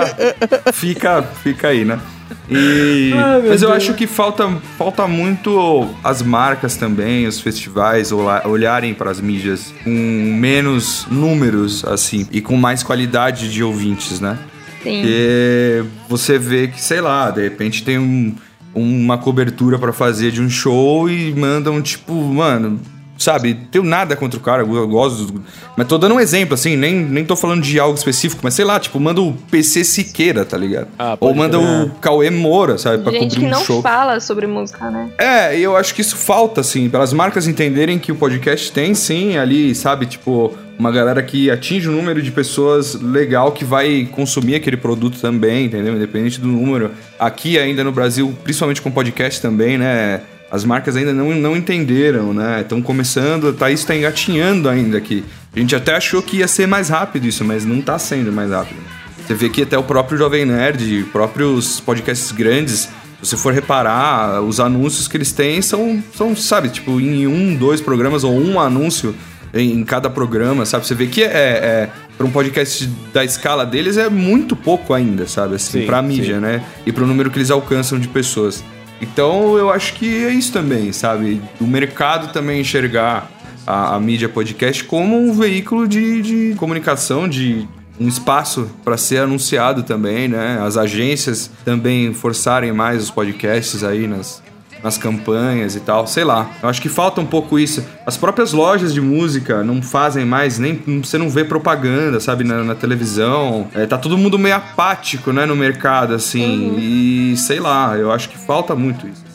[0.72, 2.00] fica, fica aí, né?
[2.50, 3.12] E,
[3.48, 4.48] mas eu acho que falta,
[4.78, 12.26] falta muito as marcas também, os festivais olharem para as mídias com menos números assim
[12.30, 14.38] e com mais qualidade de ouvintes, né?
[14.82, 15.00] Sim.
[15.00, 18.34] Porque você vê que, sei lá, de repente tem um-
[18.74, 22.78] uma cobertura pra fazer de um show e mandam, tipo, mano,
[23.18, 25.24] sabe, tenho nada contra o cara, eu gosto.
[25.26, 25.42] do-
[25.76, 28.64] Mas tô dando um exemplo, assim, nem, nem tô falando de algo específico, mas sei
[28.64, 30.88] lá, tipo, manda o PC Siqueira, tá ligado?
[30.98, 33.82] Ah, Ou manda o Cauê Moura, sabe, pra Gente cobrir que um não show.
[33.82, 35.10] fala sobre música, né?
[35.18, 38.94] É, e eu acho que isso falta, assim, pelas marcas entenderem que o podcast tem,
[38.94, 44.06] sim, ali, sabe, tipo, uma galera que atinge um número de pessoas legal que vai
[44.12, 45.94] consumir aquele produto também, entendeu?
[45.96, 46.90] Independente do número.
[47.18, 50.20] Aqui ainda no Brasil, principalmente com podcast também, né?
[50.56, 52.62] As marcas ainda não, não entenderam, né?
[52.62, 55.22] Estão começando, tá, isso tá engatinhando ainda aqui.
[55.54, 58.50] A gente até achou que ia ser mais rápido isso, mas não tá sendo mais
[58.50, 58.80] rápido.
[59.18, 64.40] Você vê que até o próprio Jovem Nerd, próprios podcasts grandes, se você for reparar,
[64.40, 68.58] os anúncios que eles têm são, são sabe, tipo, em um, dois programas ou um
[68.58, 69.14] anúncio
[69.52, 70.86] em, cada programa, sabe?
[70.86, 75.26] Você vê que é, é para um podcast da escala deles é muito pouco ainda,
[75.26, 75.56] sabe?
[75.56, 76.40] Assim, Sim, pra mídia, sim.
[76.40, 76.64] né?
[76.86, 78.64] E pro número que eles alcançam de pessoas.
[79.00, 81.42] Então eu acho que é isso também, sabe?
[81.60, 83.30] O mercado também enxergar
[83.66, 87.66] a, a mídia podcast como um veículo de, de comunicação, de
[87.98, 90.58] um espaço para ser anunciado também, né?
[90.62, 94.42] As agências também forçarem mais os podcasts aí nas,
[94.82, 96.50] nas campanhas e tal, sei lá.
[96.62, 97.84] Eu acho que falta um pouco isso.
[98.04, 102.62] As próprias lojas de música não fazem mais, nem você não vê propaganda, sabe, na,
[102.62, 103.68] na televisão.
[103.74, 106.76] É, tá todo mundo meio apático, né, no mercado, assim.
[106.78, 109.25] E sei lá, eu acho que falta muito isso.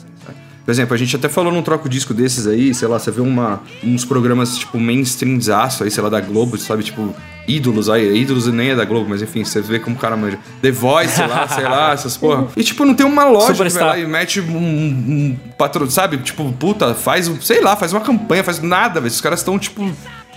[0.64, 3.20] Por exemplo, a gente até falou num troco disco desses aí, sei lá, você vê
[3.20, 7.14] uma, uns programas tipo mainstreamzaço aí, sei lá, da Globo, sabe, tipo,
[7.48, 10.38] ídolos aí, ídolos nem é da Globo, mas enfim, você vê como o cara manja.
[10.60, 12.46] The Voice lá, sei lá, essas porra.
[12.56, 13.88] E tipo, não tem uma vai Superstar.
[13.88, 16.18] lá e mete um, um patro, sabe?
[16.18, 19.12] Tipo, puta, faz, um- sei lá, faz uma campanha, faz nada, velho.
[19.12, 19.90] Os caras estão, tipo,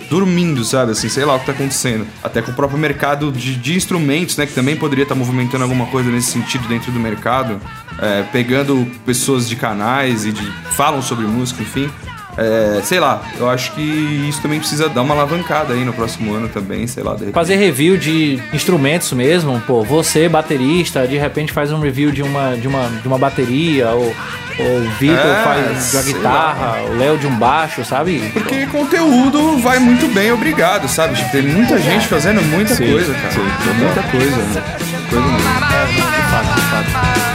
[0.10, 0.92] dormindo, sabe?
[0.92, 2.06] Assim, sei lá o que tá acontecendo.
[2.24, 4.46] Até com o próprio mercado de, de instrumentos, né?
[4.46, 7.60] Que também poderia estar movimentando alguma coisa nesse sentido dentro do mercado.
[8.00, 10.46] é, pegando pessoas de canais e de
[10.76, 11.90] falam sobre música, enfim.
[12.38, 13.82] É, sei lá, eu acho que
[14.30, 17.14] isso também precisa dar uma alavancada aí no próximo ano também, sei lá.
[17.14, 17.34] De repente.
[17.34, 22.56] Fazer review de instrumentos mesmo, pô, você baterista, de repente faz um review de uma,
[22.56, 24.14] de uma, de uma bateria, ou,
[24.60, 28.20] ou o Vitor É, faz de uma guitarra, o Léo de um baixo, sabe?
[28.34, 31.16] Porque conteúdo vai muito bem, obrigado, sabe?
[31.16, 33.32] Tipo, tem muita gente fazendo muita Sim, coisa, cara.
[33.32, 33.42] sim,
[33.80, 34.64] muita coisa, né?
[35.10, 37.35] Coisa mesmo.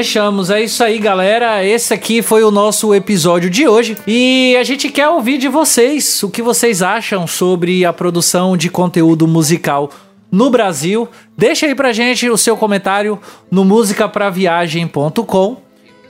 [0.00, 1.62] Fechamos, é isso aí, galera.
[1.62, 6.22] Esse aqui foi o nosso episódio de hoje e a gente quer ouvir de vocês
[6.22, 9.90] o que vocês acham sobre a produção de conteúdo musical
[10.32, 11.06] no Brasil.
[11.36, 13.20] Deixa aí pra gente o seu comentário
[13.50, 15.58] no musicapraviagem.com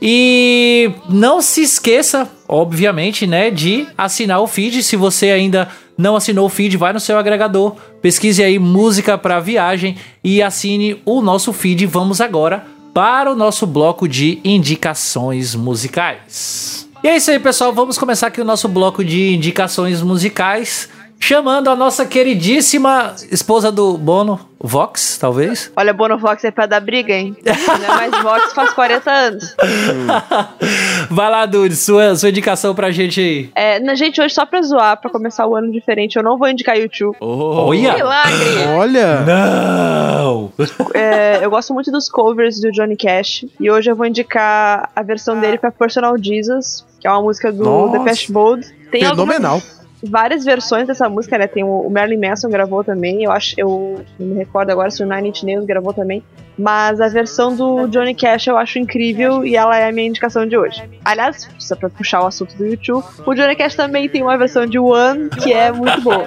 [0.01, 4.85] e não se esqueça, obviamente, né, de assinar o feed.
[4.85, 5.69] Se você ainda
[5.99, 11.03] não assinou o feed, vai no seu agregador, pesquise aí música para viagem e assine
[11.05, 11.87] o nosso feed.
[11.87, 16.89] Vamos agora para o nosso bloco de indicações musicais.
[17.03, 17.73] E é isso aí, pessoal.
[17.73, 20.89] Vamos começar aqui o nosso bloco de indicações musicais
[21.23, 25.71] chamando a nossa queridíssima esposa do Bono, Vox, talvez.
[25.77, 27.37] Olha, Bono Vox é pra dar briga, hein?
[27.45, 29.55] Não é mais Vox faz 40 anos.
[31.11, 33.51] Vai lá, Dude, sua, sua indicação pra gente aí.
[33.55, 36.49] É, na, gente, hoje só pra zoar, pra começar o ano diferente, eu não vou
[36.49, 37.17] indicar YouTube.
[37.21, 37.95] Olha!
[37.95, 38.65] Milagre!
[38.77, 39.21] Olha!
[39.21, 40.53] Não!
[40.95, 43.45] É, eu gosto muito dos covers do Johnny Cash.
[43.61, 47.53] E hoje eu vou indicar a versão dele pra Personal Jesus, que é uma música
[47.53, 47.99] do Nossa.
[47.99, 48.67] Depeche Mode.
[48.91, 49.55] Tem Fenomenal.
[49.55, 51.47] algumas- várias versões dessa música, né?
[51.47, 55.03] Tem o, o Marilyn Manson gravou também, eu acho, eu não me recordo agora se
[55.03, 56.23] o Nine Inch Nails gravou também.
[56.59, 60.47] Mas a versão do Johnny Cash eu acho incrível e ela é a minha indicação
[60.47, 60.83] de hoje.
[61.03, 64.67] Aliás, só pra puxar o assunto do YouTube, o Johnny Cash também tem uma versão
[64.67, 66.27] de One que é muito boa.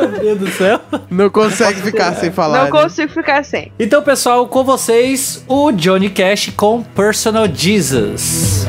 [0.00, 0.80] Meu Deus do céu.
[1.10, 2.58] Não consegue ficar sem falar.
[2.58, 2.82] Não né?
[2.82, 3.72] consigo ficar sem.
[3.76, 8.68] Então, pessoal, com vocês, o Johnny Cash com Personal Jesus.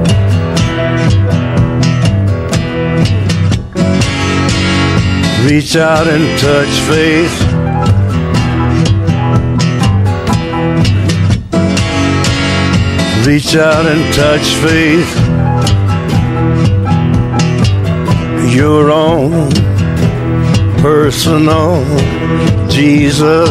[5.47, 7.35] Reach out and touch faith.
[13.25, 15.09] Reach out and touch faith.
[18.55, 19.51] Your own
[20.81, 21.83] personal
[22.69, 23.49] Jesus.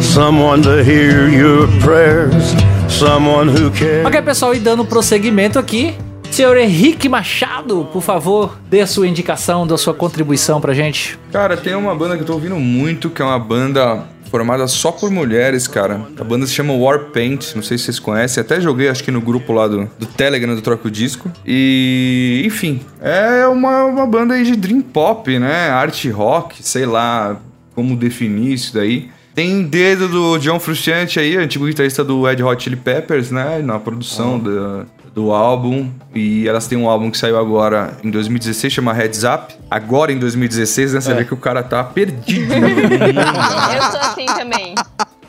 [0.00, 2.54] Someone to hear your prayers.
[2.88, 4.06] Someone who cares.
[4.06, 5.94] Ok, pessoal, e dando prosseguimento aqui,
[6.30, 11.18] senhor Henrique Machado, por favor, dê a sua indicação, dê a sua contribuição pra gente.
[11.32, 14.92] Cara, tem uma banda que eu tô ouvindo muito, que é uma banda formada só
[14.92, 16.00] por mulheres, cara.
[16.18, 18.40] A banda se chama Warpaint, não sei se vocês conhecem.
[18.40, 21.30] Até joguei, acho que no grupo lá do, do Telegram do Troco Disco.
[21.44, 25.68] E, enfim, é uma, uma banda aí de dream pop, né?
[25.70, 27.36] Art rock, sei lá
[27.74, 29.08] como definir isso daí.
[29.34, 33.60] Tem dedo do John Frusciante aí, antigo guitarrista do Red Hot Chili Peppers, né?
[33.64, 34.84] Na produção da-
[35.14, 35.90] do álbum.
[36.14, 39.54] E elas têm um álbum que saiu agora em 2016, chama Heads Up.
[39.70, 41.00] Agora em 2016, né?
[41.00, 42.52] Você vê que o cara tá perdido.
[42.54, 44.74] Eu sou assim também.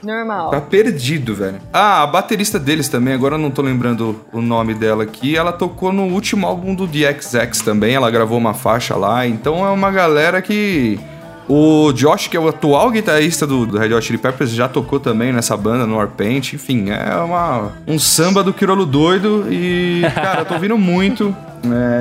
[0.03, 0.49] Normal.
[0.49, 1.59] Tá perdido, velho.
[1.71, 5.37] Ah, a baterista deles também, agora eu não tô lembrando o nome dela aqui.
[5.37, 9.27] Ela tocou no último álbum do DXX também, ela gravou uma faixa lá.
[9.27, 10.99] Então é uma galera que.
[11.47, 14.99] O Josh, que é o atual guitarrista do, do Red Hot Chili Peppers, já tocou
[14.99, 16.53] também nessa banda, no Warpaint.
[16.53, 19.47] Enfim, é uma, um samba do Quirolo doido.
[19.49, 21.35] E, cara, eu tô ouvindo muito.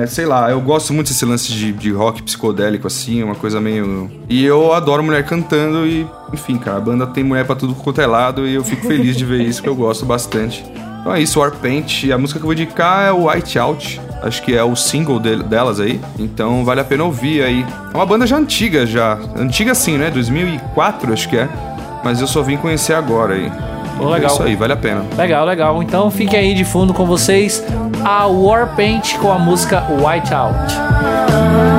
[0.01, 3.61] É, sei lá, eu gosto muito desse lance de, de rock psicodélico, assim, uma coisa
[3.61, 4.09] meio.
[4.27, 8.01] E eu adoro mulher cantando e, enfim, cara, a banda tem mulher pra tudo quanto
[8.01, 10.63] é lado e eu fico feliz de ver isso, que eu gosto bastante.
[11.01, 12.09] Então é isso, Warpaint.
[12.11, 14.01] A música que eu vou indicar é o White Out.
[14.23, 15.99] Acho que é o single del- delas aí.
[16.19, 17.65] Então vale a pena ouvir aí.
[17.93, 19.17] É uma banda já antiga, já.
[19.35, 20.09] Antiga sim, né?
[20.11, 21.49] 2004, acho que é.
[22.03, 23.51] Mas eu só vim conhecer agora aí.
[23.97, 24.29] Pô, legal.
[24.29, 25.03] É isso aí, vale a pena.
[25.17, 25.81] Legal, legal.
[25.83, 27.63] Então fique aí de fundo com vocês
[28.03, 31.70] a Warpaint com a música White Out.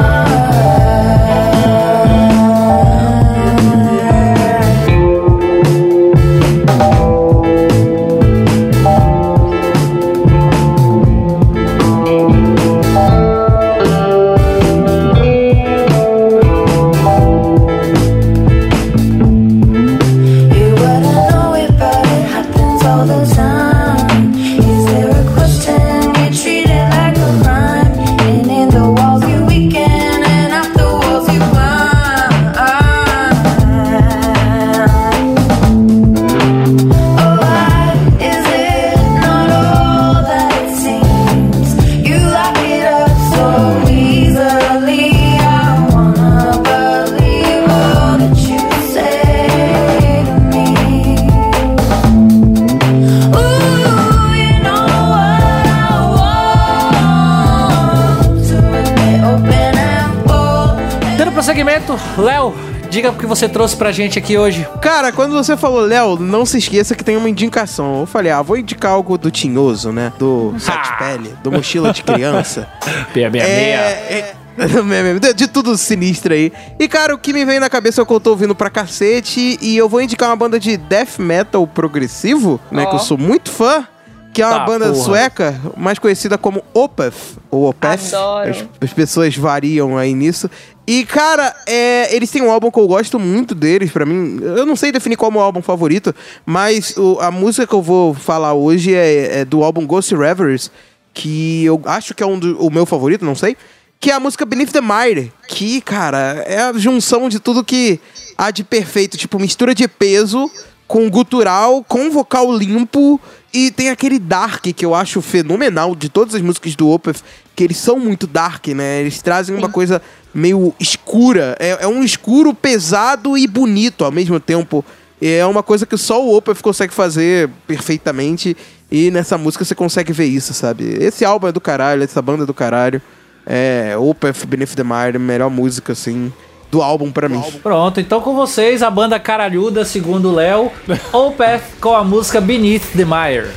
[61.93, 62.55] Prosseguimento, Léo,
[62.91, 64.67] diga o que você trouxe pra gente aqui hoje.
[64.81, 68.01] Cara, quando você falou, Léo, não se esqueça que tem uma indicação.
[68.01, 70.13] Eu falei, ah, vou indicar algo do Tinhoso, né?
[70.19, 72.69] Do Sete Pele, do Mochila de Criança.
[73.13, 73.49] 666.
[73.49, 76.53] É, é, de, de tudo sinistro aí.
[76.79, 78.71] E, cara, o que me vem na cabeça é o que eu tô ouvindo pra
[78.71, 79.59] cacete.
[79.61, 82.85] E eu vou indicar uma banda de death metal progressivo, né?
[82.85, 82.91] Ó.
[82.91, 83.87] Que eu sou muito fã.
[84.33, 85.05] Que é uma Tá, banda porra.
[85.05, 87.13] sueca, mais conhecida como Opeth,
[87.51, 88.15] ou Opeth.
[88.15, 88.51] Adoro.
[88.51, 90.51] As, as pessoas variam aí nisso.
[90.87, 94.39] E, cara, é, eles têm um álbum que eu gosto muito deles, pra mim.
[94.43, 96.15] Eu não sei definir qual é o meu álbum favorito,
[96.47, 100.71] mas o- a música que eu vou falar hoje é, é do álbum Ghost Reveries,
[101.15, 103.57] que eu acho que é um do, o meu favorito, não sei.
[104.01, 108.01] Que é a música Beneath the Mire, que, cara, é a junção de tudo que
[108.37, 109.17] há de perfeito.
[109.17, 110.51] Tipo, mistura de peso
[110.93, 113.19] com gutural, com vocal limpo
[113.51, 117.23] e tem aquele dark que eu acho fenomenal de todas as músicas do Opeth,
[117.57, 119.01] que eles são muito dark, né?
[119.01, 120.03] Eles trazem uma coisa
[120.35, 121.57] meio escura.
[121.59, 124.85] É, é um escuro pesado e bonito ao mesmo tempo.
[125.19, 128.55] É uma coisa que só o Opeth consegue fazer perfeitamente.
[128.91, 130.85] E nessa música você consegue ver isso, sabe?
[131.01, 133.01] Esse álbum é do caralho, essa banda é do caralho.
[133.47, 136.31] É Opeth Beneath the Mire, melhor música, assim,
[136.73, 137.43] do álbum pra mim.
[137.63, 140.73] Pronto, então com vocês, a banda caralhuda, segundo o Léo,
[141.13, 143.51] Opeth com a música Beneath the Mire.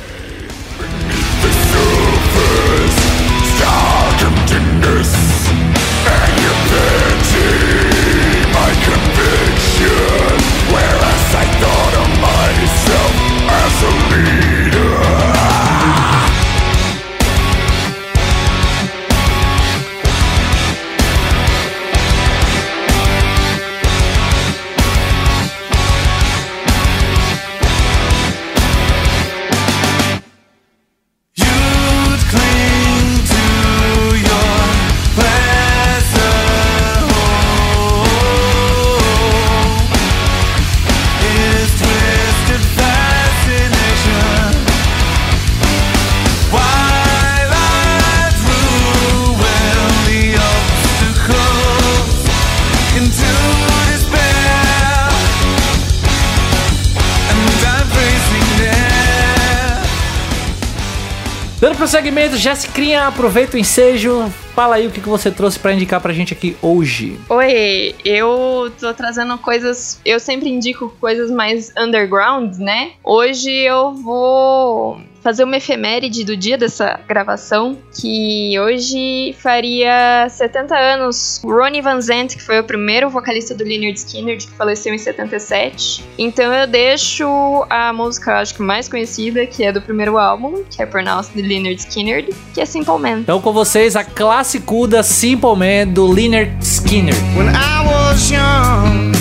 [61.86, 66.00] Dando prosseguimento, Jessicrinha, aproveita o ensejo, fala aí o que que você trouxe pra indicar
[66.00, 67.16] pra gente aqui hoje.
[67.28, 70.00] Oi, eu tô trazendo coisas.
[70.04, 72.90] Eu sempre indico coisas mais underground, né?
[73.04, 81.40] Hoje eu vou fazer uma efeméride do dia dessa gravação, que hoje faria 70 anos.
[81.44, 86.04] Ronnie Van Zant, que foi o primeiro vocalista do Leonard Skinner, que faleceu em 77.
[86.16, 87.26] Então eu deixo
[87.68, 91.42] a música, acho que mais conhecida, que é do primeiro álbum, que é Pronounced de
[91.42, 93.18] Leonard Skinner, que é Simple Man.
[93.18, 97.16] Então com vocês, a classicuda Simple Man do Leonard Skinner.
[97.34, 99.12] when I was young.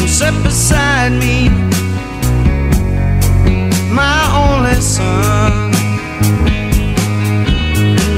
[0.00, 1.50] You sat beside me,
[3.94, 5.70] my only son.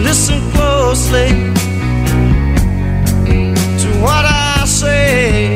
[0.03, 1.29] Listen closely
[3.83, 5.56] to what I say.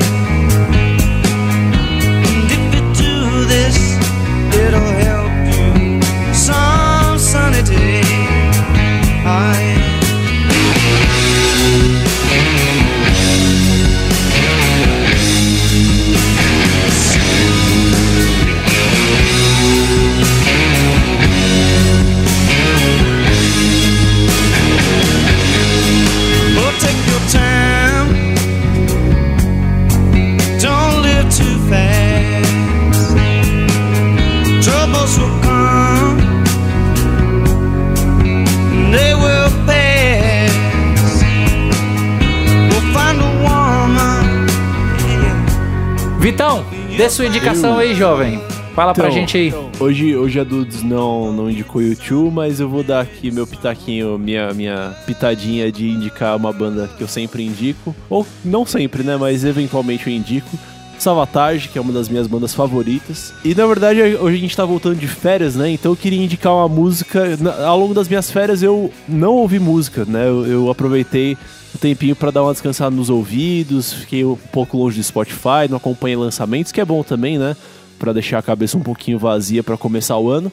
[47.01, 48.43] Dê sua indicação aí, jovem.
[48.75, 49.55] Fala pra Então, gente aí.
[49.81, 54.19] Hoje, hoje a Dudes não, não indicou YouTube, mas eu vou dar aqui meu pitaquinho,
[54.19, 57.97] minha, minha pitadinha de indicar uma banda que eu sempre indico.
[58.11, 59.17] Ou não sempre, né?
[59.17, 60.59] Mas eventualmente eu indico.
[60.99, 63.33] Savatage, que é uma das minhas bandas favoritas.
[63.43, 65.71] E na verdade, hoje a gente tá voltando de férias, né?
[65.71, 67.25] Então eu queria indicar uma música.
[67.65, 70.29] Ao longo das minhas férias eu não ouvi música, né?
[70.29, 71.39] Eu, eu aproveitei
[71.75, 75.77] um tempinho pra dar uma descansada nos ouvidos, fiquei um pouco longe do Spotify, não
[75.77, 77.57] acompanhei lançamentos, que é bom também, né?
[77.99, 80.51] Pra deixar a cabeça um pouquinho vazia pra começar o ano.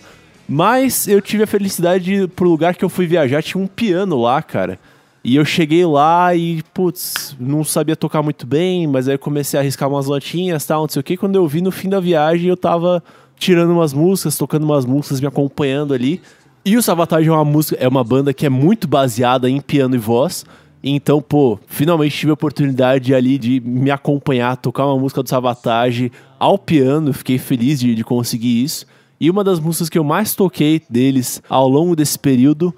[0.48, 4.42] Mas eu tive a felicidade pro lugar que eu fui viajar, tinha um piano lá,
[4.42, 4.80] cara.
[5.24, 9.60] E eu cheguei lá e, putz, não sabia tocar muito bem, mas aí eu comecei
[9.60, 11.18] a arriscar umas notinhas tal, não sei o que.
[11.18, 13.04] Quando eu vi no fim da viagem, eu tava
[13.38, 16.22] tirando umas músicas, tocando umas músicas, me acompanhando ali.
[16.64, 19.96] E o Savatage é uma música, é uma banda que é muito baseada em piano
[19.96, 20.46] e voz.
[20.84, 26.12] Então, pô, finalmente tive a oportunidade ali de me acompanhar, tocar uma música do Savatage
[26.40, 27.12] ao piano.
[27.14, 28.86] Fiquei feliz de, de conseguir isso.
[29.20, 32.74] E uma das músicas que eu mais toquei deles ao longo desse período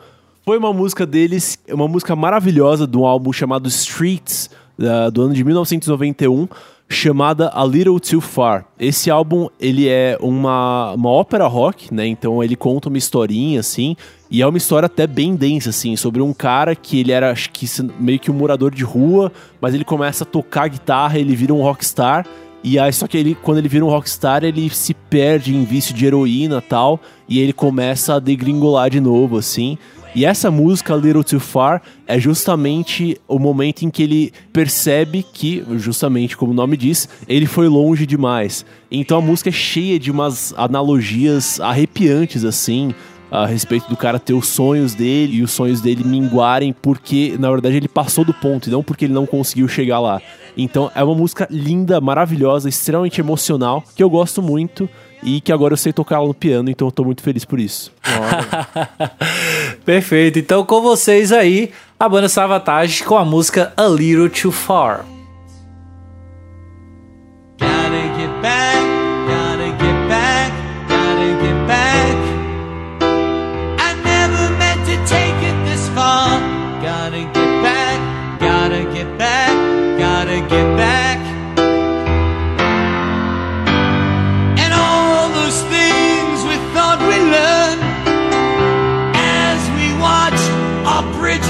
[0.46, 5.34] foi uma música deles, uma música maravilhosa de um álbum chamado Streets, da- do ano
[5.34, 6.48] de 1991,
[6.90, 8.66] chamada A Little Too Far.
[8.80, 12.08] Esse álbum, ele é uma, uma ópera rock, né?
[12.08, 13.96] Então ele conta uma historinha, assim,
[14.30, 17.52] e é uma história até bem densa, assim, sobre um cara que ele era, acho
[17.52, 17.68] que,
[18.00, 21.62] meio que um morador de rua, mas ele começa a tocar guitarra, ele vira um
[21.62, 22.26] rockstar,
[22.62, 25.94] e aí, só que ele, quando ele vira um rockstar, ele se perde em vício
[25.94, 29.78] de heroína tal, e ele começa a degringolar de novo, assim.
[30.16, 35.64] E essa música, Little Too Far, é justamente o momento em que ele percebe que,
[35.78, 38.66] justamente como o nome diz, ele foi longe demais.
[38.92, 42.94] Então a música é cheia de umas analogias arrepiantes, assim,
[43.32, 47.52] a respeito do cara ter os sonhos dele e os sonhos dele minguarem porque, na
[47.52, 50.20] verdade, ele passou do ponto e não porque ele não conseguiu chegar lá.
[50.58, 54.90] Então é uma música linda, maravilhosa, extremamente emocional, que eu gosto muito
[55.22, 57.92] e que agora eu sei tocar no piano, então eu tô muito feliz por isso.
[59.86, 60.40] Perfeito.
[60.40, 65.06] Então, com vocês aí, a banda Savatage com a música A Little Too Far.
[67.60, 68.79] Gotta get back,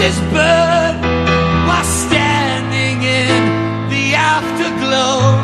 [0.09, 1.01] bridges burn
[1.67, 5.39] while standing in the afterglow.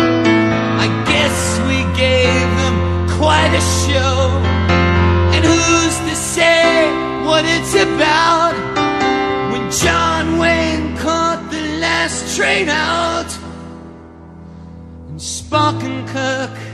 [0.80, 4.30] I guess we gave them quite a show.
[5.34, 6.90] And who's to say
[7.26, 8.56] what it's about?
[9.52, 13.32] When John Wayne caught the last train out,
[15.10, 16.65] and Spock and Kirk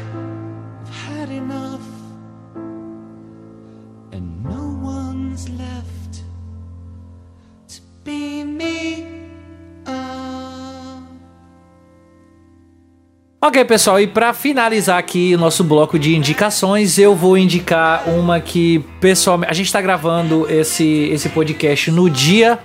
[13.44, 18.40] Ok, pessoal, e pra finalizar aqui o nosso bloco de indicações, eu vou indicar uma
[18.40, 22.60] que, pessoalmente, a gente tá gravando esse, esse podcast no dia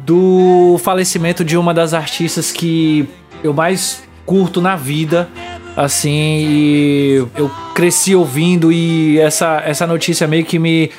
[0.00, 3.08] do falecimento de uma das artistas que
[3.42, 5.30] eu mais curto na vida.
[5.74, 10.90] Assim, e eu cresci ouvindo e essa, essa notícia meio que me,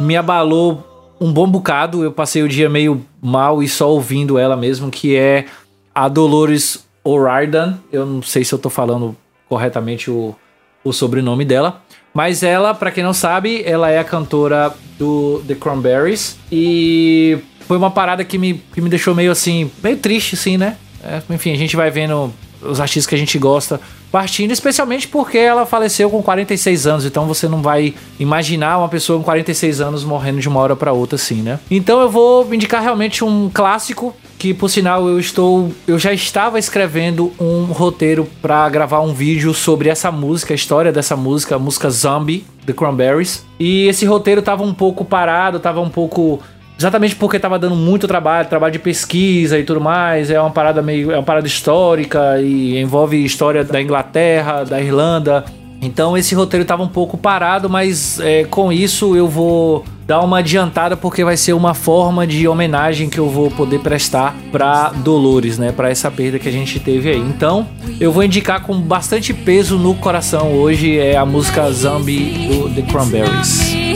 [0.00, 2.02] me abalou um bom bocado.
[2.02, 5.44] Eu passei o dia meio mal e só ouvindo ela mesmo, que é
[5.94, 7.78] a Dolores O'Riordan.
[7.92, 9.16] Eu não sei se eu tô falando
[9.48, 10.34] corretamente o,
[10.84, 11.82] o sobrenome dela.
[12.12, 16.38] Mas ela, pra quem não sabe, ela é a cantora do The Cranberries.
[16.50, 20.76] E foi uma parada que me, que me deixou meio assim, meio triste, assim, né?
[21.02, 23.80] É, enfim, a gente vai vendo os artistas que a gente gosta
[24.10, 29.18] partindo, especialmente porque ela faleceu com 46 anos, então você não vai imaginar uma pessoa
[29.18, 31.60] com 46 anos morrendo de uma hora para outra assim, né?
[31.70, 36.58] Então eu vou indicar realmente um clássico que por sinal eu estou eu já estava
[36.58, 41.58] escrevendo um roteiro para gravar um vídeo sobre essa música, a história dessa música, a
[41.58, 43.44] música Zombie The Cranberries.
[43.58, 46.40] E esse roteiro tava um pouco parado, tava um pouco
[46.78, 50.30] Exatamente porque tava dando muito trabalho, trabalho de pesquisa e tudo mais.
[50.30, 51.10] É uma parada meio.
[51.10, 55.44] É uma parada histórica e envolve história da Inglaterra, da Irlanda.
[55.80, 60.38] Então esse roteiro tava um pouco parado, mas é, com isso eu vou dar uma
[60.38, 65.58] adiantada porque vai ser uma forma de homenagem que eu vou poder prestar pra Dolores,
[65.58, 65.70] né?
[65.70, 67.20] Pra essa perda que a gente teve aí.
[67.20, 67.66] Então
[68.00, 72.82] eu vou indicar com bastante peso no coração hoje é a música Zombie do The
[72.82, 73.87] Cranberries.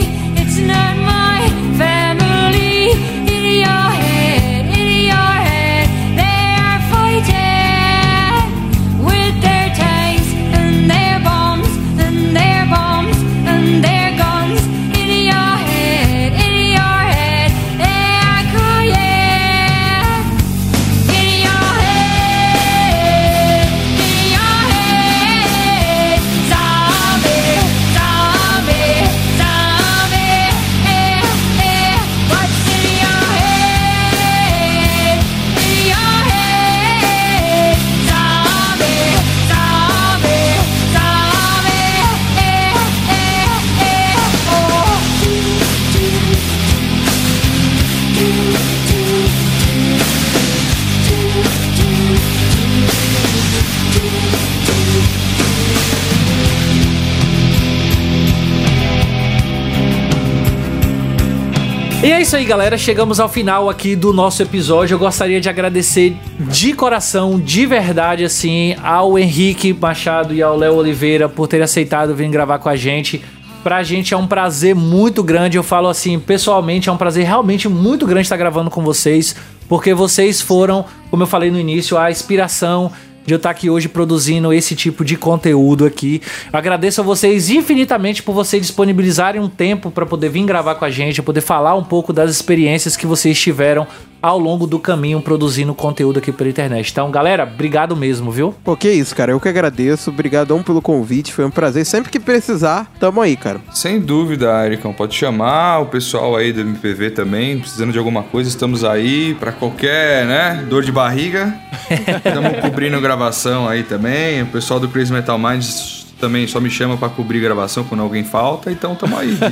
[62.03, 62.77] E é isso aí, galera.
[62.77, 64.95] Chegamos ao final aqui do nosso episódio.
[64.95, 70.75] Eu gostaria de agradecer de coração, de verdade, assim, ao Henrique Machado e ao Léo
[70.75, 73.23] Oliveira por terem aceitado vir gravar com a gente.
[73.63, 75.55] Pra gente é um prazer muito grande.
[75.55, 79.33] Eu falo assim, pessoalmente, é um prazer realmente muito grande estar gravando com vocês,
[79.69, 82.91] porque vocês foram, como eu falei no início, a inspiração
[83.25, 86.21] de eu estar aqui hoje produzindo esse tipo de conteúdo aqui.
[86.51, 90.89] Agradeço a vocês infinitamente por vocês disponibilizarem um tempo para poder vir gravar com a
[90.89, 93.87] gente, poder falar um pouco das experiências que vocês tiveram
[94.23, 96.89] ao longo do caminho produzindo conteúdo aqui pela internet.
[96.89, 98.55] Então, galera, obrigado mesmo, viu?
[98.63, 99.33] Pô, que isso, cara.
[99.33, 100.09] Eu que agradeço.
[100.09, 101.33] Obrigadão pelo convite.
[101.33, 101.85] Foi um prazer.
[101.85, 103.59] Sempre que precisar, tamo aí, cara.
[103.73, 104.93] Sem dúvida, Ericão.
[104.93, 109.51] Pode chamar o pessoal aí do MPV também, precisando de alguma coisa, estamos aí pra
[109.51, 111.53] qualquer, né, dor de barriga.
[112.25, 114.41] Estamos cobrindo gravação aí também.
[114.41, 118.23] O pessoal do Crazy Metal Minds também só me chama pra cobrir gravação quando alguém
[118.23, 119.37] falta, então tamo aí.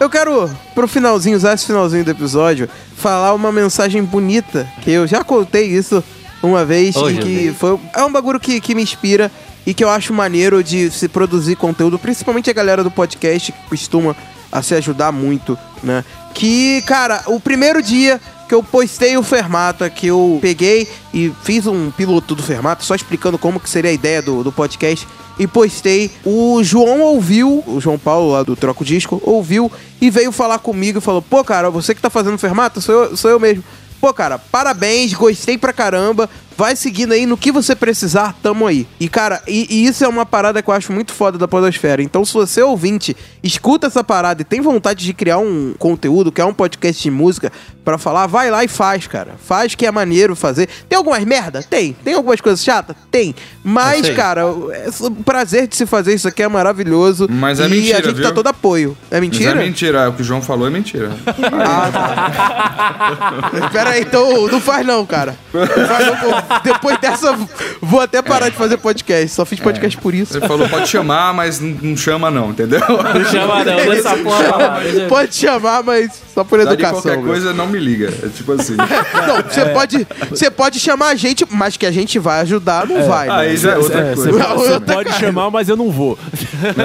[0.00, 5.06] Eu quero, pro finalzinho, usar esse finalzinho do episódio, falar uma mensagem bonita, que eu
[5.06, 6.02] já contei isso
[6.42, 9.30] uma vez, Oh, e que foi, é um bagulho que, que me inspira
[9.66, 13.58] e que eu acho maneiro de se produzir conteúdo, principalmente a galera do podcast que
[13.68, 14.14] costuma
[14.52, 16.04] a se ajudar muito, né?
[16.32, 21.66] Que, cara, o primeiro dia que eu postei o Fermata, que eu peguei e fiz
[21.66, 25.06] um piloto do Fermata, só explicando como que seria a ideia do, do podcast,
[25.38, 26.10] e postei.
[26.24, 29.70] O João ouviu, o João Paulo lá do Troco Disco, ouviu
[30.00, 33.16] e veio falar comigo e falou: Pô, cara, você que tá fazendo Fermata, sou eu,
[33.16, 33.62] sou eu mesmo.
[34.00, 36.28] Pô, cara, parabéns, gostei pra caramba.
[36.58, 38.84] Vai seguindo aí no que você precisar, tamo aí.
[38.98, 42.02] E, cara, e, e isso é uma parada que eu acho muito foda da Podosfera.
[42.02, 46.46] Então, se você ouvinte, escuta essa parada e tem vontade de criar um conteúdo, criar
[46.46, 47.52] um podcast de música
[47.84, 49.36] pra falar, vai lá e faz, cara.
[49.38, 50.68] Faz que é maneiro fazer.
[50.88, 51.62] Tem algumas merda?
[51.62, 51.92] Tem.
[52.04, 52.96] Tem algumas coisas chatas?
[53.08, 53.36] Tem.
[53.62, 54.16] Mas, sei.
[54.16, 57.28] cara, é- o prazer de se fazer isso aqui é maravilhoso.
[57.30, 58.24] Mas é e mentira, a gente viu?
[58.24, 58.98] dá todo apoio.
[59.12, 59.52] É Mas mentira?
[59.52, 61.12] é mentira, o que o João falou é mentira.
[63.72, 65.36] Pera aí, então não faz não, cara.
[65.54, 66.47] Não faz não.
[66.62, 67.36] Depois dessa,
[67.80, 69.28] vou até parar de fazer podcast.
[69.28, 70.36] Só fiz podcast por isso.
[70.36, 72.80] Ele falou, pode chamar, mas não, não chama não, entendeu?
[72.80, 74.80] Não chama não, dessa porra pra lá.
[74.88, 77.00] Deixa- Pode chamar, mas só por Tá de educação.
[77.02, 77.26] qualquer meu.
[77.26, 78.08] coisa, não me liga.
[78.22, 78.76] É tipo assim.
[79.26, 83.02] Não, você pode, você pode chamar a gente, mas que a gente vai ajudar, não
[83.06, 83.28] vai.
[83.28, 83.56] Aí né?
[83.56, 84.48] já é outra É, você coisa.
[84.48, 86.18] Não, você pode chamar, mas eu não vou.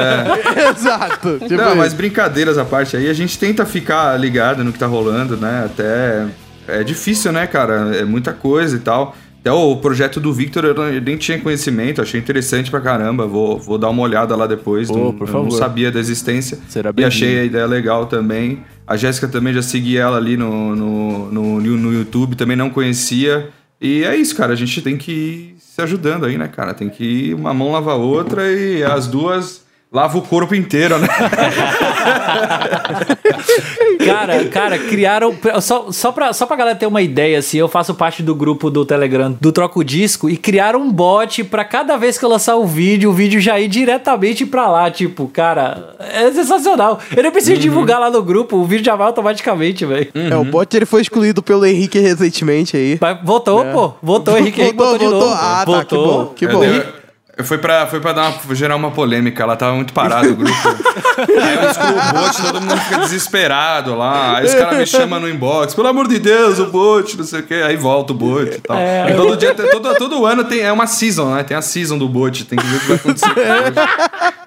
[0.76, 1.40] Exato.
[1.40, 1.76] Tipo Não, isso.
[1.77, 5.64] mas brincadeiras à parte aí, a gente tenta ficar ligado no que tá rolando, né?
[5.65, 6.26] Até.
[6.68, 7.91] É difícil, né, cara?
[7.95, 9.15] É muita coisa e tal.
[9.44, 13.28] Até o projeto do Victor eu, não- eu nem tinha conhecimento, achei interessante pra caramba.
[13.28, 14.88] Vou, vou dar uma olhada lá depois.
[14.88, 15.57] Pô, não, por eu não favor.
[15.57, 16.57] sabia da existência.
[16.70, 17.14] Será E bem-vindo.
[17.14, 18.64] achei a ideia legal também.
[18.88, 23.49] A Jéssica também já segui ela ali no, no, no, no YouTube, também não conhecia.
[23.82, 24.53] E é isso, cara.
[24.53, 26.74] A gente tem que ir se ajudando aí, né, cara?
[26.74, 30.98] Tem que ir uma mão lava a outra e as duas lavam o corpo inteiro,
[30.99, 31.07] né?
[33.98, 35.36] Cara, cara, criaram.
[35.61, 38.70] Só, só, pra, só pra galera ter uma ideia, assim, eu faço parte do grupo
[38.70, 42.56] do Telegram do Troco Disco e criaram um bot pra cada vez que eu lançar
[42.56, 44.90] o vídeo, o vídeo já ir diretamente pra lá.
[44.91, 46.99] Tipo, cara, é sensacional.
[47.15, 50.10] Eu nem preciso divulgar lá no grupo, o vídeo já vai automaticamente, velho.
[50.14, 52.98] É, o bot ele foi excluído pelo Henrique recentemente aí.
[52.99, 53.94] Mas Voltou, pô.
[54.02, 54.61] Voltou, Henrique.
[54.61, 55.30] Henrique Voltou, botou de voltou.
[55.30, 55.41] novo.
[55.41, 56.34] Ah, tá, voltou.
[56.36, 57.02] que bom, que É, bom.
[57.43, 60.53] Foi pra, foi pra dar uma- gerar uma polêmica, ela tava muito parada o grupo.
[61.18, 64.38] Aí o bot, todo mundo fica desesperado lá.
[64.38, 67.39] Aí os caras me chamam no inbox, pelo amor de Deus, o bot, não sei
[67.39, 67.55] o quê.
[67.65, 68.77] Aí volta o bot e tal.
[68.77, 69.10] É.
[69.10, 71.43] E todo dia, todo, todo ano tem, é uma season, né?
[71.43, 73.34] Tem a season do bot, tem que ver o que vai acontecer.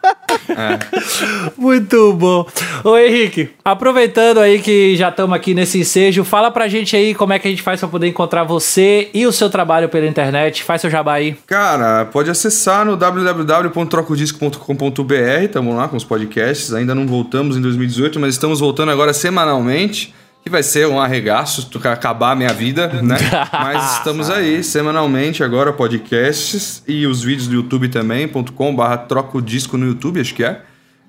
[1.56, 2.46] Muito bom.
[2.84, 7.32] Ô Henrique, aproveitando aí que já estamos aqui nesse ensejo, fala pra gente aí como
[7.32, 10.62] é que a gente faz pra poder encontrar você e o seu trabalho pela internet.
[10.62, 11.36] Faz seu jabá aí.
[11.46, 18.20] Cara, pode acessar no www.trocodisco.com.br, estamos lá com os podcasts, ainda não voltamos em 2018,
[18.20, 20.14] mas estamos voltando agora semanalmente,
[20.46, 23.16] que vai ser um arregaço, acabar a minha vida, né?
[23.52, 29.76] mas estamos aí, semanalmente agora, podcasts e os vídeos do YouTube também, .com barra trocodisco
[29.76, 30.62] no YouTube, acho que é,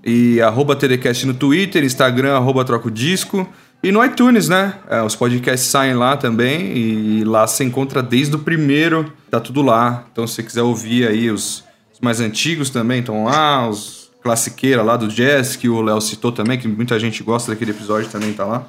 [0.04, 3.48] e arroba TDCast no Twitter, Instagram, arroba trocodisco,
[3.84, 4.74] e no iTunes, né?
[4.90, 9.62] É, os podcasts saem lá também e lá você encontra desde o primeiro, tá tudo
[9.62, 10.06] lá.
[10.12, 14.82] Então se você quiser ouvir aí os, os mais antigos também estão lá, os classiqueira
[14.82, 18.34] lá do jazz, que o Léo citou também, que muita gente gosta daquele episódio também
[18.34, 18.68] tá lá.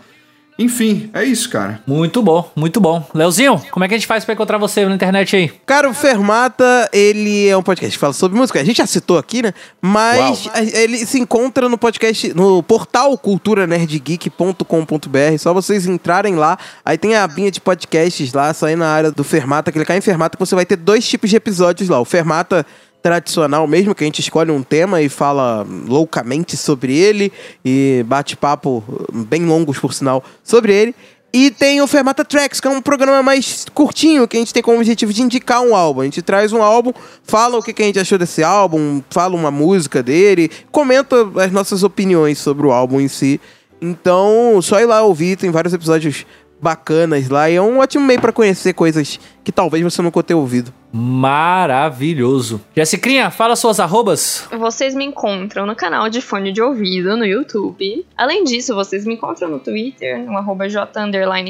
[0.59, 1.81] Enfim, é isso, cara.
[1.87, 3.07] Muito bom, muito bom.
[3.15, 5.49] Leozinho, como é que a gente faz pra encontrar você na internet aí?
[5.65, 8.61] Cara, o Fermata, ele é um podcast que fala sobre música.
[8.61, 9.55] A gente já citou aqui, né?
[9.81, 15.39] Mas a- ele se encontra no podcast, no portal culturanerdgeek.com.br.
[15.39, 16.59] Só vocês entrarem lá.
[16.85, 19.73] Aí tem a abinha de podcasts lá, só aí na área do Fermata.
[19.73, 22.01] Clicar em Fermata que você vai ter dois tipos de episódios lá.
[22.01, 22.67] O Fermata
[23.03, 27.33] tradicional mesmo, que a gente escolhe um tema e fala loucamente sobre ele
[27.65, 30.95] e bate papo bem longos, por sinal, sobre ele.
[31.33, 34.63] E tem o Fermata Tracks, que é um programa mais curtinho, que a gente tem
[34.63, 36.01] como objetivo de indicar um álbum.
[36.01, 36.93] A gente traz um álbum,
[37.23, 41.83] fala o que a gente achou desse álbum, fala uma música dele, comenta as nossas
[41.83, 43.39] opiniões sobre o álbum em si.
[43.81, 46.27] Então, só ir lá ouvir, tem vários episódios
[46.61, 50.37] bacanas lá e é um ótimo meio pra conhecer coisas que talvez você nunca tenha
[50.37, 50.73] ouvido.
[50.93, 52.61] Maravilhoso.
[52.75, 54.47] Jessicrinha, fala suas arrobas.
[54.59, 58.07] Vocês me encontram no canal de fone de ouvido no YouTube.
[58.17, 60.87] Além disso, vocês me encontram no Twitter, no arroba J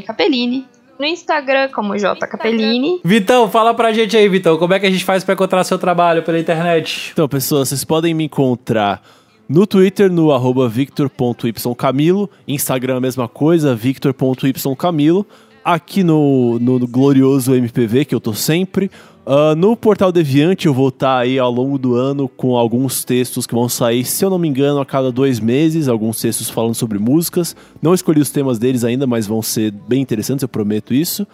[0.06, 0.66] Capellini.
[0.98, 3.01] No Instagram, como J Capellini.
[3.05, 5.78] Vitão, fala pra gente aí, Vitão, como é que a gente faz pra encontrar seu
[5.78, 7.10] trabalho pela internet?
[7.12, 9.01] Então, pessoas, vocês podem me encontrar
[9.48, 12.28] no Twitter, no arroba victor.ycamilo.
[12.46, 15.26] Instagram, a mesma coisa, victor.ycamilo.
[15.64, 18.90] Aqui no, no, no glorioso MPV, que eu tô sempre.
[19.30, 23.46] Ah, no Portal Deviante, eu vou estar aí ao longo do ano com alguns textos
[23.46, 25.86] que vão sair, se eu não me engano, a cada dois meses.
[25.86, 27.54] Alguns textos falando sobre músicas.
[27.82, 31.26] Não escolhi os temas deles ainda, mas vão ser bem interessantes, eu prometo isso.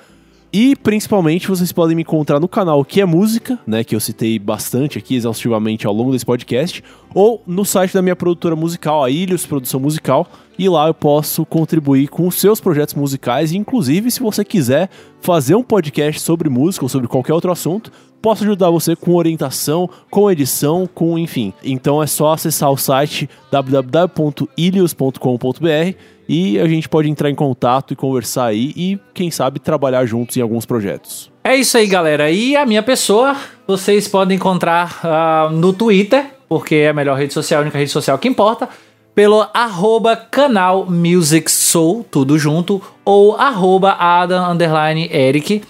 [0.57, 4.39] E principalmente vocês podem me encontrar no canal Que é Música, né, que eu citei
[4.39, 6.81] bastante aqui exaustivamente ao longo desse podcast,
[7.13, 11.45] ou no site da minha produtora musical, a Ilhos Produção Musical, e lá eu posso
[11.45, 14.89] contribuir com os seus projetos musicais, e inclusive se você quiser
[15.21, 17.91] fazer um podcast sobre música ou sobre qualquer outro assunto,
[18.25, 21.53] posso ajudar você com orientação, com edição, com enfim.
[21.63, 27.97] Então é só acessar o site www.ilios.com.br e a gente pode entrar em contato e
[27.97, 31.31] conversar aí e quem sabe trabalhar juntos em alguns projetos.
[31.45, 32.31] É isso aí, galera.
[32.31, 33.37] E a minha pessoa,
[33.67, 37.91] vocês podem encontrar ah, no Twitter, porque é a melhor rede social, a única rede
[37.91, 38.71] social que importa,
[39.15, 44.57] pelo arroba canal Music Soul, tudo junto, ou arroba Adam
[45.13, 45.61] Eric.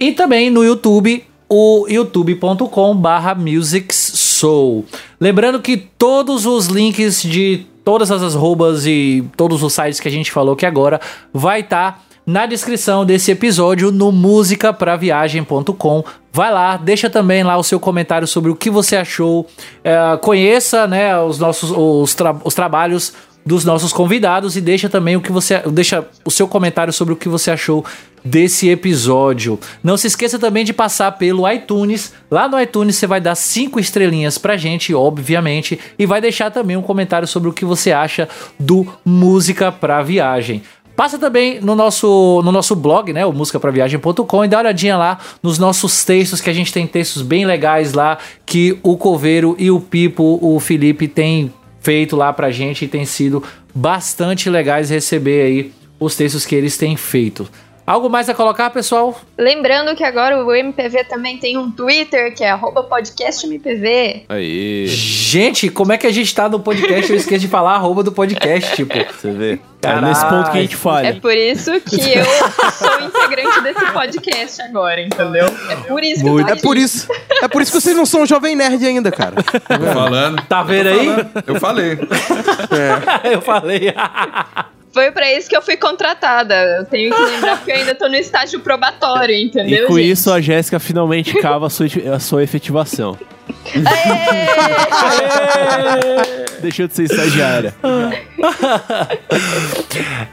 [0.00, 4.84] E também no YouTube, o youtube.com barra Music Soul.
[5.20, 10.10] Lembrando que todos os links de todas as arrobas e todos os sites que a
[10.10, 11.00] gente falou aqui agora
[11.32, 16.04] vai estar na descrição desse episódio no musicapraviagem.com.
[16.32, 19.46] Vai lá, deixa também lá o seu comentário sobre o que você achou.
[19.84, 23.12] É, conheça né, os nossos os, tra- os trabalhos
[23.44, 27.16] dos nossos convidados e deixa também o que você deixa o seu comentário sobre o
[27.16, 27.84] que você achou
[28.26, 29.58] desse episódio.
[29.82, 32.12] Não se esqueça também de passar pelo iTunes.
[32.30, 36.76] Lá no iTunes você vai dar cinco estrelinhas pra gente, obviamente, e vai deixar também
[36.76, 38.28] um comentário sobre o que você acha
[38.58, 40.62] do Música pra Viagem.
[40.96, 45.18] Passa também no nosso, no nosso blog, né, o musicapraviagem.com e dá uma olhadinha lá
[45.42, 48.16] nos nossos textos, que a gente tem textos bem legais lá,
[48.46, 53.04] que o Coveiro e o Pipo, o Felipe, tem feito lá pra gente e tem
[53.04, 53.44] sido
[53.74, 57.46] bastante legais receber aí os textos que eles têm feito.
[57.86, 59.16] Algo mais a colocar, pessoal?
[59.38, 64.24] Lembrando que agora o MPV também tem um Twitter, que é arroba podcastmpv.
[64.28, 67.08] Aí, Gente, como é que a gente tá no podcast?
[67.10, 68.92] Eu esqueci de falar a arroba do podcast, tipo.
[68.92, 69.52] você vê.
[69.52, 69.58] É
[69.88, 70.06] Caralho.
[70.08, 71.20] nesse ponto que a gente É falha.
[71.20, 72.24] por isso que eu
[72.72, 75.46] sou integrante desse podcast agora, entendeu?
[75.70, 77.06] É por isso que eu tô É por isso,
[77.40, 79.36] é por isso que vocês não são um jovem nerd ainda, cara.
[79.44, 80.42] Tô falando.
[80.48, 81.06] Tá vendo aí?
[81.46, 81.96] Eu falei.
[83.30, 83.94] Eu falei.
[84.96, 86.54] Foi pra isso que eu fui contratada.
[86.78, 89.86] Eu tenho que lembrar porque eu ainda tô no estágio probatório, E entendeu?
[89.88, 90.10] com gente?
[90.10, 93.18] isso a Jéssica finalmente cava a sua, a sua efetivação.
[96.62, 97.74] Deixou de ser estagiária.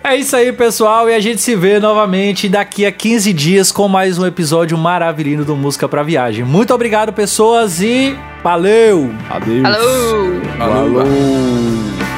[0.01, 1.09] É isso aí, pessoal.
[1.09, 5.45] E a gente se vê novamente daqui a 15 dias com mais um episódio maravilhoso
[5.45, 6.45] do Música pra Viagem.
[6.45, 9.13] Muito obrigado, pessoas, e valeu!
[9.29, 9.65] Adeus.
[9.65, 10.41] Alô!
[10.57, 12.12] Falou.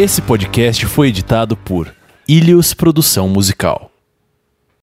[0.00, 1.92] Esse podcast foi editado por
[2.28, 3.87] Ilhos Produção Musical.